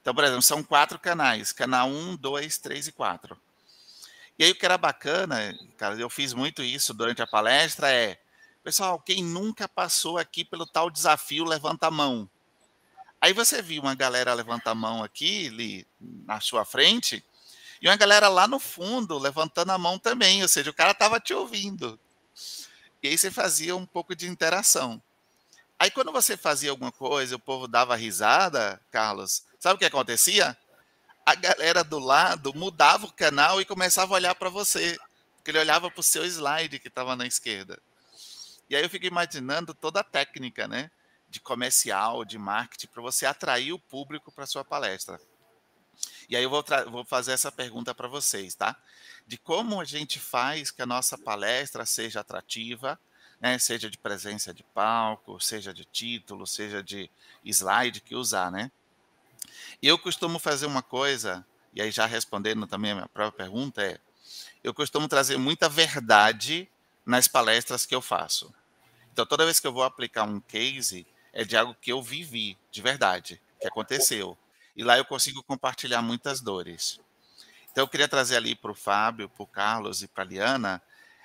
Então, 0.00 0.14
por 0.14 0.22
exemplo, 0.22 0.42
são 0.42 0.62
quatro 0.62 1.00
canais: 1.00 1.50
canal 1.50 1.88
1, 1.88 2.14
2, 2.14 2.58
3 2.58 2.86
e 2.86 2.92
4. 2.92 3.36
E 4.38 4.44
aí 4.44 4.50
o 4.50 4.54
que 4.54 4.66
era 4.66 4.76
bacana, 4.76 5.58
cara, 5.78 5.94
eu 5.96 6.10
fiz 6.10 6.34
muito 6.34 6.62
isso 6.62 6.92
durante 6.92 7.22
a 7.22 7.26
palestra, 7.26 7.90
é, 7.90 8.18
pessoal, 8.62 9.00
quem 9.00 9.22
nunca 9.22 9.66
passou 9.66 10.18
aqui 10.18 10.44
pelo 10.44 10.66
tal 10.66 10.90
desafio, 10.90 11.44
levanta 11.44 11.86
a 11.86 11.90
mão. 11.90 12.28
Aí 13.20 13.32
você 13.32 13.62
viu 13.62 13.82
uma 13.82 13.94
galera 13.94 14.34
levantar 14.34 14.72
a 14.72 14.74
mão 14.74 15.02
aqui, 15.02 15.48
ali, 15.48 15.86
na 16.00 16.38
sua 16.40 16.64
frente, 16.64 17.24
e 17.80 17.88
uma 17.88 17.96
galera 17.96 18.28
lá 18.28 18.46
no 18.46 18.58
fundo 18.58 19.18
levantando 19.18 19.72
a 19.72 19.78
mão 19.78 19.98
também, 19.98 20.42
ou 20.42 20.48
seja, 20.48 20.70
o 20.70 20.74
cara 20.74 20.90
estava 20.90 21.18
te 21.18 21.32
ouvindo. 21.32 21.98
E 23.02 23.08
aí 23.08 23.16
você 23.16 23.30
fazia 23.30 23.74
um 23.74 23.86
pouco 23.86 24.14
de 24.14 24.26
interação. 24.26 25.02
Aí 25.78 25.90
quando 25.90 26.12
você 26.12 26.36
fazia 26.36 26.70
alguma 26.70 26.92
coisa, 26.92 27.36
o 27.36 27.40
povo 27.40 27.66
dava 27.66 27.96
risada, 27.96 28.80
Carlos, 28.90 29.44
sabe 29.58 29.76
o 29.76 29.78
que 29.78 29.84
acontecia? 29.84 30.56
A 31.26 31.34
galera 31.34 31.82
do 31.82 31.98
lado 31.98 32.54
mudava 32.54 33.06
o 33.06 33.12
canal 33.12 33.60
e 33.60 33.64
começava 33.64 34.14
a 34.14 34.16
olhar 34.16 34.34
para 34.36 34.48
você, 34.48 34.96
porque 35.34 35.50
ele 35.50 35.58
olhava 35.58 35.90
para 35.90 35.98
o 35.98 36.04
seu 36.04 36.24
slide 36.24 36.78
que 36.78 36.86
estava 36.86 37.16
na 37.16 37.26
esquerda. 37.26 37.82
E 38.70 38.76
aí 38.76 38.82
eu 38.84 38.88
fico 38.88 39.06
imaginando 39.06 39.74
toda 39.74 40.00
a 40.00 40.04
técnica, 40.04 40.68
né, 40.68 40.88
de 41.28 41.40
comercial, 41.40 42.24
de 42.24 42.38
marketing, 42.38 42.86
para 42.86 43.02
você 43.02 43.26
atrair 43.26 43.72
o 43.72 43.78
público 43.78 44.30
para 44.30 44.46
sua 44.46 44.64
palestra. 44.64 45.20
E 46.28 46.36
aí 46.36 46.44
eu 46.44 46.50
vou, 46.50 46.64
vou 46.90 47.04
fazer 47.04 47.32
essa 47.32 47.50
pergunta 47.50 47.92
para 47.92 48.06
vocês, 48.06 48.54
tá? 48.54 48.76
De 49.26 49.36
como 49.36 49.80
a 49.80 49.84
gente 49.84 50.20
faz 50.20 50.70
que 50.70 50.82
a 50.82 50.86
nossa 50.86 51.18
palestra 51.18 51.84
seja 51.84 52.20
atrativa, 52.20 52.98
né? 53.40 53.58
seja 53.58 53.90
de 53.90 53.98
presença 53.98 54.54
de 54.54 54.62
palco, 54.62 55.40
seja 55.40 55.74
de 55.74 55.84
título, 55.84 56.46
seja 56.46 56.82
de 56.82 57.10
slide 57.44 58.00
que 58.00 58.14
usar, 58.14 58.52
né? 58.52 58.70
Eu 59.86 59.96
costumo 59.96 60.40
fazer 60.40 60.66
uma 60.66 60.82
coisa, 60.82 61.46
e 61.72 61.80
aí 61.80 61.92
já 61.92 62.06
respondendo 62.06 62.66
também 62.66 62.90
a 62.90 62.94
minha 62.96 63.08
própria 63.08 63.44
pergunta, 63.44 63.80
é 63.80 64.00
eu 64.64 64.74
costumo 64.74 65.06
trazer 65.06 65.36
muita 65.36 65.68
verdade 65.68 66.68
nas 67.04 67.28
palestras 67.28 67.86
que 67.86 67.94
eu 67.94 68.02
faço. 68.02 68.52
Então, 69.12 69.24
toda 69.24 69.44
vez 69.44 69.60
que 69.60 69.66
eu 69.68 69.72
vou 69.72 69.84
aplicar 69.84 70.24
um 70.24 70.40
case, 70.40 71.06
é 71.32 71.44
de 71.44 71.56
algo 71.56 71.72
que 71.80 71.92
eu 71.92 72.02
vivi, 72.02 72.58
de 72.68 72.82
verdade, 72.82 73.40
que 73.60 73.68
aconteceu. 73.68 74.36
E 74.74 74.82
lá 74.82 74.98
eu 74.98 75.04
consigo 75.04 75.40
compartilhar 75.44 76.02
muitas 76.02 76.40
dores. 76.40 76.98
Então, 77.70 77.84
eu 77.84 77.88
queria 77.88 78.08
trazer 78.08 78.38
ali 78.38 78.56
para 78.56 78.72
o 78.72 78.74
Fábio, 78.74 79.28
para 79.28 79.44
o 79.44 79.46
Carlos 79.46 80.02
e 80.02 80.08
para 80.08 80.24
a 80.24 80.26
Liana 80.26 80.82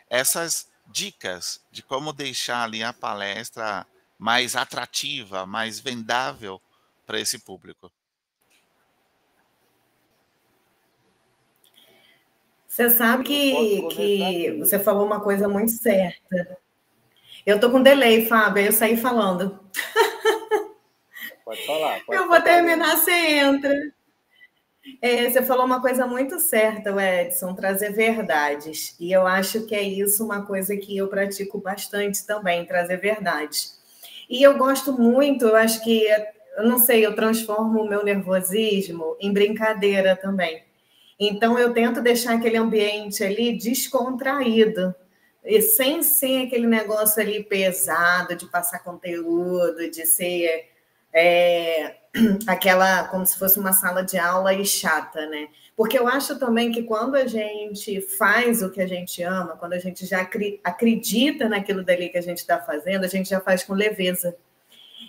essas 0.07 0.69
dicas 0.85 1.59
de 1.71 1.81
como 1.81 2.13
deixar 2.13 2.65
ali 2.65 2.83
a 2.83 2.93
palestra 2.93 3.87
mais 4.19 4.55
atrativa, 4.55 5.47
mais 5.47 5.79
vendável 5.79 6.61
para 7.07 7.19
esse 7.19 7.39
público. 7.39 7.91
Você 12.71 12.89
sabe 12.89 13.25
que, 13.25 13.81
que 13.89 14.55
você 14.57 14.79
falou 14.79 15.05
uma 15.05 15.19
coisa 15.19 15.45
muito 15.49 15.73
certa. 15.73 16.57
Eu 17.45 17.59
tô 17.59 17.69
com 17.69 17.83
delay, 17.83 18.25
Fábio, 18.27 18.63
eu 18.63 18.71
saí 18.71 18.95
falando. 18.95 19.59
Pode 21.43 21.65
falar. 21.65 21.99
Pode 22.05 22.17
eu 22.17 22.29
vou 22.29 22.41
terminar, 22.41 22.95
você 22.95 23.11
entra. 23.11 23.91
É, 25.01 25.29
você 25.29 25.43
falou 25.43 25.65
uma 25.65 25.81
coisa 25.81 26.07
muito 26.07 26.39
certa, 26.39 26.91
Edson, 27.21 27.53
trazer 27.53 27.91
verdades. 27.91 28.95
E 28.97 29.11
eu 29.11 29.27
acho 29.27 29.65
que 29.65 29.75
é 29.75 29.81
isso 29.81 30.23
uma 30.23 30.45
coisa 30.45 30.77
que 30.77 30.95
eu 30.95 31.09
pratico 31.09 31.59
bastante 31.59 32.25
também, 32.25 32.65
trazer 32.65 32.95
verdades. 32.95 33.77
E 34.29 34.41
eu 34.41 34.57
gosto 34.57 34.93
muito, 34.93 35.45
eu 35.45 35.57
acho 35.57 35.83
que, 35.83 36.05
eu 36.55 36.63
não 36.63 36.79
sei, 36.79 37.05
eu 37.05 37.13
transformo 37.17 37.81
o 37.81 37.89
meu 37.89 38.01
nervosismo 38.01 39.17
em 39.19 39.33
brincadeira 39.33 40.15
também. 40.15 40.70
Então, 41.23 41.59
eu 41.59 41.71
tento 41.71 42.01
deixar 42.01 42.33
aquele 42.33 42.57
ambiente 42.57 43.23
ali 43.23 43.55
descontraído, 43.55 44.95
e 45.45 45.61
sem 45.61 46.01
ser 46.01 46.47
aquele 46.47 46.65
negócio 46.65 47.21
ali 47.21 47.43
pesado 47.43 48.35
de 48.35 48.47
passar 48.47 48.79
conteúdo, 48.79 49.87
de 49.91 50.03
ser 50.07 50.69
é, 51.13 51.97
aquela 52.47 53.07
como 53.09 53.23
se 53.23 53.37
fosse 53.37 53.59
uma 53.59 53.71
sala 53.71 54.03
de 54.03 54.17
aula 54.17 54.51
e 54.51 54.65
chata, 54.65 55.27
né? 55.27 55.49
Porque 55.77 55.97
eu 55.97 56.07
acho 56.07 56.39
também 56.39 56.71
que 56.71 56.83
quando 56.83 57.15
a 57.15 57.27
gente 57.27 58.01
faz 58.01 58.63
o 58.63 58.71
que 58.71 58.81
a 58.81 58.87
gente 58.87 59.21
ama, 59.21 59.55
quando 59.57 59.73
a 59.73 59.79
gente 59.79 60.07
já 60.07 60.27
acredita 60.63 61.47
naquilo 61.47 61.83
dali 61.83 62.09
que 62.09 62.17
a 62.17 62.23
gente 62.23 62.39
está 62.39 62.59
fazendo, 62.59 63.03
a 63.03 63.07
gente 63.07 63.29
já 63.29 63.39
faz 63.39 63.63
com 63.63 63.73
leveza. 63.73 64.35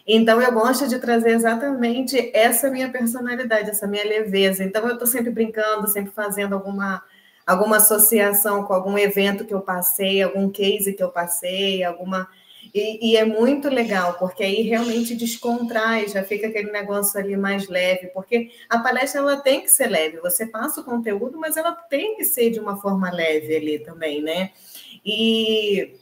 Então, 0.07 0.41
eu 0.41 0.53
gosto 0.53 0.89
de 0.89 0.99
trazer 0.99 1.31
exatamente 1.31 2.31
essa 2.35 2.71
minha 2.71 2.91
personalidade, 2.91 3.71
essa 3.71 3.87
minha 3.87 4.05
leveza. 4.05 4.65
Então, 4.65 4.87
eu 4.87 4.95
estou 4.95 5.07
sempre 5.07 5.31
brincando, 5.31 5.89
sempre 5.89 6.13
fazendo 6.13 6.55
alguma, 6.55 7.03
alguma 7.47 7.77
associação 7.77 8.65
com 8.65 8.73
algum 8.73 8.99
evento 8.99 9.45
que 9.45 9.55
eu 9.55 9.61
passei, 9.61 10.23
algum 10.23 10.51
case 10.51 10.93
que 10.93 11.03
eu 11.03 11.11
passei, 11.11 11.85
alguma. 11.85 12.29
E, 12.75 13.13
e, 13.13 13.17
é 13.17 13.25
muito 13.25 13.69
legal, 13.69 14.15
porque 14.15 14.43
aí 14.43 14.63
realmente 14.63 15.15
descontrai, 15.15 16.09
já 16.09 16.23
fica 16.23 16.47
aquele 16.47 16.73
negócio 16.73 17.21
ali 17.21 17.37
mais 17.37 17.69
leve, 17.69 18.07
porque 18.09 18.51
a 18.69 18.79
palestra 18.79 19.21
ela 19.21 19.37
tem 19.37 19.61
que 19.61 19.71
ser 19.71 19.89
leve, 19.89 20.21
você 20.21 20.47
passa 20.47 20.81
o 20.81 20.85
conteúdo, 20.85 21.39
mas 21.39 21.59
ela 21.59 21.73
tem 21.73 22.17
que 22.17 22.25
ser 22.25 22.51
de 22.51 22.59
uma 22.59 22.81
forma 22.81 23.11
leve 23.11 23.55
ali 23.55 23.79
também, 23.79 24.23
né? 24.23 24.53
E 25.05 25.93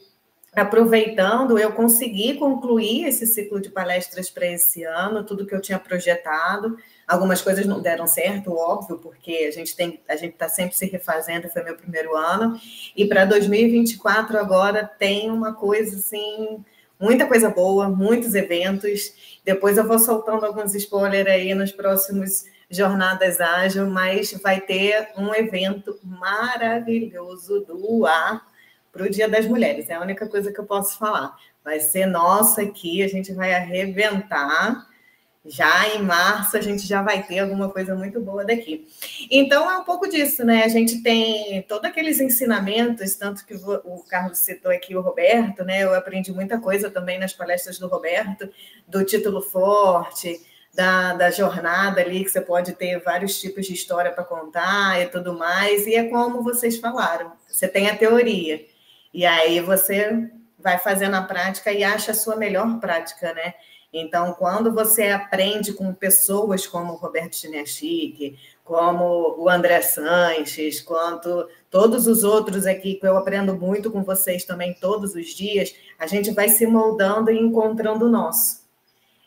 aproveitando, 0.53 1.57
eu 1.57 1.71
consegui 1.71 2.33
concluir 2.33 3.05
esse 3.05 3.25
ciclo 3.25 3.61
de 3.61 3.69
palestras 3.69 4.29
para 4.29 4.45
esse 4.45 4.83
ano, 4.83 5.23
tudo 5.23 5.45
que 5.45 5.55
eu 5.55 5.61
tinha 5.61 5.79
projetado. 5.79 6.77
Algumas 7.07 7.41
coisas 7.41 7.65
não 7.65 7.81
deram 7.81 8.05
certo, 8.05 8.53
óbvio, 8.53 8.97
porque 8.97 9.45
a 9.47 9.51
gente 9.51 9.75
tem, 9.75 10.01
a 10.09 10.15
gente 10.17 10.33
está 10.33 10.49
sempre 10.49 10.75
se 10.75 10.85
refazendo, 10.87 11.49
foi 11.49 11.63
meu 11.63 11.75
primeiro 11.77 12.15
ano. 12.17 12.59
E 12.95 13.05
para 13.05 13.23
2024 13.23 14.37
agora 14.37 14.83
tem 14.85 15.31
uma 15.31 15.53
coisa 15.53 15.95
assim, 15.95 16.63
muita 16.99 17.25
coisa 17.25 17.49
boa, 17.49 17.87
muitos 17.87 18.35
eventos. 18.35 19.13
Depois 19.45 19.77
eu 19.77 19.87
vou 19.87 19.99
soltando 19.99 20.45
alguns 20.45 20.75
spoilers 20.75 21.27
aí 21.27 21.53
nos 21.53 21.71
próximos 21.71 22.43
jornadas 22.69 23.39
ágil, 23.39 23.87
mas 23.87 24.33
vai 24.33 24.59
ter 24.59 25.11
um 25.17 25.33
evento 25.33 25.97
maravilhoso 26.03 27.61
do 27.61 28.05
ar 28.05 28.50
para 28.91 29.03
o 29.03 29.09
Dia 29.09 29.27
das 29.27 29.45
Mulheres. 29.45 29.89
É 29.89 29.93
a 29.93 30.01
única 30.01 30.27
coisa 30.27 30.51
que 30.51 30.59
eu 30.59 30.65
posso 30.65 30.97
falar. 30.97 31.35
Vai 31.63 31.79
ser 31.79 32.05
nossa 32.05 32.61
aqui, 32.61 33.03
a 33.03 33.07
gente 33.07 33.31
vai 33.33 33.53
arrebentar. 33.53 34.87
Já 35.43 35.95
em 35.95 36.03
março 36.03 36.55
a 36.55 36.61
gente 36.61 36.85
já 36.85 37.01
vai 37.01 37.23
ter 37.23 37.39
alguma 37.39 37.67
coisa 37.69 37.95
muito 37.95 38.19
boa 38.21 38.45
daqui. 38.45 38.87
Então 39.29 39.69
é 39.69 39.77
um 39.77 39.83
pouco 39.83 40.07
disso, 40.07 40.45
né? 40.45 40.63
A 40.63 40.67
gente 40.67 41.01
tem 41.01 41.63
todos 41.63 41.89
aqueles 41.89 42.19
ensinamentos, 42.19 43.15
tanto 43.15 43.43
que 43.45 43.55
o 43.55 44.03
Carlos 44.07 44.37
citou 44.37 44.71
aqui 44.71 44.95
o 44.95 45.01
Roberto, 45.01 45.63
né? 45.63 45.83
Eu 45.83 45.95
aprendi 45.95 46.31
muita 46.31 46.59
coisa 46.59 46.91
também 46.91 47.17
nas 47.17 47.33
palestras 47.33 47.79
do 47.79 47.87
Roberto, 47.87 48.49
do 48.87 49.03
título 49.03 49.41
forte, 49.41 50.39
da, 50.73 51.13
da 51.13 51.31
jornada 51.31 52.01
ali, 52.01 52.23
que 52.23 52.29
você 52.29 52.41
pode 52.41 52.73
ter 52.73 52.99
vários 52.99 53.39
tipos 53.39 53.65
de 53.65 53.73
história 53.73 54.11
para 54.11 54.23
contar 54.23 55.01
e 55.01 55.07
tudo 55.07 55.33
mais. 55.33 55.87
E 55.87 55.95
é 55.95 56.03
como 56.07 56.43
vocês 56.43 56.77
falaram: 56.77 57.33
você 57.47 57.67
tem 57.67 57.89
a 57.89 57.97
teoria, 57.97 58.63
e 59.13 59.25
aí 59.25 59.59
você 59.59 60.29
vai 60.57 60.77
fazendo 60.77 61.15
a 61.15 61.21
prática 61.23 61.71
e 61.71 61.83
acha 61.83 62.11
a 62.11 62.15
sua 62.15 62.35
melhor 62.35 62.79
prática, 62.79 63.33
né? 63.33 63.53
Então, 63.93 64.33
quando 64.33 64.73
você 64.73 65.09
aprende 65.09 65.73
com 65.73 65.93
pessoas 65.93 66.65
como 66.65 66.93
o 66.93 66.95
Roberto 66.95 67.35
Chinachique, 67.35 68.37
como 68.63 69.35
o 69.37 69.49
André 69.49 69.81
Sanches, 69.81 70.79
quanto 70.79 71.45
todos 71.69 72.07
os 72.07 72.23
outros 72.23 72.65
aqui, 72.65 72.95
que 72.95 73.05
eu 73.05 73.17
aprendo 73.17 73.53
muito 73.53 73.91
com 73.91 74.01
vocês 74.01 74.45
também 74.45 74.73
todos 74.73 75.13
os 75.13 75.27
dias, 75.27 75.75
a 75.99 76.07
gente 76.07 76.31
vai 76.31 76.47
se 76.47 76.65
moldando 76.65 77.29
e 77.31 77.37
encontrando 77.37 78.05
o 78.05 78.09
nosso. 78.09 78.61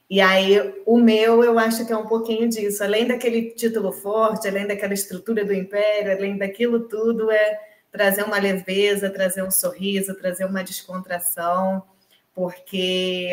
E 0.09 0.21
aí, 0.21 0.83
o 0.87 0.99
meu, 0.99 1.45
eu 1.45 1.59
acho 1.59 1.87
que 1.87 1.93
é 1.93 1.97
um 1.97 2.07
pouquinho 2.07 2.49
disso. 2.49 2.83
Além 2.83 3.07
daquele 3.07 3.51
título 3.51 3.93
forte, 3.93 4.49
além 4.49 4.67
daquela 4.67 4.95
estrutura 4.95 5.45
do 5.45 5.53
império, 5.53 6.13
além 6.13 6.39
daquilo 6.39 6.89
tudo, 6.89 7.31
é 7.31 7.61
trazer 7.95 8.25
uma 8.25 8.41
leveza, 8.41 9.09
trazer 9.09 9.45
um 9.45 9.53
sorriso, 9.53 10.17
trazer 10.17 10.45
uma 10.47 10.65
descontração, 10.65 11.81
porque 12.35 13.31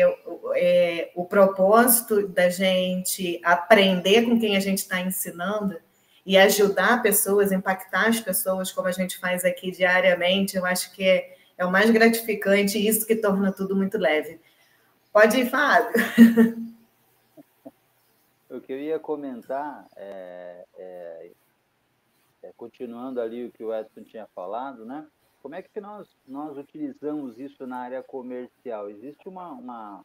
é, 0.54 1.10
o 1.16 1.24
propósito 1.24 2.28
da 2.28 2.48
gente 2.48 3.40
aprender 3.42 4.22
com 4.22 4.38
quem 4.38 4.56
a 4.56 4.60
gente 4.60 4.78
está 4.78 5.00
ensinando 5.00 5.76
e 6.24 6.38
ajudar 6.38 7.02
pessoas, 7.02 7.50
impactar 7.50 8.06
as 8.06 8.20
pessoas, 8.20 8.70
como 8.70 8.86
a 8.86 8.92
gente 8.92 9.18
faz 9.18 9.44
aqui 9.44 9.72
diariamente, 9.72 10.56
eu 10.56 10.64
acho 10.64 10.92
que 10.92 11.02
é, 11.02 11.34
é 11.58 11.66
o 11.66 11.70
mais 11.72 11.90
gratificante 11.90 12.78
e 12.78 12.86
isso 12.86 13.04
que 13.04 13.16
torna 13.16 13.50
tudo 13.50 13.74
muito 13.74 13.98
leve. 13.98 14.40
Pode 15.12 15.40
ir, 15.40 15.50
Fábio. 15.50 15.90
O 18.48 18.60
que 18.60 18.70
eu 18.70 18.78
ia 18.78 18.98
comentar 18.98 19.86
é 19.96 20.66
é, 20.76 21.30
continuando 22.62 23.20
ali 23.20 23.44
o 23.44 23.50
que 23.50 23.64
o 23.64 23.74
Edson 23.74 24.04
tinha 24.04 24.24
falado, 24.36 24.84
né? 24.84 25.04
Como 25.42 25.56
é 25.56 25.62
que 25.62 25.80
nós, 25.80 26.08
nós 26.24 26.56
utilizamos 26.56 27.36
isso 27.40 27.66
na 27.66 27.78
área 27.78 28.00
comercial? 28.04 28.88
Existe 28.88 29.28
uma, 29.28 29.50
uma, 29.50 30.04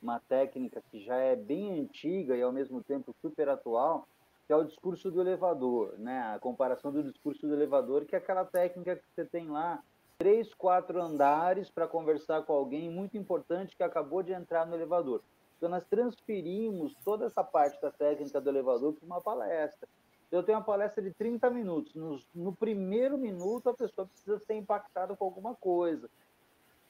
uma 0.00 0.18
técnica 0.20 0.82
que 0.90 1.04
já 1.04 1.16
é 1.16 1.36
bem 1.36 1.78
antiga 1.78 2.34
e 2.34 2.40
ao 2.40 2.50
mesmo 2.50 2.82
tempo 2.82 3.14
super 3.20 3.50
atual, 3.50 4.08
que 4.46 4.52
é 4.54 4.56
o 4.56 4.64
discurso 4.64 5.10
do 5.10 5.20
elevador, 5.20 5.98
né? 5.98 6.32
A 6.34 6.38
comparação 6.38 6.90
do 6.90 7.02
discurso 7.02 7.46
do 7.46 7.52
elevador, 7.52 8.06
que 8.06 8.14
é 8.14 8.18
aquela 8.18 8.46
técnica 8.46 8.96
que 8.96 9.04
você 9.14 9.26
tem 9.26 9.46
lá, 9.46 9.82
três, 10.16 10.54
quatro 10.54 11.02
andares 11.02 11.68
para 11.68 11.86
conversar 11.86 12.42
com 12.44 12.54
alguém 12.54 12.88
muito 12.88 13.18
importante 13.18 13.76
que 13.76 13.82
acabou 13.82 14.22
de 14.22 14.32
entrar 14.32 14.66
no 14.66 14.74
elevador. 14.74 15.20
Então, 15.58 15.68
nós 15.68 15.84
transferimos 15.84 16.94
toda 17.04 17.26
essa 17.26 17.44
parte 17.44 17.78
da 17.82 17.90
técnica 17.90 18.40
do 18.40 18.48
elevador 18.48 18.94
para 18.94 19.04
uma 19.04 19.20
palestra 19.20 19.86
eu 20.30 20.42
tenho 20.42 20.58
uma 20.58 20.64
palestra 20.64 21.02
de 21.02 21.10
30 21.12 21.48
minutos. 21.50 21.94
No, 21.94 22.20
no, 22.34 22.54
primeiro 22.54 23.16
minuto, 23.16 23.70
a 23.70 23.74
pessoa 23.74 24.06
precisa 24.06 24.38
ser 24.38 24.54
impactada 24.54 25.16
com 25.16 25.24
alguma 25.24 25.54
coisa. 25.54 26.08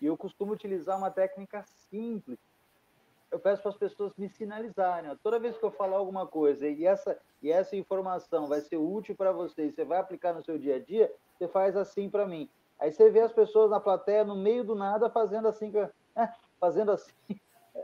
E 0.00 0.06
eu 0.06 0.16
costumo 0.16 0.52
utilizar 0.52 0.98
uma 0.98 1.10
técnica 1.10 1.64
simples, 1.90 2.38
eu 3.30 3.38
peço 3.38 3.62
para 3.62 3.70
as 3.70 3.76
pessoas 3.76 4.12
me 4.16 4.28
sinalizarem. 4.28 5.10
Ó. 5.10 5.16
Toda 5.22 5.38
vez 5.38 5.56
que 5.56 5.64
eu 5.64 5.70
falar 5.70 5.98
alguma 5.98 6.26
coisa 6.26 6.66
e 6.66 6.86
essa, 6.86 7.18
e 7.42 7.50
essa 7.50 7.76
informação 7.76 8.48
vai 8.48 8.60
ser 8.60 8.76
útil 8.76 9.14
para 9.14 9.32
você 9.32 9.66
e 9.66 9.72
você 9.72 9.84
vai 9.84 9.98
aplicar 9.98 10.32
no 10.32 10.42
seu 10.42 10.58
dia 10.58 10.76
a 10.76 10.78
dia, 10.78 11.12
você 11.36 11.46
faz 11.48 11.76
assim 11.76 12.08
para 12.08 12.26
mim. 12.26 12.48
Aí 12.78 12.92
você 12.92 13.10
vê 13.10 13.20
as 13.20 13.32
pessoas 13.32 13.70
na 13.70 13.80
plateia, 13.80 14.24
no 14.24 14.36
meio 14.36 14.64
do 14.64 14.74
nada, 14.74 15.10
fazendo 15.10 15.48
assim, 15.48 15.72
é, 15.76 15.90
fazendo 16.58 16.92
assim, 16.92 17.12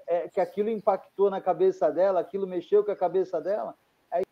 é, 0.07 0.29
que 0.29 0.41
aquilo 0.41 0.71
impactou 0.71 1.31
na 1.31 1.41
cabeça 1.41 1.91
dela, 1.91 2.21
aquilo 2.21 2.47
mexeu 2.47 2.85
com 2.85 2.91
a 2.91 2.97
cabeça 2.97 3.41
dela. 3.41 3.75
Aí, 4.11 4.23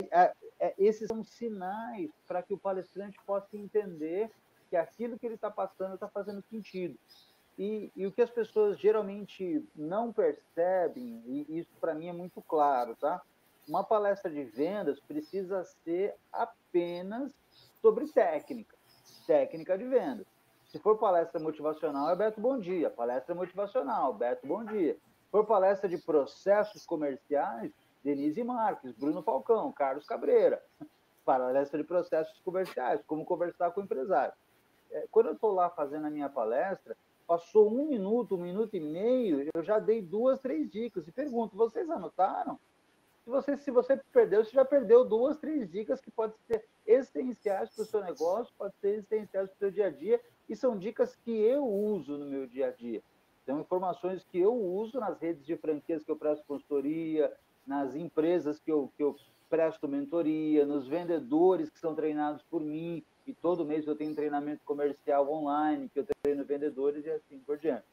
é, 0.62 0.72
esses 0.78 1.08
são 1.08 1.24
sinais 1.24 2.08
para 2.28 2.40
que 2.40 2.54
o 2.54 2.58
palestrante 2.58 3.18
possa 3.26 3.56
entender 3.56 4.30
que 4.70 4.76
aquilo 4.76 5.18
que 5.18 5.26
ele 5.26 5.34
está 5.34 5.50
passando 5.50 5.94
está 5.94 6.06
fazendo 6.06 6.40
sentido. 6.42 6.96
E, 7.58 7.90
e, 7.96 8.06
o 8.06 8.12
que 8.12 8.22
as 8.22 8.30
pessoas 8.30 8.78
geralmente 8.78 9.68
não 9.74 10.12
percebem, 10.12 11.20
e 11.26 11.58
isso 11.58 11.70
para 11.80 11.94
mim 11.94 12.06
é 12.06 12.12
muito 12.12 12.40
claro, 12.42 12.94
tá? 12.94 13.20
Uma 13.68 13.82
palestra 13.82 14.30
de 14.30 14.44
vendas 14.44 15.00
precisa 15.00 15.64
ser 15.84 16.14
apenas 16.32 17.34
sobre 17.80 18.06
técnica, 18.06 18.76
técnica 19.26 19.76
de 19.76 19.84
vendas. 19.84 20.26
Se 20.66 20.78
for 20.78 20.96
palestra 20.96 21.40
motivacional, 21.40 22.08
é 22.08 22.16
Beto 22.16 22.40
Bom 22.40 22.58
Dia. 22.58 22.88
Palestra 22.88 23.34
motivacional, 23.34 24.14
Beto 24.14 24.46
Bom 24.46 24.64
Dia. 24.64 24.94
Se 24.94 25.30
for 25.30 25.44
palestra 25.44 25.88
de 25.88 25.98
processos 25.98 26.86
comerciais, 26.86 27.72
Denise 28.02 28.42
Marques, 28.42 28.92
Bruno 28.92 29.22
Falcão, 29.22 29.72
Carlos 29.72 30.06
Cabreira. 30.06 30.62
Palestra 31.24 31.78
de 31.78 31.84
processos 31.84 32.40
comerciais, 32.40 33.00
como 33.06 33.24
conversar 33.24 33.70
com 33.70 33.80
o 33.80 33.84
empresário. 33.84 34.34
É, 34.90 35.06
quando 35.08 35.26
eu 35.26 35.34
estou 35.34 35.52
lá 35.52 35.70
fazendo 35.70 36.06
a 36.08 36.10
minha 36.10 36.28
palestra, 36.28 36.96
Passou 37.26 37.72
um 37.72 37.86
minuto, 37.86 38.34
um 38.34 38.42
minuto 38.42 38.76
e 38.76 38.80
meio, 38.80 39.48
eu 39.54 39.62
já 39.62 39.78
dei 39.78 40.02
duas, 40.02 40.40
três 40.40 40.70
dicas. 40.70 41.06
E 41.06 41.12
pergunto, 41.12 41.56
vocês 41.56 41.88
anotaram? 41.88 42.58
Se 43.24 43.30
você, 43.30 43.56
se 43.56 43.70
você 43.70 43.96
perdeu, 44.12 44.44
você 44.44 44.50
já 44.50 44.64
perdeu 44.64 45.04
duas, 45.04 45.38
três 45.38 45.70
dicas 45.70 46.00
que 46.00 46.10
podem 46.10 46.36
ser 46.46 46.62
essenciais 46.84 47.70
para 47.70 47.82
o 47.82 47.86
seu 47.86 48.02
negócio, 48.02 48.52
podem 48.58 48.76
ser 48.80 48.98
essenciais 48.98 49.48
para 49.48 49.54
o 49.54 49.58
seu 49.58 49.70
dia 49.70 49.86
a 49.86 49.90
dia, 49.90 50.20
e 50.48 50.56
são 50.56 50.76
dicas 50.76 51.16
que 51.16 51.30
eu 51.30 51.64
uso 51.64 52.18
no 52.18 52.26
meu 52.26 52.46
dia 52.46 52.68
a 52.68 52.70
dia. 52.70 53.02
São 53.46 53.60
informações 53.60 54.24
que 54.24 54.38
eu 54.38 54.52
uso 54.52 54.98
nas 54.98 55.18
redes 55.18 55.46
de 55.46 55.56
franquias 55.56 56.04
que 56.04 56.10
eu 56.10 56.16
presto 56.16 56.44
consultoria, 56.44 57.32
nas 57.66 57.94
empresas 57.94 58.58
que 58.60 58.70
eu, 58.70 58.90
que 58.96 59.02
eu 59.02 59.16
presto 59.48 59.86
mentoria, 59.86 60.64
nos 60.64 60.86
vendedores 60.86 61.68
que 61.68 61.78
são 61.78 61.94
treinados 61.94 62.42
por 62.50 62.60
mim, 62.60 63.02
e 63.26 63.32
todo 63.32 63.64
mês 63.64 63.86
eu 63.86 63.94
tenho 63.94 64.14
treinamento 64.14 64.62
comercial 64.64 65.30
online, 65.30 65.88
que 65.88 66.00
eu 66.00 66.06
treino 66.22 66.44
vendedores 66.44 67.04
e 67.04 67.10
assim 67.10 67.38
por 67.46 67.58
diante. 67.58 67.84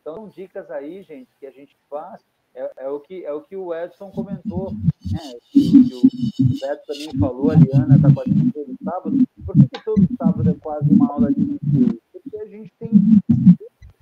Então, 0.00 0.14
são 0.14 0.28
dicas 0.28 0.70
aí, 0.70 1.02
gente, 1.02 1.28
que 1.38 1.46
a 1.46 1.50
gente 1.50 1.76
faz. 1.88 2.22
É, 2.54 2.84
é 2.84 2.88
o, 2.88 3.00
que, 3.00 3.24
é 3.24 3.32
o 3.32 3.40
que 3.40 3.56
o 3.56 3.74
Edson 3.74 4.10
comentou, 4.10 4.72
né? 4.72 5.32
que, 5.50 5.88
que 5.88 5.94
o 6.42 6.60
Beto 6.60 6.86
também 6.86 7.18
falou, 7.18 7.50
a 7.50 7.54
Liana 7.54 7.96
está 7.96 8.12
com 8.12 8.20
a 8.20 8.24
gente 8.24 8.52
todo 8.52 8.76
sábado. 8.84 9.28
Por 9.44 9.54
que, 9.54 9.68
que 9.68 9.84
todo 9.84 10.08
sábado 10.16 10.50
é 10.50 10.54
quase 10.54 10.90
uma 10.92 11.12
aula 11.12 11.32
de 11.32 11.40
inglês? 11.40 11.98
Porque 12.12 12.36
a 12.36 12.46
gente 12.46 12.72
tem 12.78 12.90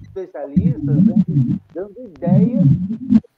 especialistas 0.03 0.83
dando, 0.83 1.61
dando 1.73 2.09
ideias 2.09 2.65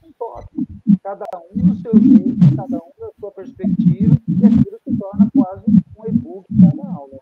que 0.01 0.13
toque. 0.19 0.67
Cada 1.01 1.25
um 1.54 1.54
do 1.65 1.81
seu 1.81 1.97
jeito, 1.99 2.55
cada 2.55 2.77
um 2.77 2.91
da 2.99 3.11
sua 3.19 3.31
perspectiva, 3.31 4.15
e 4.27 4.45
aquilo 4.45 4.79
se 4.83 4.97
torna 4.97 5.29
quase 5.35 5.63
um 5.97 6.07
e-book 6.07 6.45
cada 6.59 6.87
aula. 6.89 7.19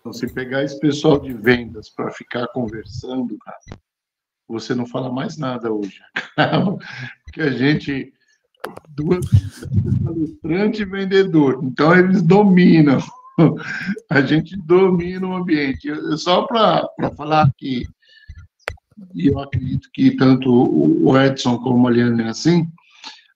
Então, 0.00 0.12
se 0.12 0.32
pegar 0.32 0.64
esse 0.64 0.80
pessoal 0.80 1.20
de 1.20 1.32
vendas 1.32 1.90
para 1.90 2.10
ficar 2.10 2.48
conversando, 2.48 3.36
cara, 3.38 3.58
você 4.48 4.74
não 4.74 4.86
fala 4.86 5.12
mais 5.12 5.36
nada 5.36 5.72
hoje. 5.72 6.00
Porque 7.24 7.42
a 7.42 7.50
gente. 7.50 8.12
Duas 8.90 9.24
palestrante 10.04 10.82
e 10.82 10.84
vendedor. 10.84 11.60
Então, 11.62 11.96
eles 11.96 12.22
dominam. 12.22 12.98
A 14.10 14.20
gente 14.20 14.56
domina 14.56 15.26
o 15.26 15.36
ambiente. 15.36 15.88
Só 16.16 16.42
para 16.42 16.88
falar 17.16 17.50
que 17.56 17.86
e 19.14 19.28
eu 19.28 19.38
acredito 19.38 19.88
que 19.92 20.10
tanto 20.12 20.50
o 20.52 21.18
Edson 21.18 21.58
como 21.58 21.88
a 21.88 21.90
Liane 21.90 22.22
é 22.22 22.28
assim, 22.28 22.68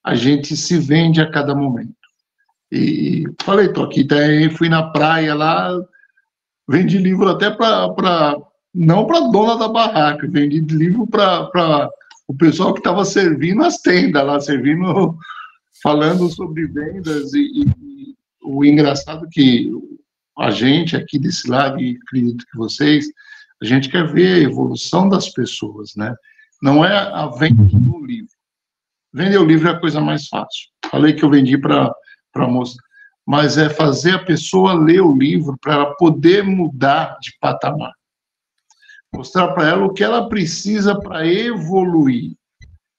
a 0.05 0.15
gente 0.15 0.57
se 0.57 0.79
vende 0.79 1.21
a 1.21 1.31
cada 1.31 1.55
momento. 1.55 1.95
E 2.71 3.25
falei, 3.43 3.69
tô 3.69 3.85
aqui, 3.85 4.05
daí 4.05 4.51
fui 4.51 4.69
na 4.69 4.91
praia 4.91 5.35
lá, 5.35 5.71
vendi 6.69 6.99
livro 6.99 7.29
até 7.29 7.51
para, 7.51 8.37
não 8.75 9.07
para 9.07 9.21
dona 9.31 9.57
da 9.57 9.69
barraca, 9.69 10.29
vendi 10.29 10.61
livro 10.61 11.07
para 11.07 11.91
o 12.27 12.35
pessoal 12.35 12.73
que 12.73 12.81
estava 12.81 13.05
servindo 13.05 13.63
as 13.63 13.79
tendas 13.79 14.27
lá, 14.27 14.41
servindo, 14.41 15.17
falando 15.83 16.29
sobre 16.29 16.67
vendas. 16.67 17.33
E, 17.33 17.63
e 17.63 17.84
o 18.45 18.65
engraçado 18.65 19.29
que 19.29 19.71
a 20.39 20.51
gente 20.51 20.97
aqui 20.97 21.19
desse 21.19 21.49
lado, 21.49 21.81
e 21.81 21.99
acredito 22.03 22.45
que 22.47 22.57
vocês, 22.57 23.07
a 23.63 23.65
gente 23.65 23.89
quer 23.89 24.07
ver 24.13 24.35
a 24.35 24.51
evolução 24.51 25.09
das 25.09 25.31
pessoas, 25.31 25.95
né? 25.97 26.15
Não 26.61 26.85
é 26.85 26.97
a 26.97 27.27
venda 27.27 27.63
do 27.63 28.05
livro. 28.05 28.33
Vender 29.13 29.39
o 29.39 29.45
livro 29.45 29.69
é 29.69 29.73
a 29.73 29.81
coisa 29.81 30.01
mais 30.01 30.29
fácil. 30.29 30.69
Falei 30.91 31.13
que 31.13 31.25
eu 31.25 31.31
vendi 31.31 31.57
para 31.57 31.95
a 32.35 32.49
moça. 32.49 32.77
Mas 33.27 33.57
é 33.57 33.71
fazer 33.71 34.13
a 34.13 34.25
pessoa 34.25 34.75
ler 34.75 35.01
o 35.01 35.17
livro 35.17 35.57
para 35.61 35.75
ela 35.75 35.95
poder 35.97 36.43
mudar 36.43 37.17
de 37.21 37.33
patamar. 37.41 37.93
Mostrar 39.15 39.49
para 39.53 39.69
ela 39.69 39.85
o 39.85 39.93
que 39.93 40.03
ela 40.03 40.29
precisa 40.29 40.99
para 40.99 41.27
evoluir. 41.27 42.35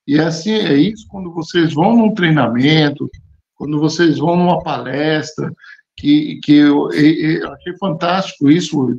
E 0.08 0.18
é 0.18 0.24
assim, 0.24 0.52
é 0.52 0.74
isso 0.74 1.06
quando 1.10 1.34
vocês 1.34 1.74
vão 1.74 1.98
num 1.98 2.14
treinamento, 2.14 3.10
quando 3.56 3.80
vocês 3.80 4.18
vão 4.18 4.36
numa 4.36 4.62
palestra, 4.62 5.54
que, 5.98 6.40
que 6.44 6.54
eu, 6.54 6.92
eu, 6.92 7.42
eu 7.42 7.54
achei 7.54 7.78
fantástico 7.78 8.50
isso, 8.50 8.98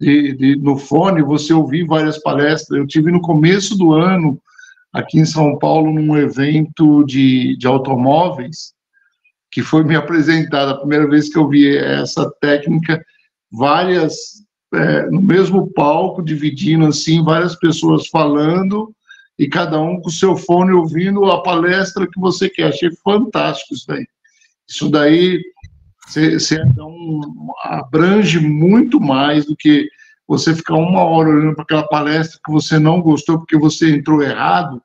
de, 0.00 0.32
de, 0.32 0.56
no 0.56 0.78
fone, 0.78 1.22
você 1.22 1.52
ouvir 1.52 1.86
várias 1.86 2.18
palestras. 2.18 2.78
Eu 2.78 2.86
tive 2.86 3.10
no 3.10 3.20
começo 3.20 3.76
do 3.76 3.92
ano, 3.92 4.40
aqui 4.92 5.18
em 5.18 5.26
São 5.26 5.58
Paulo, 5.58 5.92
num 5.92 6.16
evento 6.16 7.04
de, 7.04 7.56
de 7.56 7.66
automóveis, 7.66 8.72
que 9.50 9.62
foi 9.62 9.84
me 9.84 9.94
apresentada 9.96 10.72
a 10.72 10.78
primeira 10.78 11.06
vez 11.06 11.28
que 11.28 11.38
eu 11.38 11.46
vi 11.46 11.76
essa 11.76 12.30
técnica, 12.40 13.04
várias, 13.52 14.42
é, 14.72 15.10
no 15.10 15.20
mesmo 15.20 15.70
palco, 15.72 16.22
dividindo 16.22 16.86
assim, 16.86 17.22
várias 17.22 17.54
pessoas 17.56 18.08
falando, 18.08 18.94
e 19.40 19.48
cada 19.48 19.80
um 19.80 19.98
com 19.98 20.10
o 20.10 20.12
seu 20.12 20.36
fone 20.36 20.70
ouvindo 20.70 21.24
a 21.24 21.42
palestra 21.42 22.06
que 22.06 22.20
você 22.20 22.46
quer. 22.50 22.64
Achei 22.64 22.90
fantástico 23.02 23.72
isso 23.72 23.86
daí. 23.88 24.06
Isso 24.68 24.90
daí 24.90 25.40
você, 26.06 26.62
um, 26.78 27.48
abrange 27.64 28.38
muito 28.38 29.00
mais 29.00 29.46
do 29.46 29.56
que 29.56 29.88
você 30.28 30.54
ficar 30.54 30.74
uma 30.74 31.00
hora 31.00 31.30
olhando 31.30 31.54
para 31.54 31.64
aquela 31.64 31.88
palestra 31.88 32.38
que 32.44 32.52
você 32.52 32.78
não 32.78 33.00
gostou 33.00 33.38
porque 33.38 33.56
você 33.56 33.96
entrou 33.96 34.22
errado, 34.22 34.82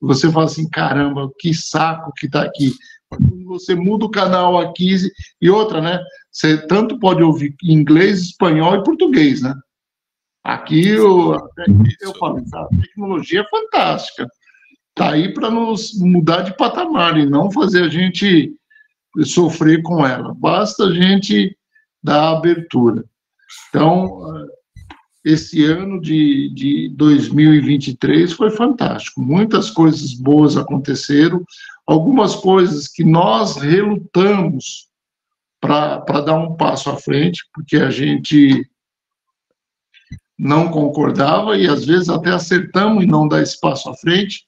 você 0.00 0.32
fala 0.32 0.46
assim, 0.46 0.66
caramba, 0.66 1.30
que 1.38 1.52
saco 1.52 2.10
que 2.16 2.24
está 2.24 2.42
aqui. 2.42 2.72
Você 3.48 3.74
muda 3.74 4.06
o 4.06 4.10
canal 4.10 4.58
aqui 4.58 4.96
e 5.42 5.50
outra, 5.50 5.82
né? 5.82 6.00
Você 6.32 6.56
tanto 6.66 6.98
pode 6.98 7.22
ouvir 7.22 7.54
inglês, 7.62 8.22
espanhol 8.22 8.76
e 8.76 8.82
português, 8.82 9.42
né? 9.42 9.54
Aqui 10.42 10.88
eu, 10.88 11.36
eu 12.00 12.14
falo, 12.18 12.42
a 12.54 12.68
tecnologia 12.80 13.40
é 13.40 13.48
fantástica. 13.48 14.26
Está 14.90 15.12
aí 15.12 15.32
para 15.32 15.50
nos 15.50 15.98
mudar 15.98 16.42
de 16.42 16.56
patamar 16.56 17.18
e 17.18 17.26
não 17.26 17.50
fazer 17.50 17.84
a 17.84 17.88
gente 17.88 18.54
sofrer 19.24 19.82
com 19.82 20.06
ela. 20.06 20.34
Basta 20.34 20.84
a 20.84 20.94
gente 20.94 21.56
dar 22.02 22.30
abertura. 22.30 23.04
Então, 23.68 24.48
esse 25.24 25.64
ano 25.64 26.00
de, 26.00 26.48
de 26.54 26.88
2023 26.90 28.32
foi 28.32 28.50
fantástico. 28.50 29.20
Muitas 29.20 29.70
coisas 29.70 30.14
boas 30.14 30.56
aconteceram, 30.56 31.44
algumas 31.86 32.34
coisas 32.34 32.88
que 32.88 33.04
nós 33.04 33.56
relutamos 33.56 34.88
para 35.60 36.20
dar 36.22 36.38
um 36.38 36.56
passo 36.56 36.88
à 36.88 36.96
frente, 36.96 37.44
porque 37.52 37.76
a 37.76 37.90
gente 37.90 38.66
não 40.40 40.70
concordava 40.70 41.58
e 41.58 41.66
às 41.66 41.84
vezes 41.84 42.08
até 42.08 42.30
acertamos 42.30 43.04
em 43.04 43.06
não 43.06 43.28
dar 43.28 43.42
esse 43.42 43.60
passo 43.60 43.90
à 43.90 43.94
frente, 43.94 44.46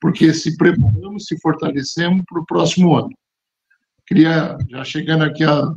porque 0.00 0.32
se 0.32 0.56
preparamos, 0.56 1.26
se 1.26 1.36
fortalecemos 1.40 2.24
para 2.28 2.40
o 2.40 2.46
próximo 2.46 2.94
ano. 2.94 3.10
Queria, 4.06 4.56
já 4.70 4.84
chegando 4.84 5.24
aqui 5.24 5.42
a, 5.42 5.74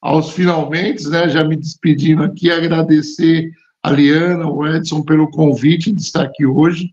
aos 0.00 0.30
finalmente, 0.30 1.08
né, 1.08 1.28
já 1.28 1.42
me 1.42 1.56
despedindo 1.56 2.22
aqui, 2.22 2.52
agradecer 2.52 3.50
a 3.82 3.90
Liana, 3.90 4.46
o 4.46 4.64
Edson, 4.64 5.02
pelo 5.02 5.28
convite 5.28 5.90
de 5.90 6.00
estar 6.00 6.22
aqui 6.22 6.46
hoje. 6.46 6.90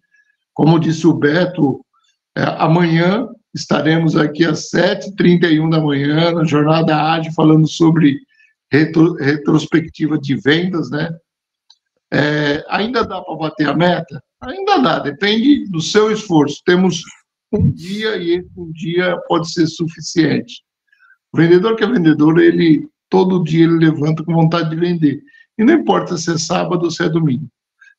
Como 0.56 0.80
disse 0.80 1.06
o 1.06 1.14
Beto, 1.14 1.86
é, 2.36 2.42
amanhã 2.58 3.28
estaremos 3.54 4.16
aqui 4.16 4.44
às 4.44 4.72
7h31 4.72 5.70
da 5.70 5.80
manhã, 5.80 6.32
na 6.32 6.46
Jornada 6.46 7.14
AD, 7.14 7.32
falando 7.36 7.68
sobre 7.68 8.20
retro, 8.72 9.14
retrospectiva 9.16 10.18
de 10.18 10.36
vendas, 10.36 10.90
né? 10.90 11.16
É, 12.14 12.66
ainda 12.70 13.06
dá 13.06 13.22
para 13.22 13.36
bater 13.36 13.70
a 13.70 13.74
meta? 13.74 14.22
Ainda 14.42 14.80
dá, 14.80 15.00
depende 15.00 15.66
do 15.70 15.82
seu 15.82 16.12
esforço. 16.12 16.62
Temos 16.66 17.02
um 17.52 17.70
dia 17.70 18.18
e 18.18 18.32
esse 18.32 18.50
um 18.58 18.72
dia 18.72 19.18
pode 19.28 19.52
ser 19.52 19.68
suficiente. 19.68 20.64
O 21.32 21.38
vendedor 21.38 21.76
que 21.76 21.84
é 21.84 21.88
vendedor, 21.88 22.40
ele 22.40 22.88
todo 23.10 23.44
dia 23.44 23.66
ele 23.66 23.78
levanta 23.78 24.24
com 24.24 24.34
vontade 24.34 24.70
de 24.70 24.76
vender. 24.76 25.22
E 25.58 25.64
não 25.64 25.74
importa 25.74 26.18
se 26.18 26.34
é 26.34 26.38
sábado 26.38 26.86
ou 26.86 26.92
se 26.92 27.04
é 27.04 27.10
domingo. 27.10 27.48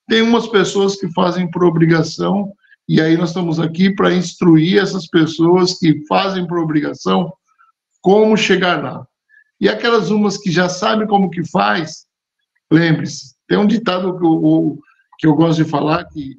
Tem 0.09 0.23
umas 0.23 0.47
pessoas 0.47 0.97
que 0.97 1.13
fazem 1.13 1.51
por 1.51 1.65
obrigação, 1.65 2.53
e 2.89 3.01
aí 3.01 3.17
nós 3.17 3.29
estamos 3.29 3.61
aqui 3.61 3.95
para 3.95 4.13
instruir 4.13 4.79
essas 4.79 5.07
pessoas 5.07 5.79
que 5.79 6.05
fazem 6.07 6.47
por 6.47 6.59
obrigação 6.59 7.33
como 8.01 8.37
chegar 8.37 8.83
lá. 8.83 9.07
E 9.61 9.69
aquelas 9.69 10.11
umas 10.11 10.37
que 10.37 10.51
já 10.51 10.69
sabem 10.69 11.07
como 11.07 11.31
que 11.31 11.45
faz, 11.49 12.07
lembre-se, 12.71 13.32
tem 13.53 13.59
um 13.59 13.67
ditado 13.67 14.19
que 14.19 14.25
eu, 14.25 14.79
que 15.19 15.27
eu 15.27 15.35
gosto 15.35 15.63
de 15.63 15.69
falar 15.69 16.07
que 16.07 16.39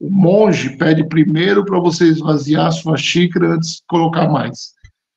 o 0.00 0.10
monge 0.10 0.76
pede 0.76 1.08
primeiro 1.08 1.64
para 1.64 1.78
você 1.78 2.06
esvaziar 2.06 2.66
a 2.66 2.72
sua 2.72 2.96
xícara 2.96 3.54
antes 3.54 3.76
de 3.76 3.82
colocar 3.86 4.28
mais. 4.28 4.72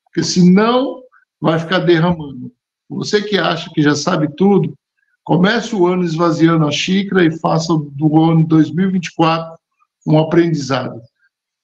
Porque 0.06 0.22
senão 0.22 1.02
vai 1.42 1.58
ficar 1.58 1.80
derramando. 1.80 2.52
Você 2.88 3.24
que 3.24 3.40
acha 3.40 3.72
que 3.74 3.82
já 3.82 3.96
sabe 3.96 4.28
tudo, 4.36 4.78
comece 5.24 5.76
o 5.76 5.88
ano 5.88 6.04
esvaziando 6.04 6.68
a 6.68 6.72
xícara 6.72 7.26
e 7.26 7.40
faça 7.40 7.74
do 7.76 8.24
ano 8.24 8.46
2024 8.46 9.58
um 10.06 10.20
aprendizado. 10.20 11.02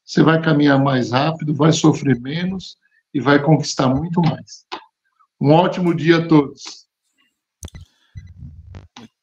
Você 0.03 0.23
vai 0.23 0.41
caminhar 0.41 0.83
mais 0.83 1.11
rápido, 1.11 1.53
vai 1.53 1.71
sofrer 1.71 2.19
menos 2.19 2.77
e 3.13 3.21
vai 3.21 3.39
conquistar 3.43 3.89
muito 3.89 4.19
mais. 4.21 4.65
Um 5.39 5.51
ótimo 5.51 5.93
dia 5.93 6.17
a 6.17 6.27
todos. 6.27 6.86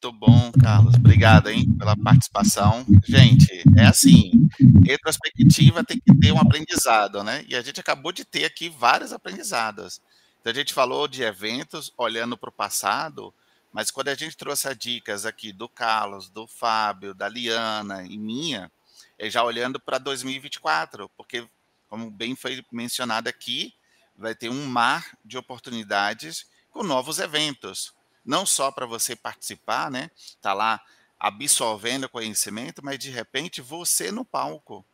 Muito 0.05 0.19
bom, 0.19 0.51
Carlos. 0.61 0.93
Obrigado, 0.93 1.49
hein, 1.49 1.65
pela 1.79 1.97
participação. 1.97 2.85
Gente, 3.07 3.63
é 3.75 3.85
assim, 3.85 4.47
retrospectiva 4.85 5.83
tem 5.83 5.99
que 5.99 6.15
ter 6.19 6.31
um 6.31 6.39
aprendizado, 6.39 7.23
né? 7.23 7.43
E 7.47 7.55
a 7.55 7.61
gente 7.63 7.79
acabou 7.79 8.11
de 8.11 8.23
ter 8.23 8.45
aqui 8.45 8.69
vários 8.69 9.11
aprendizados. 9.11 9.99
Então, 10.39 10.51
a 10.51 10.55
gente 10.55 10.75
falou 10.75 11.07
de 11.07 11.23
eventos 11.23 11.91
olhando 11.97 12.37
para 12.37 12.49
o 12.49 12.53
passado, 12.53 13.33
mas 13.73 13.89
quando 13.89 14.09
a 14.09 14.13
gente 14.13 14.37
trouxe 14.37 14.67
as 14.67 14.77
dicas 14.77 15.25
aqui 15.25 15.51
do 15.51 15.67
Carlos, 15.67 16.29
do 16.29 16.45
Fábio, 16.45 17.15
da 17.15 17.27
Liana 17.27 18.03
e 18.03 18.15
minha, 18.15 18.71
é 19.17 19.27
já 19.27 19.43
olhando 19.43 19.79
para 19.79 19.97
2024, 19.97 21.09
porque, 21.17 21.47
como 21.89 22.11
bem 22.11 22.35
foi 22.35 22.63
mencionado 22.71 23.27
aqui, 23.27 23.73
vai 24.15 24.35
ter 24.35 24.49
um 24.49 24.67
mar 24.67 25.17
de 25.25 25.35
oportunidades 25.35 26.45
com 26.69 26.83
novos 26.83 27.17
eventos. 27.17 27.94
Não 28.25 28.45
só 28.45 28.71
para 28.71 28.85
você 28.85 29.15
participar, 29.15 29.91
né? 29.91 30.09
Tá 30.41 30.53
lá 30.53 30.81
absorvendo 31.19 32.09
conhecimento, 32.09 32.83
mas 32.83 32.99
de 32.99 33.09
repente 33.09 33.61
você 33.61 34.11
no 34.11 34.25
palco, 34.25 34.85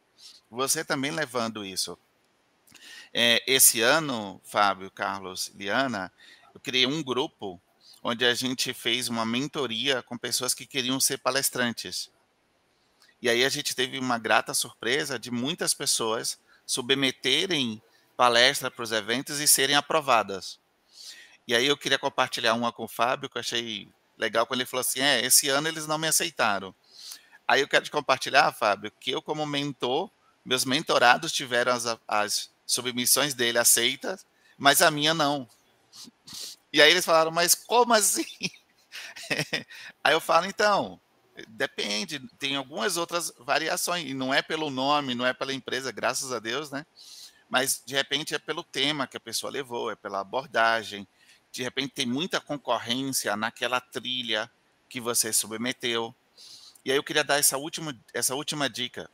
você 0.50 0.84
também 0.84 1.12
levando 1.12 1.66
isso. 1.66 1.98
É, 3.14 3.44
esse 3.48 3.82
ano, 3.82 4.40
Fábio, 4.44 4.90
Carlos, 4.92 5.52
Liana, 5.56 6.12
eu 6.54 6.60
criei 6.60 6.86
um 6.86 7.04
grupo 7.04 7.62
onde 8.04 8.26
a 8.26 8.34
gente 8.34 8.74
fez 8.74 9.08
uma 9.08 9.26
mentoria 9.26 10.02
com 10.02 10.18
pessoas 10.18 10.54
que 10.54 10.66
queriam 10.66 11.00
ser 11.00 11.18
palestrantes. 11.18 12.10
E 13.22 13.30
aí 13.30 13.46
a 13.46 13.50
gente 13.50 13.76
teve 13.76 14.00
uma 14.00 14.18
grata 14.18 14.54
surpresa 14.54 15.20
de 15.20 15.30
muitas 15.30 15.74
pessoas 15.74 16.40
submeterem 16.66 17.82
palestra 18.18 18.72
para 18.72 18.84
os 18.84 18.92
eventos 18.92 19.40
e 19.40 19.48
serem 19.48 19.76
aprovadas. 19.76 20.60
E 21.52 21.54
aí 21.54 21.68
eu 21.68 21.76
queria 21.76 22.00
compartilhar 22.00 22.54
uma 22.54 22.72
com 22.72 22.86
o 22.86 22.88
Fábio, 22.88 23.30
que 23.30 23.38
eu 23.38 23.42
achei 23.42 23.86
legal, 24.18 24.48
quando 24.48 24.62
ele 24.62 24.70
falou 24.70 24.80
assim, 24.80 25.02
é, 25.02 25.20
esse 25.26 25.50
ano 25.50 25.68
eles 25.68 25.86
não 25.86 25.98
me 25.98 26.08
aceitaram. 26.08 26.74
Aí 27.46 27.60
eu 27.60 27.68
quero 27.68 27.84
te 27.84 27.92
compartilhar, 27.92 28.54
Fábio, 28.54 28.90
que 29.02 29.12
eu 29.12 29.22
como 29.22 29.46
mentor, 29.46 30.10
meus 30.46 30.64
mentorados 30.64 31.34
tiveram 31.34 31.74
as, 31.74 31.86
as 32.08 32.50
submissões 32.66 33.34
dele 33.34 33.58
aceitas, 33.58 34.26
mas 34.58 34.82
a 34.82 34.90
minha 34.90 35.14
não. 35.14 35.46
E 36.72 36.82
aí 36.82 36.90
eles 36.90 37.04
falaram, 37.04 37.32
mas 37.32 37.54
como 37.54 37.94
assim? 37.94 38.26
aí 40.02 40.14
eu 40.14 40.22
falo, 40.22 40.46
então, 40.46 41.02
depende, 41.50 42.18
tem 42.40 42.56
algumas 42.56 42.96
outras 42.96 43.30
variações, 43.38 44.10
e 44.10 44.14
não 44.14 44.34
é 44.34 44.42
pelo 44.42 44.70
nome, 44.70 45.16
não 45.16 45.28
é 45.28 45.34
pela 45.34 45.54
empresa, 45.54 45.92
graças 45.92 46.32
a 46.32 46.40
Deus, 46.40 46.72
né? 46.72 46.86
mas 47.52 47.84
de 47.86 47.94
repente 47.94 48.34
é 48.34 48.40
pelo 48.40 48.64
tema 48.64 49.06
que 49.06 49.18
a 49.18 49.20
pessoa 49.20 49.52
levou, 49.52 49.92
é 49.92 49.96
pela 49.96 50.22
abordagem, 50.22 51.06
de 51.52 51.64
repente 51.64 51.94
tem 51.94 52.06
muita 52.06 52.40
concorrência 52.40 53.36
naquela 53.36 53.80
trilha 53.80 54.50
que 54.90 55.00
você 55.00 55.32
submeteu. 55.34 56.16
E 56.84 56.92
aí 56.92 56.98
eu 56.98 57.04
queria 57.04 57.24
dar 57.24 57.38
essa 57.38 57.58
última, 57.58 57.98
essa 58.14 58.36
última 58.36 58.70
dica. 58.70 59.10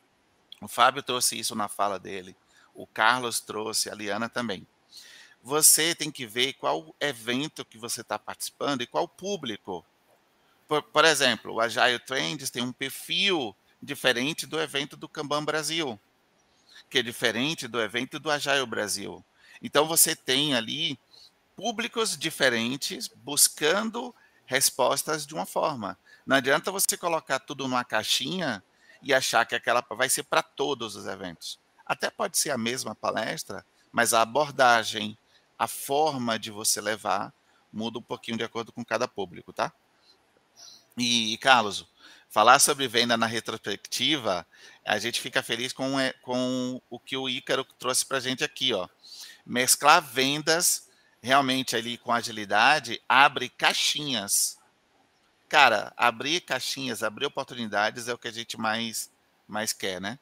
O 0.62 0.68
Fábio 0.68 1.04
trouxe 1.04 1.38
isso 1.38 1.56
na 1.56 1.68
fala 1.68 2.00
dele, 2.00 2.36
o 2.74 2.88
Carlos 2.88 3.40
trouxe, 3.40 3.90
a 3.90 3.96
Liana 3.96 4.28
também. 4.30 4.66
Você 5.44 5.94
tem 5.94 6.12
que 6.12 6.26
ver 6.26 6.54
qual 6.54 6.96
evento 7.00 7.64
que 7.64 7.78
você 7.78 8.02
está 8.02 8.18
participando 8.18 8.82
e 8.82 8.88
qual 8.88 9.08
público. 9.08 9.86
Por, 10.68 10.82
por 10.84 11.06
exemplo, 11.06 11.54
o 11.54 11.62
Agile 11.62 12.00
Trends 12.00 12.50
tem 12.50 12.64
um 12.64 12.74
perfil 12.74 13.56
diferente 13.82 14.46
do 14.46 14.60
evento 14.60 14.98
do 14.98 15.08
Kanban 15.08 15.46
Brasil 15.46 16.00
que 16.90 17.00
é 17.00 17.04
diferente 17.04 17.68
do 17.68 17.82
evento 17.82 18.20
do 18.20 18.32
Agile 18.32 18.66
Brasil. 18.66 19.24
Então 19.62 19.86
você 19.86 20.16
tem 20.16 20.54
ali 20.54 20.98
públicos 21.58 22.16
diferentes 22.16 23.08
buscando 23.08 24.14
respostas 24.46 25.26
de 25.26 25.34
uma 25.34 25.46
forma. 25.46 25.98
Não 26.24 26.38
adianta 26.38 26.72
você 26.72 26.96
colocar 26.96 27.40
tudo 27.40 27.68
numa 27.68 27.84
caixinha 27.84 28.64
e 29.02 29.12
achar 29.12 29.44
que 29.44 29.56
aquela 29.56 29.84
vai 29.90 30.08
ser 30.08 30.24
para 30.24 30.44
todos 30.44 30.96
os 30.96 31.08
eventos. 31.08 31.60
Até 31.84 32.12
pode 32.12 32.38
ser 32.38 32.52
a 32.52 32.58
mesma 32.58 32.94
palestra, 32.94 33.66
mas 33.92 34.14
a 34.14 34.22
abordagem, 34.22 35.18
a 35.58 35.68
forma 35.68 36.38
de 36.38 36.52
você 36.52 36.80
levar 36.80 37.34
muda 37.74 37.98
um 37.98 38.04
pouquinho 38.04 38.38
de 38.38 38.44
acordo 38.44 38.72
com 38.72 38.86
cada 38.86 39.08
público, 39.08 39.52
tá? 39.52 39.74
E, 40.96 41.38
Carlos, 41.40 41.88
falar 42.30 42.60
sobre 42.60 42.88
venda 42.88 43.18
na 43.18 43.26
retrospectiva, 43.26 44.46
a 44.86 45.00
gente 45.00 45.20
fica 45.20 45.42
feliz 45.42 45.74
com, 45.74 46.00
é, 46.00 46.14
com 46.14 46.80
o 46.90 47.00
que 47.00 47.18
o 47.18 47.28
Ícaro 47.28 47.64
trouxe 47.80 48.06
para 48.06 48.18
a 48.18 48.22
gente 48.22 48.44
aqui, 48.44 48.74
ó. 48.74 48.88
Mesclar 49.46 50.02
vendas 50.02 50.87
realmente 51.28 51.76
ali 51.76 51.98
com 51.98 52.14
agilidade 52.14 53.02
abre 53.08 53.50
caixinhas. 53.50 54.58
Cara, 55.50 55.94
abrir 55.98 56.40
caixinhas, 56.40 57.04
abrir 57.04 57.26
oportunidades 57.26 58.08
é 58.08 58.14
o 58.14 58.18
que 58.18 58.30
a 58.30 58.32
gente 58.32 58.58
mais, 58.58 59.12
mais 59.46 59.74
quer, 59.74 60.00
né? 60.00 60.18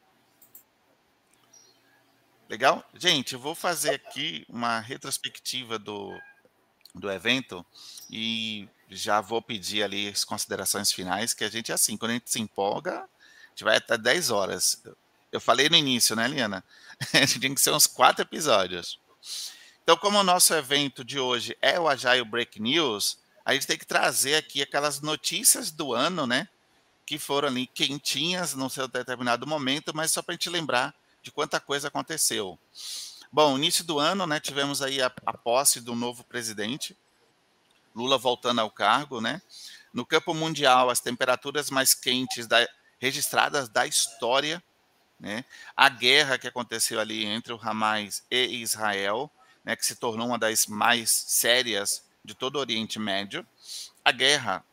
Legal? 2.50 2.84
Gente, 2.96 3.34
eu 3.34 3.40
vou 3.40 3.54
fazer 3.54 3.92
aqui 3.92 4.48
uma 4.50 4.80
retrospectiva 4.80 5.78
do, 5.78 6.12
do 6.94 7.12
evento 7.12 7.64
e 8.10 8.68
já 8.90 9.22
vou 9.22 9.44
pedir 9.44 9.84
ali 9.84 10.10
as 10.10 10.24
considerações 10.24 10.92
finais, 10.92 11.36
que 11.36 11.44
a 11.44 11.50
gente 11.50 11.72
é 11.72 11.76
assim, 11.76 11.98
quando 11.98 12.12
a 12.12 12.14
gente 12.16 12.32
se 12.32 12.42
empolga, 12.42 13.02
a 13.02 13.50
gente 13.50 13.64
vai 13.64 13.78
até 13.78 13.96
10 13.96 14.32
horas. 14.32 14.82
Eu 15.32 15.40
falei 15.40 15.70
no 15.70 15.76
início, 15.76 16.16
né, 16.16 16.28
Liana? 16.28 16.64
A 17.14 17.18
gente 17.18 17.40
tem 17.42 17.54
que 17.54 17.60
ser 17.60 17.72
uns 17.72 17.86
quatro 17.86 18.22
episódios. 18.22 19.00
Então, 19.86 19.96
como 19.96 20.18
o 20.18 20.24
nosso 20.24 20.52
evento 20.56 21.06
de 21.06 21.20
hoje 21.20 21.56
é 21.62 21.80
o 21.80 21.88
Agile 21.88 22.24
Break 22.24 22.60
News, 22.60 23.20
a 23.46 23.54
gente 23.54 23.68
tem 23.68 23.78
que 23.78 23.86
trazer 23.86 24.34
aqui 24.34 24.64
aquelas 24.64 25.00
notícias 25.00 25.70
do 25.70 25.94
ano, 25.94 26.26
né? 26.26 26.50
Que 27.06 27.20
foram 27.20 27.50
ali 27.50 27.68
quentinhas 27.68 28.56
num 28.56 28.68
seu 28.68 28.88
determinado 28.88 29.46
momento, 29.46 29.96
mas 29.96 30.12
só 30.12 30.24
para 30.24 30.34
a 30.34 30.36
gente 30.36 30.50
lembrar 30.50 30.92
de 31.22 31.30
quanta 31.30 31.60
coisa 31.60 31.90
aconteceu. 31.90 32.58
Bom, 33.32 33.56
início 33.56 33.84
do 33.84 34.00
ano, 34.00 34.26
né? 34.26 34.40
Tivemos 34.40 34.82
aí 34.82 35.04
a, 35.04 35.12
a 35.24 35.38
posse 35.38 35.80
do 35.80 35.94
novo 35.94 36.24
presidente, 36.24 36.98
Lula 37.96 38.18
voltando 38.18 38.62
ao 38.62 38.72
cargo, 38.72 39.22
né? 39.22 39.40
No 39.94 40.04
campo 40.04 40.34
mundial, 40.34 40.90
as 40.90 41.00
temperaturas 41.00 41.70
mais 41.70 41.94
quentes 41.94 42.48
da, 42.48 42.68
registradas 42.98 43.70
da 43.70 43.86
história, 43.86 44.64
né? 45.20 45.46
A 45.78 45.90
guerra 45.90 46.40
que 46.40 46.48
aconteceu 46.48 47.00
ali 47.00 47.24
entre 47.24 47.54
o 47.54 47.60
Hamas 47.62 48.24
e 48.32 48.48
Israel, 48.64 49.30
né, 49.66 49.76
que 49.76 49.86
se 49.86 49.96
tornou 49.96 50.28
uma 50.28 50.40
das 50.40 50.68
mais 50.68 51.10
sérias 51.10 52.04
de 52.24 52.34
todo 52.34 52.56
o 52.56 52.60
Oriente 52.60 53.00
Médio, 53.00 53.46
a 54.04 54.12
guerra 54.12 54.64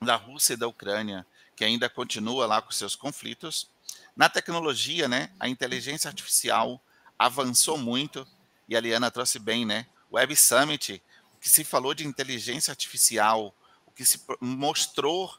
da 0.00 0.16
Rússia 0.16 0.54
e 0.54 0.56
da 0.56 0.68
Ucrânia, 0.68 1.26
que 1.56 1.64
ainda 1.64 1.90
continua 1.90 2.46
lá 2.46 2.62
com 2.62 2.70
seus 2.70 2.96
conflitos. 2.96 3.68
Na 4.16 4.28
tecnologia, 4.28 5.08
né, 5.08 5.30
a 5.38 5.48
inteligência 5.48 6.08
artificial 6.08 6.80
avançou 7.18 7.76
muito, 7.76 8.26
e 8.68 8.76
a 8.76 8.80
Liana 8.80 9.10
trouxe 9.10 9.38
bem, 9.38 9.66
né? 9.66 9.86
O 10.10 10.16
Web 10.16 10.34
Summit 10.36 11.02
que 11.40 11.48
se 11.48 11.64
falou 11.64 11.94
de 11.94 12.06
inteligência 12.06 12.70
artificial, 12.70 13.54
o 13.86 13.90
que 13.90 14.04
se 14.04 14.20
mostrou 14.40 15.34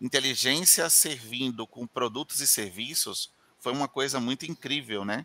inteligência 0.00 0.90
servindo 0.90 1.66
com 1.66 1.86
produtos 1.86 2.40
e 2.40 2.48
serviços, 2.48 3.30
foi 3.60 3.72
uma 3.72 3.86
coisa 3.86 4.18
muito 4.18 4.44
incrível, 4.44 5.04
né? 5.04 5.24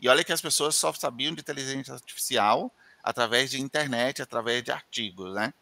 E 0.00 0.08
olha 0.08 0.24
que 0.24 0.32
as 0.32 0.40
pessoas 0.40 0.74
só 0.74 0.92
sabiam 0.92 1.34
de 1.34 1.40
inteligência 1.40 1.94
artificial 1.94 2.72
através 3.02 3.50
de 3.50 3.60
internet, 3.60 4.22
através 4.22 4.62
de 4.62 4.70
artigos, 4.70 5.34
né? 5.34 5.52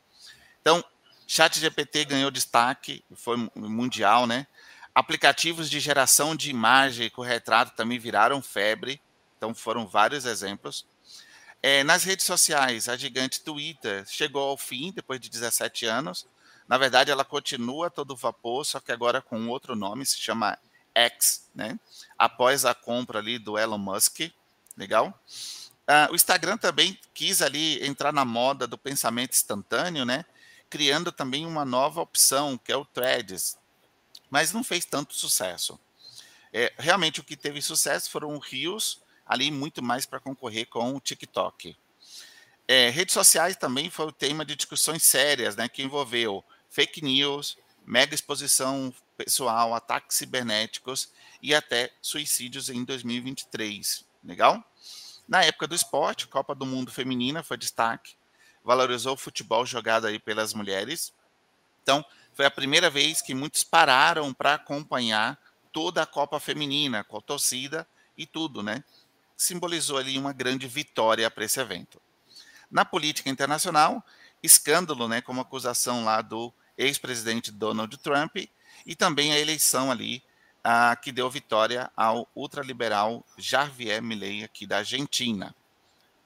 Então, 0.61 0.85
Chat 1.27 1.59
GPT 1.59 2.05
ganhou 2.05 2.31
destaque, 2.31 3.05
foi 3.15 3.37
mundial, 3.55 4.27
né? 4.27 4.47
Aplicativos 4.95 5.69
de 5.69 5.81
geração 5.81 6.35
de 6.35 6.51
imagem 6.51 7.11
com 7.11 7.23
retrato 7.23 7.75
também 7.75 7.99
viraram 7.99 8.41
febre, 8.41 9.01
então 9.37 9.55
foram 9.55 9.87
vários 9.87 10.25
exemplos. 10.25 10.87
É, 11.63 11.83
nas 11.83 12.05
redes 12.05 12.25
sociais, 12.25 12.89
a 12.89 12.97
gigante 12.97 13.43
Twitter 13.43 14.05
chegou 14.07 14.49
ao 14.49 14.57
fim 14.57 14.93
depois 14.93 15.21
de 15.21 15.29
17 15.29 15.85
anos. 15.85 16.27
Na 16.69 16.79
verdade, 16.79 17.11
ela 17.11 17.25
continua 17.25 17.91
todo 17.91 18.17
vapor, 18.17 18.65
só 18.65 18.81
que 18.81 18.93
agora 18.93 19.21
com 19.21 19.49
outro 19.49 19.75
nome, 19.75 20.07
se 20.07 20.19
chama 20.19 20.59
X, 20.97 21.49
né? 21.55 21.79
Após 22.19 22.65
a 22.65 22.75
compra 22.75 23.19
ali 23.19 23.39
do 23.39 23.59
Elon 23.59 23.77
Musk, 23.79 24.21
legal? 24.77 25.09
Uh, 25.87 26.13
o 26.13 26.17
Instagram 26.17 26.57
também 26.57 26.99
quis 27.13 27.43
ali 27.43 27.85
entrar 27.87 28.13
na 28.13 28.25
moda 28.25 28.67
do 28.67 28.79
pensamento 28.79 29.35
instantâneo, 29.35 30.05
né? 30.05 30.25
Criando 30.71 31.13
também 31.13 31.45
uma 31.45 31.65
nova 31.65 32.01
opção, 32.01 32.59
que 32.59 32.73
é 32.73 32.77
o 32.77 32.85
Threads, 32.85 33.59
mas 34.31 34.53
não 34.53 34.65
fez 34.65 34.85
tanto 34.85 35.15
sucesso. 35.15 35.79
É, 36.53 36.73
realmente 36.79 37.21
o 37.21 37.25
que 37.25 37.37
teve 37.37 37.61
sucesso 37.61 38.11
foram 38.11 38.37
os 38.37 38.47
rios, 38.47 39.01
ali 39.27 39.51
muito 39.51 39.83
mais 39.83 40.07
para 40.07 40.19
concorrer 40.19 40.67
com 40.67 40.97
o 40.97 41.01
TikTok. 41.01 41.77
É, 42.67 42.89
redes 42.89 43.13
sociais 43.13 43.55
também 43.55 43.91
foi 43.91 44.07
o 44.07 44.13
tema 44.13 44.45
de 44.45 44.57
discussões 44.57 45.03
sérias, 45.03 45.55
né, 45.55 45.69
que 45.69 45.83
envolveu 45.83 46.43
fake 46.71 47.03
news, 47.03 47.57
mega 47.85 48.15
exposição 48.15 48.93
pessoal, 49.17 49.75
ataques 49.75 50.17
cibernéticos 50.17 51.11
e 51.43 51.55
até 51.55 51.93
suicídios 52.01 52.69
em 52.69 52.85
2023. 52.85 54.05
Legal? 54.23 54.63
Na 55.27 55.43
época 55.43 55.67
do 55.67 55.75
esporte, 55.75 56.29
Copa 56.29 56.55
do 56.55 56.67
Mundo 56.67 56.93
Feminina 56.93 57.43
foi 57.43 57.57
destaque, 57.57 58.15
valorizou 58.63 59.15
o 59.15 59.17
futebol 59.17 59.65
jogado 59.67 60.07
aí 60.07 60.19
pelas 60.19 60.55
mulheres. 60.55 61.13
Então, 61.83 62.05
foi 62.33 62.45
a 62.45 62.51
primeira 62.51 62.91
vez 62.91 63.23
que 63.23 63.35
muitos 63.35 63.65
pararam 63.65 64.33
para 64.33 64.55
acompanhar 64.55 65.39
toda 65.73 66.03
a 66.03 66.07
Copa 66.07 66.39
Feminina, 66.39 67.03
com 67.03 67.17
a 67.19 67.21
torcida 67.21 67.87
e 68.17 68.27
tudo, 68.27 68.63
né? 68.63 68.85
Simbolizou 69.37 69.99
ali 69.99 70.19
uma 70.19 70.33
grande 70.33 70.67
vitória 70.67 71.31
para 71.31 71.45
esse 71.45 71.61
evento. 71.61 72.01
Na 72.71 72.85
política 72.85 73.31
internacional, 73.31 74.05
escândalo, 74.43 75.09
né, 75.09 75.21
como 75.21 75.41
acusação 75.41 76.05
lá 76.05 76.21
do 76.23 76.53
ex-presidente 76.77 77.51
Donald 77.51 77.97
Trump 77.99 78.37
e 78.87 78.95
também 78.95 79.33
a 79.33 79.39
eleição 79.39 79.91
ali 79.91 80.23
que 81.03 81.13
deu 81.13 81.31
vitória 81.31 81.91
ao 81.97 82.29
ultraliberal 82.35 83.25
Javier 83.39 84.03
Milei 84.03 84.43
aqui 84.43 84.67
da 84.67 84.79
Argentina. 84.79 85.55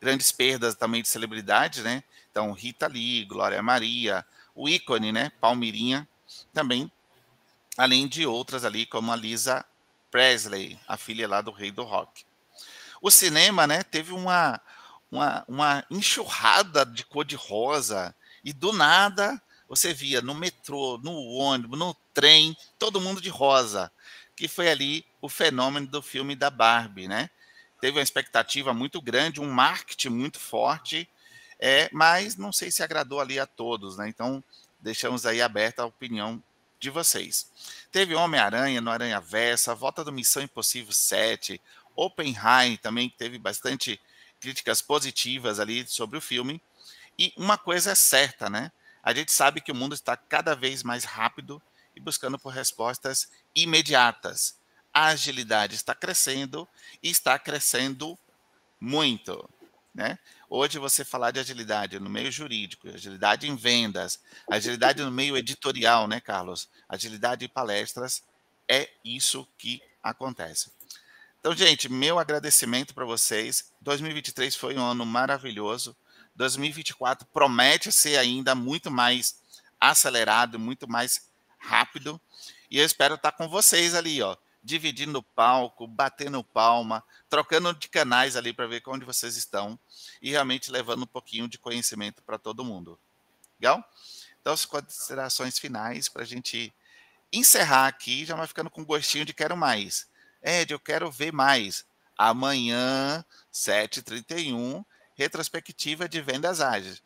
Grandes 0.01 0.33
perdas 0.33 0.75
também 0.75 1.03
de 1.03 1.09
celebridades, 1.09 1.85
né? 1.85 2.03
Então, 2.31 2.53
Rita 2.53 2.87
Lee, 2.87 3.25
Glória 3.27 3.63
Maria, 3.63 4.25
o 4.55 4.69
ícone, 4.69 5.13
né, 5.13 5.31
Palmirinha, 5.41 6.09
também, 6.55 6.91
além 7.77 8.09
de 8.09 8.25
outras 8.25 8.65
ali, 8.65 8.87
como 8.87 9.13
a 9.13 9.17
Lisa 9.17 9.65
Presley, 10.11 10.79
a 10.87 10.97
filha 10.97 11.29
lá 11.29 11.41
do 11.41 11.51
rei 11.51 11.71
do 11.71 11.83
rock. 11.83 12.25
O 13.03 13.11
cinema, 13.11 13.67
né, 13.67 13.83
teve 13.83 14.13
uma, 14.13 14.61
uma, 15.11 15.45
uma 15.47 15.85
enxurrada 15.91 16.87
de 16.87 17.05
cor 17.05 17.25
de 17.25 17.37
rosa, 17.37 18.15
e 18.45 18.53
do 18.53 18.73
nada 18.73 19.41
você 19.69 19.93
via 19.93 20.21
no 20.21 20.35
metrô, 20.35 20.99
no 21.03 21.13
ônibus, 21.13 21.79
no 21.79 21.95
trem, 22.21 22.55
todo 22.79 23.01
mundo 23.01 23.19
de 23.19 23.31
rosa, 23.31 23.91
que 24.37 24.47
foi 24.47 24.69
ali 24.69 25.07
o 25.23 25.29
fenômeno 25.29 25.87
do 25.87 26.03
filme 26.03 26.37
da 26.37 26.51
Barbie, 26.51 27.09
né? 27.09 27.31
Teve 27.81 27.97
uma 27.97 28.03
expectativa 28.03 28.75
muito 28.75 29.01
grande, 29.01 29.41
um 29.41 29.51
marketing 29.51 30.11
muito 30.11 30.39
forte, 30.39 31.09
é, 31.59 31.89
mas 31.91 32.37
não 32.37 32.53
sei 32.53 32.71
se 32.71 32.83
agradou 32.83 33.21
ali 33.21 33.41
a 33.41 33.47
todos, 33.47 33.97
né? 33.97 34.07
Então, 34.07 34.45
deixamos 34.79 35.25
aí 35.25 35.41
aberta 35.41 35.81
a 35.81 35.87
opinião 35.87 36.43
de 36.79 36.91
vocês. 36.91 37.51
Teve 37.91 38.15
Homem-Aranha 38.15 38.83
no 38.83 38.91
Aranha 38.91 39.19
Versa, 39.19 39.75
volta 39.75 40.05
do 40.05 40.13
Missão 40.13 40.43
Impossível 40.43 40.93
7, 40.93 41.59
Oppenheim 41.97 42.77
também, 42.77 43.09
teve 43.09 43.39
bastante 43.39 43.99
críticas 44.39 44.83
positivas 44.83 45.59
ali 45.59 45.87
sobre 45.87 46.19
o 46.19 46.21
filme. 46.21 46.61
E 47.19 47.33
uma 47.35 47.57
coisa 47.57 47.93
é 47.93 47.95
certa, 47.95 48.51
né? 48.51 48.71
A 49.03 49.15
gente 49.15 49.33
sabe 49.33 49.63
que 49.63 49.73
o 49.73 49.75
mundo 49.75 49.95
está 49.95 50.19
cada 50.19 50.55
vez 50.55 50.83
mais 50.83 51.05
rápido 51.05 51.63
e 51.95 52.01
buscando 52.01 52.39
por 52.39 52.51
respostas 52.51 53.29
imediatas. 53.55 54.59
A 54.93 55.07
agilidade 55.07 55.75
está 55.75 55.95
crescendo 55.95 56.69
e 57.03 57.11
está 57.11 57.39
crescendo 57.39 58.19
muito. 58.81 59.49
Né? 59.95 60.19
Hoje 60.49 60.79
você 60.79 61.05
falar 61.05 61.31
de 61.31 61.41
agilidade 61.41 61.99
no 61.99 62.11
meio 62.11 62.31
jurídico, 62.31 62.89
agilidade 62.89 63.49
em 63.49 63.57
vendas, 63.57 64.21
agilidade 64.51 65.03
no 65.03 65.11
meio 65.11 65.37
editorial, 65.37 66.09
né, 66.09 66.21
Carlos? 66.21 66.69
Agilidade 66.89 67.45
em 67.45 67.49
palestras, 67.49 68.23
é 68.69 68.89
isso 69.05 69.47
que 69.59 69.83
acontece. 70.03 70.71
Então, 71.41 71.55
gente, 71.57 71.89
meu 71.89 72.19
agradecimento 72.19 72.95
para 72.95 73.05
vocês. 73.05 73.73
2023 73.81 74.55
foi 74.55 74.77
um 74.77 74.85
ano 74.85 75.07
maravilhoso. 75.07 75.97
2024 76.37 77.27
promete 77.33 77.91
ser 77.91 78.19
ainda 78.19 78.55
muito 78.55 78.91
mais 78.91 79.41
acelerado, 79.81 80.59
muito 80.59 80.89
mais 80.89 81.30
rápido. 81.61 82.21
E 82.71 82.79
eu 82.79 82.85
espero 82.85 83.15
estar 83.15 83.33
com 83.33 83.49
vocês 83.49 83.95
ali, 83.95 84.21
ó, 84.23 84.37
dividindo 84.63 85.19
o 85.19 85.23
palco, 85.23 85.87
batendo 85.87 86.43
palma, 86.43 87.05
trocando 87.29 87.73
de 87.75 87.89
canais 87.89 88.37
ali 88.37 88.53
para 88.53 88.67
ver 88.67 88.83
onde 88.87 89.05
vocês 89.05 89.37
estão 89.37 89.79
e 90.21 90.31
realmente 90.31 90.71
levando 90.71 91.03
um 91.05 91.07
pouquinho 91.07 91.47
de 91.47 91.59
conhecimento 91.59 92.23
para 92.23 92.39
todo 92.39 92.65
mundo. 92.65 92.99
Legal? 93.61 93.85
Então, 94.41 94.53
as 94.53 94.65
considerações 94.65 95.59
finais 95.59 96.09
para 96.09 96.23
a 96.23 96.27
gente 96.27 96.73
encerrar 97.33 97.87
aqui, 97.87 98.25
já 98.25 98.35
vai 98.35 98.47
ficando 98.47 98.71
com 98.71 98.85
gostinho 98.85 99.25
de 99.25 99.35
quero 99.35 99.57
mais. 99.57 100.09
Ed, 100.43 100.73
eu 100.73 100.81
quero 100.81 101.11
ver 101.11 101.33
mais. 101.33 101.85
Amanhã, 102.17 103.25
7h31, 103.53 104.85
retrospectiva 105.15 106.09
de 106.09 106.21
vendas 106.21 106.61
ágeis. 106.61 107.03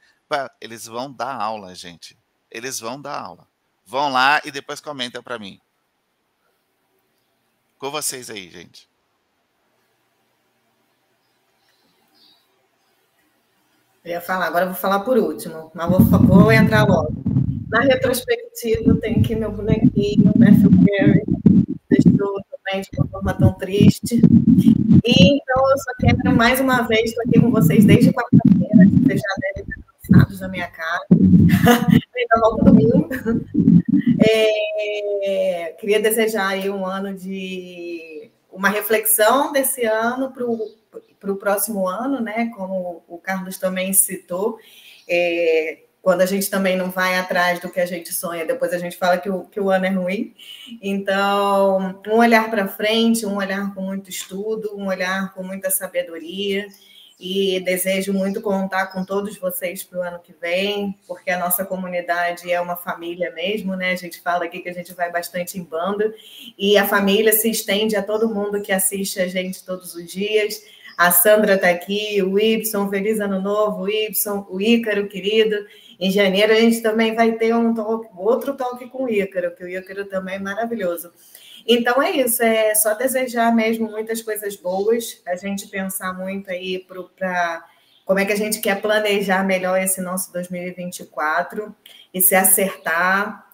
Eles 0.61 0.87
vão 0.87 1.13
dar 1.13 1.35
aula, 1.35 1.75
gente. 1.75 2.17
Eles 2.51 2.81
vão 2.81 3.01
dar 3.01 3.19
aula. 3.21 3.49
Vão 3.87 4.11
lá 4.11 4.41
e 4.45 4.51
depois 4.51 4.81
comentam 4.81 5.23
para 5.23 5.39
mim. 5.39 5.61
Com 7.79 7.91
vocês 7.91 8.31
aí, 8.31 8.49
gente. 8.51 8.89
Eu 14.05 14.13
ia 14.13 14.21
falar, 14.21 14.47
agora 14.47 14.65
eu 14.65 14.71
vou 14.71 14.79
falar 14.79 15.01
por 15.01 15.17
último, 15.17 15.71
mas 15.75 15.89
vou, 15.89 16.01
vou 16.01 16.53
entrar 16.53 16.87
logo. 16.87 17.13
Na 17.69 17.81
retrospectiva, 17.81 18.95
tem 19.01 19.21
aqui 19.21 19.35
meu 19.35 19.51
bonequinho, 19.51 20.33
Matthew 20.37 20.71
Perry, 20.85 21.23
deixou 21.89 22.41
também 22.51 22.83
de 22.83 22.89
uma 22.99 23.09
forma 23.09 23.35
tão 23.35 23.53
triste. 23.55 24.17
E 25.05 25.37
então 25.37 25.71
eu 25.71 25.79
só 25.79 25.93
quero 25.99 26.37
mais 26.37 26.61
uma 26.61 26.83
vez, 26.83 27.11
estou 27.11 27.25
aqui 27.27 27.41
com 27.41 27.51
vocês 27.51 27.85
desde 27.85 28.13
quarta-feira, 28.13 28.91
vocês 29.03 29.21
já 29.21 29.35
devem 29.41 29.65
ter 29.65 29.84
cansados 30.15 30.39
da 30.39 30.49
minha 30.49 30.69
cara. 30.69 31.05
ainda 32.17 32.63
domingo. 32.65 33.09
É, 34.21 35.75
queria 35.79 36.01
desejar 36.01 36.49
aí 36.49 36.71
um 36.71 36.87
ano 36.87 37.13
de 37.15 38.31
uma 38.51 38.69
reflexão 38.69 39.53
desse 39.53 39.85
ano 39.85 40.33
para 40.33 41.33
o 41.33 41.37
próximo 41.37 41.89
ano, 41.89 42.21
né? 42.21 42.51
Como 42.57 43.03
o 43.09 43.19
Carlos 43.19 43.59
também 43.59 43.93
citou. 43.93 44.59
É, 45.09 45.81
quando 46.01 46.21
a 46.21 46.27
gente 46.27 46.51
também 46.51 46.77
não 46.77 46.91
vai 46.91 47.17
atrás 47.17 47.61
do 47.61 47.71
que 47.71 47.81
a 47.81 47.87
gente 47.87 48.13
sonha, 48.13 48.45
depois 48.45 48.73
a 48.75 48.79
gente 48.79 48.97
fala 48.97 49.17
que 49.17 49.31
o, 49.31 49.45
que 49.45 49.59
o 49.59 49.71
ano 49.71 49.87
é 49.87 49.91
ruim. 49.91 50.35
Então, 50.83 52.01
um 52.07 52.19
olhar 52.19 52.51
para 52.51 52.69
frente, 52.69 53.25
um 53.25 53.37
olhar 53.37 53.75
com 53.75 53.81
muito 53.81 54.11
estudo, 54.11 54.77
um 54.77 54.87
olhar 54.87 55.33
com 55.33 55.43
muita 55.43 55.71
sabedoria. 55.71 56.67
E 57.19 57.61
desejo 57.61 58.13
muito 58.13 58.43
contar 58.43 58.89
com 58.89 59.05
todos 59.05 59.39
vocês 59.39 59.85
para 59.85 59.99
o 59.99 60.03
ano 60.03 60.19
que 60.19 60.35
vem, 60.41 60.99
porque 61.07 61.31
a 61.31 61.39
nossa 61.39 61.65
comunidade 61.65 62.51
é 62.51 62.61
uma 62.61 62.77
família 62.77 63.33
mesmo, 63.33 63.77
né? 63.77 63.93
A 63.93 63.97
gente 63.97 64.21
fala 64.21 64.45
aqui 64.45 64.61
que 64.61 64.69
a 64.69 64.75
gente 64.75 64.93
vai 64.93 65.13
bastante 65.13 65.57
em 65.57 65.63
bando, 65.63 66.13
e 66.59 66.77
a 66.77 66.87
família 66.87 67.33
se 67.33 67.49
estende 67.49 67.95
a 67.95 68.03
todo 68.03 68.29
mundo 68.29 68.61
que 68.61 68.73
assiste 68.73 69.21
a 69.21 69.29
gente 69.29 69.65
todos 69.65 69.95
os 69.95 70.11
dias. 70.11 70.61
A 70.97 71.11
Sandra 71.11 71.55
está 71.55 71.71
aqui, 71.71 72.23
o 72.23 72.39
Y, 72.39 72.89
feliz 72.91 73.21
ano 73.21 73.41
novo, 73.41 73.83
o 73.83 73.89
Y, 73.89 74.45
o 74.49 74.61
Ícaro, 74.61 75.09
querido. 75.09 75.57
Em 75.99 76.11
janeiro 76.11 76.53
a 76.53 76.57
gente 76.57 76.83
também 76.83 77.15
vai 77.15 77.33
ter 77.33 77.55
um 77.55 77.75
talk, 77.75 78.09
outro 78.17 78.55
talk 78.55 78.85
com 78.89 79.05
o 79.05 79.09
Ícaro, 79.09 79.55
que 79.55 79.65
o 79.65 79.69
Ícaro 79.69 80.05
também 80.05 80.37
é 80.37 80.39
maravilhoso. 80.41 81.13
Então 81.67 82.03
é 82.03 82.11
isso, 82.11 82.43
é 82.43 82.75
só 82.75 82.95
desejar 82.95 83.55
mesmo 83.55 83.91
muitas 83.91 84.21
coisas 84.21 84.57
boas, 84.57 85.23
a 85.27 85.35
gente 85.35 85.67
pensar 85.69 86.13
muito 86.13 86.51
aí 86.51 86.79
para 86.79 87.65
como 88.05 88.19
é 88.19 88.27
que 88.27 88.33
a 88.33 88.37
gente 88.37 88.61
quer 88.61 88.83
planejar 88.83 89.43
melhor 89.45 89.81
esse 89.81 90.01
nosso 90.03 90.31
2024 90.33 91.75
e 92.13 92.21
se 92.21 92.35
acertar, 92.35 93.49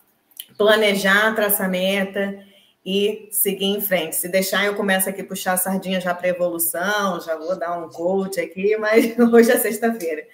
planejar, 0.59 1.35
traçar 1.37 1.71
meta 1.71 2.45
e 2.85 3.29
seguir 3.31 3.67
em 3.67 3.81
frente. 3.81 4.17
Se 4.17 4.29
deixar, 4.29 4.65
eu 4.65 4.75
começo 4.75 5.09
aqui 5.09 5.21
a 5.21 5.25
puxar 5.25 5.53
a 5.53 5.57
sardinha 5.57 6.01
já 6.01 6.15
para 6.15 6.29
evolução, 6.29 7.21
já 7.21 7.37
vou 7.37 7.57
dar 7.57 7.79
um 7.79 7.89
coach 7.89 8.41
aqui, 8.41 8.77
mas 8.79 9.17
hoje 9.19 9.53
é 9.53 9.59
sexta-feira. 9.59 10.27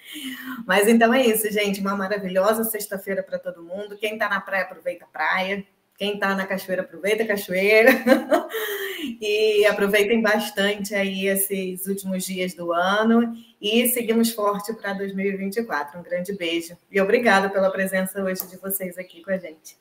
Mas 0.65 0.87
então 0.87 1.13
é 1.13 1.25
isso, 1.25 1.51
gente. 1.51 1.79
Uma 1.79 1.95
maravilhosa 1.95 2.63
sexta-feira 2.63 3.21
para 3.21 3.37
todo 3.37 3.63
mundo. 3.63 3.97
Quem 3.97 4.13
está 4.13 4.27
na 4.29 4.41
praia, 4.41 4.63
aproveita 4.63 5.05
a 5.05 5.07
praia. 5.07 5.63
Quem 5.97 6.13
está 6.13 6.35
na 6.35 6.45
cachoeira, 6.45 6.83
aproveita 6.83 7.23
a 7.23 7.27
cachoeira. 7.27 7.89
e 9.19 9.65
aproveitem 9.65 10.21
bastante 10.21 10.93
aí 10.93 11.25
esses 11.25 11.87
últimos 11.87 12.23
dias 12.23 12.53
do 12.53 12.71
ano. 12.71 13.33
E 13.59 13.87
seguimos 13.87 14.31
forte 14.31 14.73
para 14.73 14.93
2024. 14.93 15.99
Um 15.99 16.03
grande 16.03 16.33
beijo. 16.33 16.77
E 16.91 17.01
obrigada 17.01 17.49
pela 17.49 17.71
presença 17.71 18.21
hoje 18.23 18.47
de 18.47 18.57
vocês 18.57 18.95
aqui 18.97 19.23
com 19.23 19.31
a 19.31 19.37
gente. 19.37 19.75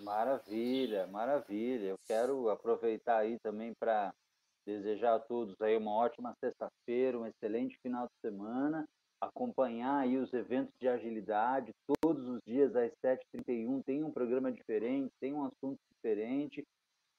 Maravilha, 0.00 1.06
maravilha. 1.06 1.88
Eu 1.88 1.98
quero 2.06 2.50
aproveitar 2.50 3.18
aí 3.18 3.38
também 3.42 3.72
para 3.78 4.12
desejar 4.66 5.14
a 5.14 5.18
todos 5.18 5.58
aí 5.62 5.78
uma 5.78 5.94
ótima 5.94 6.34
sexta-feira, 6.44 7.18
um 7.18 7.26
excelente 7.26 7.78
final 7.82 8.06
de 8.06 8.12
semana 8.20 8.86
acompanhar 9.20 9.98
aí 9.98 10.16
os 10.16 10.32
eventos 10.32 10.72
de 10.80 10.88
agilidade. 10.88 11.72
Todos 12.00 12.26
os 12.26 12.40
dias 12.42 12.74
às 12.74 12.92
7h31 13.04 13.84
tem 13.84 14.02
um 14.02 14.10
programa 14.10 14.50
diferente, 14.50 15.12
tem 15.20 15.34
um 15.34 15.44
assunto 15.44 15.78
diferente. 15.92 16.64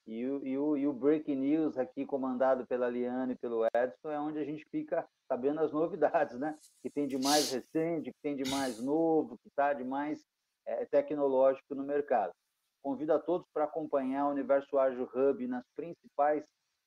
E 0.07 0.25
o, 0.25 0.45
e, 0.45 0.57
o, 0.57 0.77
e 0.77 0.87
o 0.87 0.93
Breaking 0.93 1.35
News 1.35 1.77
aqui, 1.77 2.05
comandado 2.05 2.65
pela 2.65 2.89
Liane 2.89 3.33
e 3.33 3.37
pelo 3.37 3.65
Edson, 3.65 4.09
é 4.09 4.19
onde 4.19 4.39
a 4.39 4.43
gente 4.43 4.65
fica 4.71 5.07
sabendo 5.27 5.61
as 5.61 5.71
novidades, 5.71 6.39
né? 6.39 6.57
Que 6.81 6.89
tem 6.89 7.07
de 7.07 7.19
mais 7.19 7.51
recente, 7.51 8.11
que 8.11 8.19
tem 8.21 8.35
de 8.35 8.49
mais 8.49 8.79
novo, 8.81 9.37
que 9.37 9.47
está 9.47 9.73
de 9.73 9.83
mais 9.83 10.25
é, 10.65 10.85
tecnológico 10.85 11.75
no 11.75 11.83
mercado. 11.83 12.33
Convido 12.81 13.13
a 13.13 13.19
todos 13.19 13.47
para 13.53 13.65
acompanhar 13.65 14.25
o 14.25 14.31
Universo 14.31 14.79
Ágil 14.79 15.07
Hub 15.13 15.47
nas 15.47 15.63
principais 15.75 16.43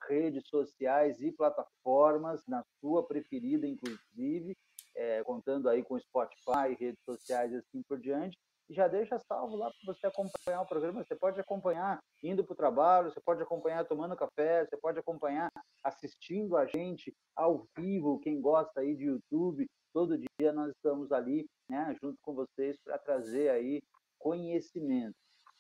redes 0.08 0.42
sociais 0.48 1.20
e 1.20 1.30
plataformas, 1.30 2.44
na 2.48 2.64
sua 2.80 3.06
preferida, 3.06 3.66
inclusive 3.66 4.56
é, 4.96 5.22
contando 5.24 5.68
aí 5.68 5.82
com 5.82 5.98
Spotify, 5.98 6.74
redes 6.78 7.02
sociais 7.04 7.52
e 7.52 7.56
assim 7.56 7.82
por 7.88 7.98
diante. 7.98 8.36
E 8.68 8.74
já 8.74 8.88
deixa 8.88 9.18
salvo 9.18 9.56
lá 9.56 9.70
para 9.70 9.94
você 9.94 10.06
acompanhar 10.06 10.62
o 10.62 10.66
programa. 10.66 11.04
Você 11.04 11.14
pode 11.14 11.38
acompanhar 11.38 12.00
indo 12.22 12.42
para 12.44 12.54
o 12.54 12.56
trabalho, 12.56 13.10
você 13.10 13.20
pode 13.20 13.42
acompanhar 13.42 13.86
tomando 13.86 14.16
café, 14.16 14.64
você 14.64 14.76
pode 14.76 14.98
acompanhar 14.98 15.50
assistindo 15.82 16.56
a 16.56 16.64
gente 16.66 17.14
ao 17.36 17.66
vivo. 17.76 18.20
Quem 18.20 18.40
gosta 18.40 18.80
aí 18.80 18.94
de 18.96 19.04
YouTube, 19.04 19.66
todo 19.92 20.18
dia 20.18 20.52
nós 20.52 20.72
estamos 20.74 21.12
ali, 21.12 21.46
né, 21.68 21.94
junto 22.02 22.18
com 22.22 22.34
vocês 22.34 22.78
para 22.82 22.98
trazer 22.98 23.50
aí 23.50 23.82
conhecimento. 24.18 25.14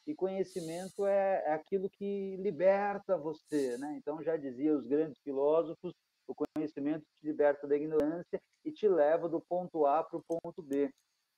E 0.06 0.14
conhecimento 0.14 1.06
é, 1.06 1.42
é 1.46 1.52
aquilo 1.52 1.88
que 1.88 2.36
liberta 2.36 3.16
você, 3.16 3.78
né? 3.78 3.96
Então 3.96 4.22
já 4.22 4.36
dizia 4.36 4.76
os 4.76 4.86
grandes 4.86 5.18
filósofos, 5.20 5.94
o 6.26 6.34
conhecimento 6.34 7.04
te 7.20 7.26
liberta 7.26 7.66
da 7.66 7.76
ignorância 7.76 8.40
e 8.64 8.72
te 8.72 8.88
leva 8.88 9.28
do 9.28 9.40
ponto 9.40 9.86
A 9.86 10.02
para 10.02 10.18
o 10.18 10.24
ponto 10.26 10.62
B. 10.62 10.90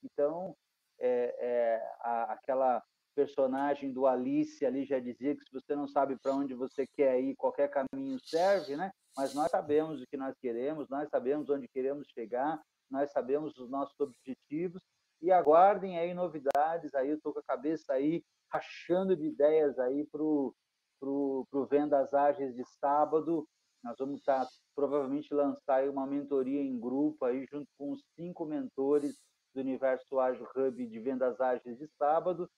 Então, 0.03 0.55
é, 0.99 1.34
é, 1.39 1.97
a, 2.01 2.32
aquela 2.32 2.82
personagem 3.14 3.93
do 3.93 4.07
Alice 4.07 4.64
ali 4.64 4.84
já 4.84 4.99
dizia 4.99 5.34
que 5.34 5.43
se 5.45 5.53
você 5.53 5.74
não 5.74 5.89
sabe 5.89 6.16
para 6.18 6.34
onde 6.34 6.55
você 6.55 6.87
quer 6.87 7.18
ir, 7.20 7.34
qualquer 7.37 7.70
caminho 7.70 8.18
serve, 8.20 8.76
né? 8.76 8.91
Mas 9.16 9.34
nós 9.34 9.51
sabemos 9.51 10.03
o 10.03 10.07
que 10.07 10.16
nós 10.16 10.37
queremos, 10.39 10.89
nós 10.91 11.09
sabemos 11.09 11.49
onde 11.49 11.66
queremos 11.66 12.07
chegar, 12.09 12.61
nós 12.91 13.11
sabemos 13.11 13.57
os 13.57 13.70
nossos 13.70 13.99
objetivos 13.99 14.82
e 15.22 15.32
aguardem 15.32 15.99
aí 15.99 16.12
novidades. 16.12 16.95
Aí 16.95 17.09
eu 17.09 17.16
estou 17.16 17.32
com 17.32 17.41
a 17.41 17.45
cabeça 17.45 17.95
aí 17.95 18.22
rachando 18.53 19.16
de 19.16 19.24
ideias 19.24 19.78
aí 19.78 20.07
para 20.07 20.22
o 20.22 20.55
pro, 21.01 21.47
pro 21.51 21.66
Vendas 21.66 22.12
Ágeis 22.12 22.55
de 22.55 22.64
sábado. 22.78 23.47
Nós 23.87 23.97
vamos 24.01 24.18
estar 24.18 24.45
tá 24.45 24.51
provavelmente 24.74 25.32
lançar 25.32 25.89
uma 25.89 26.05
mentoria 26.05 26.61
em 26.61 26.76
grupo 26.76 27.24
aí 27.24 27.47
junto 27.49 27.68
com 27.78 27.93
os 27.93 28.03
cinco 28.16 28.45
mentores 28.45 29.14
do 29.55 29.61
Universo 29.61 30.18
Ágil 30.18 30.45
Hub 30.57 30.84
de 30.84 30.99
Vendas 30.99 31.41
Ágeis 31.41 31.78
de 31.78 31.87
sábado, 31.97 32.51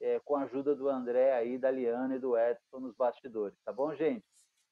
é, 0.00 0.20
com 0.24 0.34
a 0.34 0.42
ajuda 0.42 0.74
do 0.74 0.88
André 0.88 1.32
aí, 1.34 1.56
da 1.56 1.70
Liana 1.70 2.16
e 2.16 2.18
do 2.18 2.36
Edson 2.36 2.80
nos 2.80 2.96
bastidores, 2.96 3.56
tá 3.64 3.72
bom, 3.72 3.94
gente? 3.94 4.24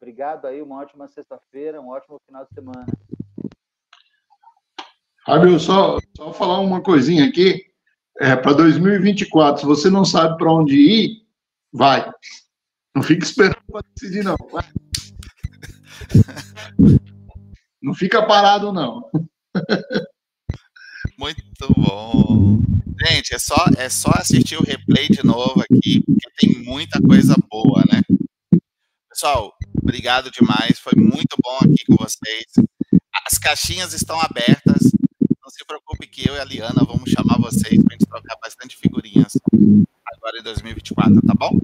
Obrigado 0.03 0.47
aí, 0.47 0.61
uma 0.61 0.81
ótima 0.81 1.07
sexta-feira, 1.07 1.81
um 1.81 1.91
ótimo 1.91 2.21
final 2.27 2.45
de 2.45 2.55
semana. 2.55 2.87
Fábio, 5.25 5.61
só, 5.61 5.97
só 6.17 6.33
falar 6.33 6.59
uma 6.59 6.83
coisinha 6.83 7.25
aqui. 7.29 7.71
É, 8.19 8.35
para 8.35 8.53
2024, 8.55 9.61
se 9.61 9.67
você 9.67 9.89
não 9.89 10.05
sabe 10.05 10.37
para 10.39 10.53
onde 10.53 10.75
ir, 10.75 11.27
vai. 11.73 12.11
Não 12.97 13.03
fica 13.03 13.25
esperando 13.25 13.63
para 13.71 13.87
decidir, 13.95 14.25
não. 14.25 14.37
Vai. 14.51 14.65
Não 17.83 17.95
fica 17.95 18.25
parado, 18.27 18.73
não. 18.73 19.09
Muito 21.19 21.43
bom. 21.77 22.61
Gente, 23.07 23.35
é 23.35 23.39
só, 23.39 23.57
é 23.79 23.89
só 23.89 24.11
assistir 24.15 24.57
o 24.59 24.63
replay 24.63 25.09
de 25.09 25.25
novo 25.25 25.63
aqui, 25.63 26.03
porque 26.05 26.31
tem 26.39 26.63
muita 26.63 27.01
coisa 27.01 27.35
boa, 27.51 27.83
né? 27.91 28.03
Pessoal, 29.09 29.55
obrigado 29.83 30.31
demais. 30.31 30.79
Foi 30.79 30.93
muito 30.97 31.37
bom 31.43 31.59
aqui 31.63 31.85
com 31.87 31.97
vocês. 31.97 32.45
As 33.27 33.39
caixinhas 33.39 33.95
estão 33.95 34.21
abertas. 34.21 34.93
Não 35.43 35.51
se 35.51 35.65
preocupe 35.67 36.07
que 36.07 36.29
eu 36.29 36.35
e 36.35 36.39
a 36.39 36.45
Liana 36.45 36.85
vamos 36.87 37.11
chamar 37.11 37.39
vocês 37.39 37.83
para 37.83 37.95
a 37.95 37.99
gente 37.99 38.07
trocar 38.07 38.37
bastante 38.43 38.77
figurinhas 38.77 39.33
agora 40.15 40.39
em 40.39 40.43
2024, 40.43 41.23
tá 41.23 41.35
bom? 41.35 41.59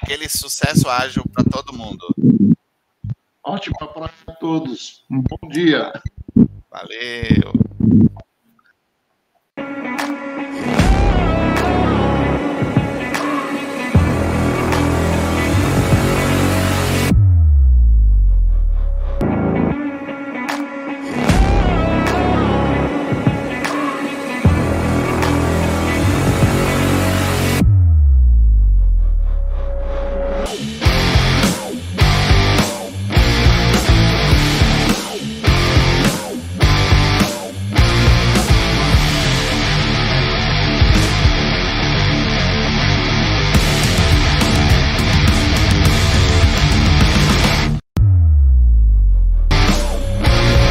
Aquele 0.00 0.28
sucesso 0.28 0.88
ágil 0.88 1.24
para 1.32 1.44
todo 1.44 1.76
mundo. 1.76 2.06
Ótima 3.48 3.88
praia 3.88 4.12
a 4.26 4.32
todos. 4.32 5.06
Um 5.10 5.22
bom 5.22 5.48
dia. 5.48 5.90
Valeu. 6.70 7.54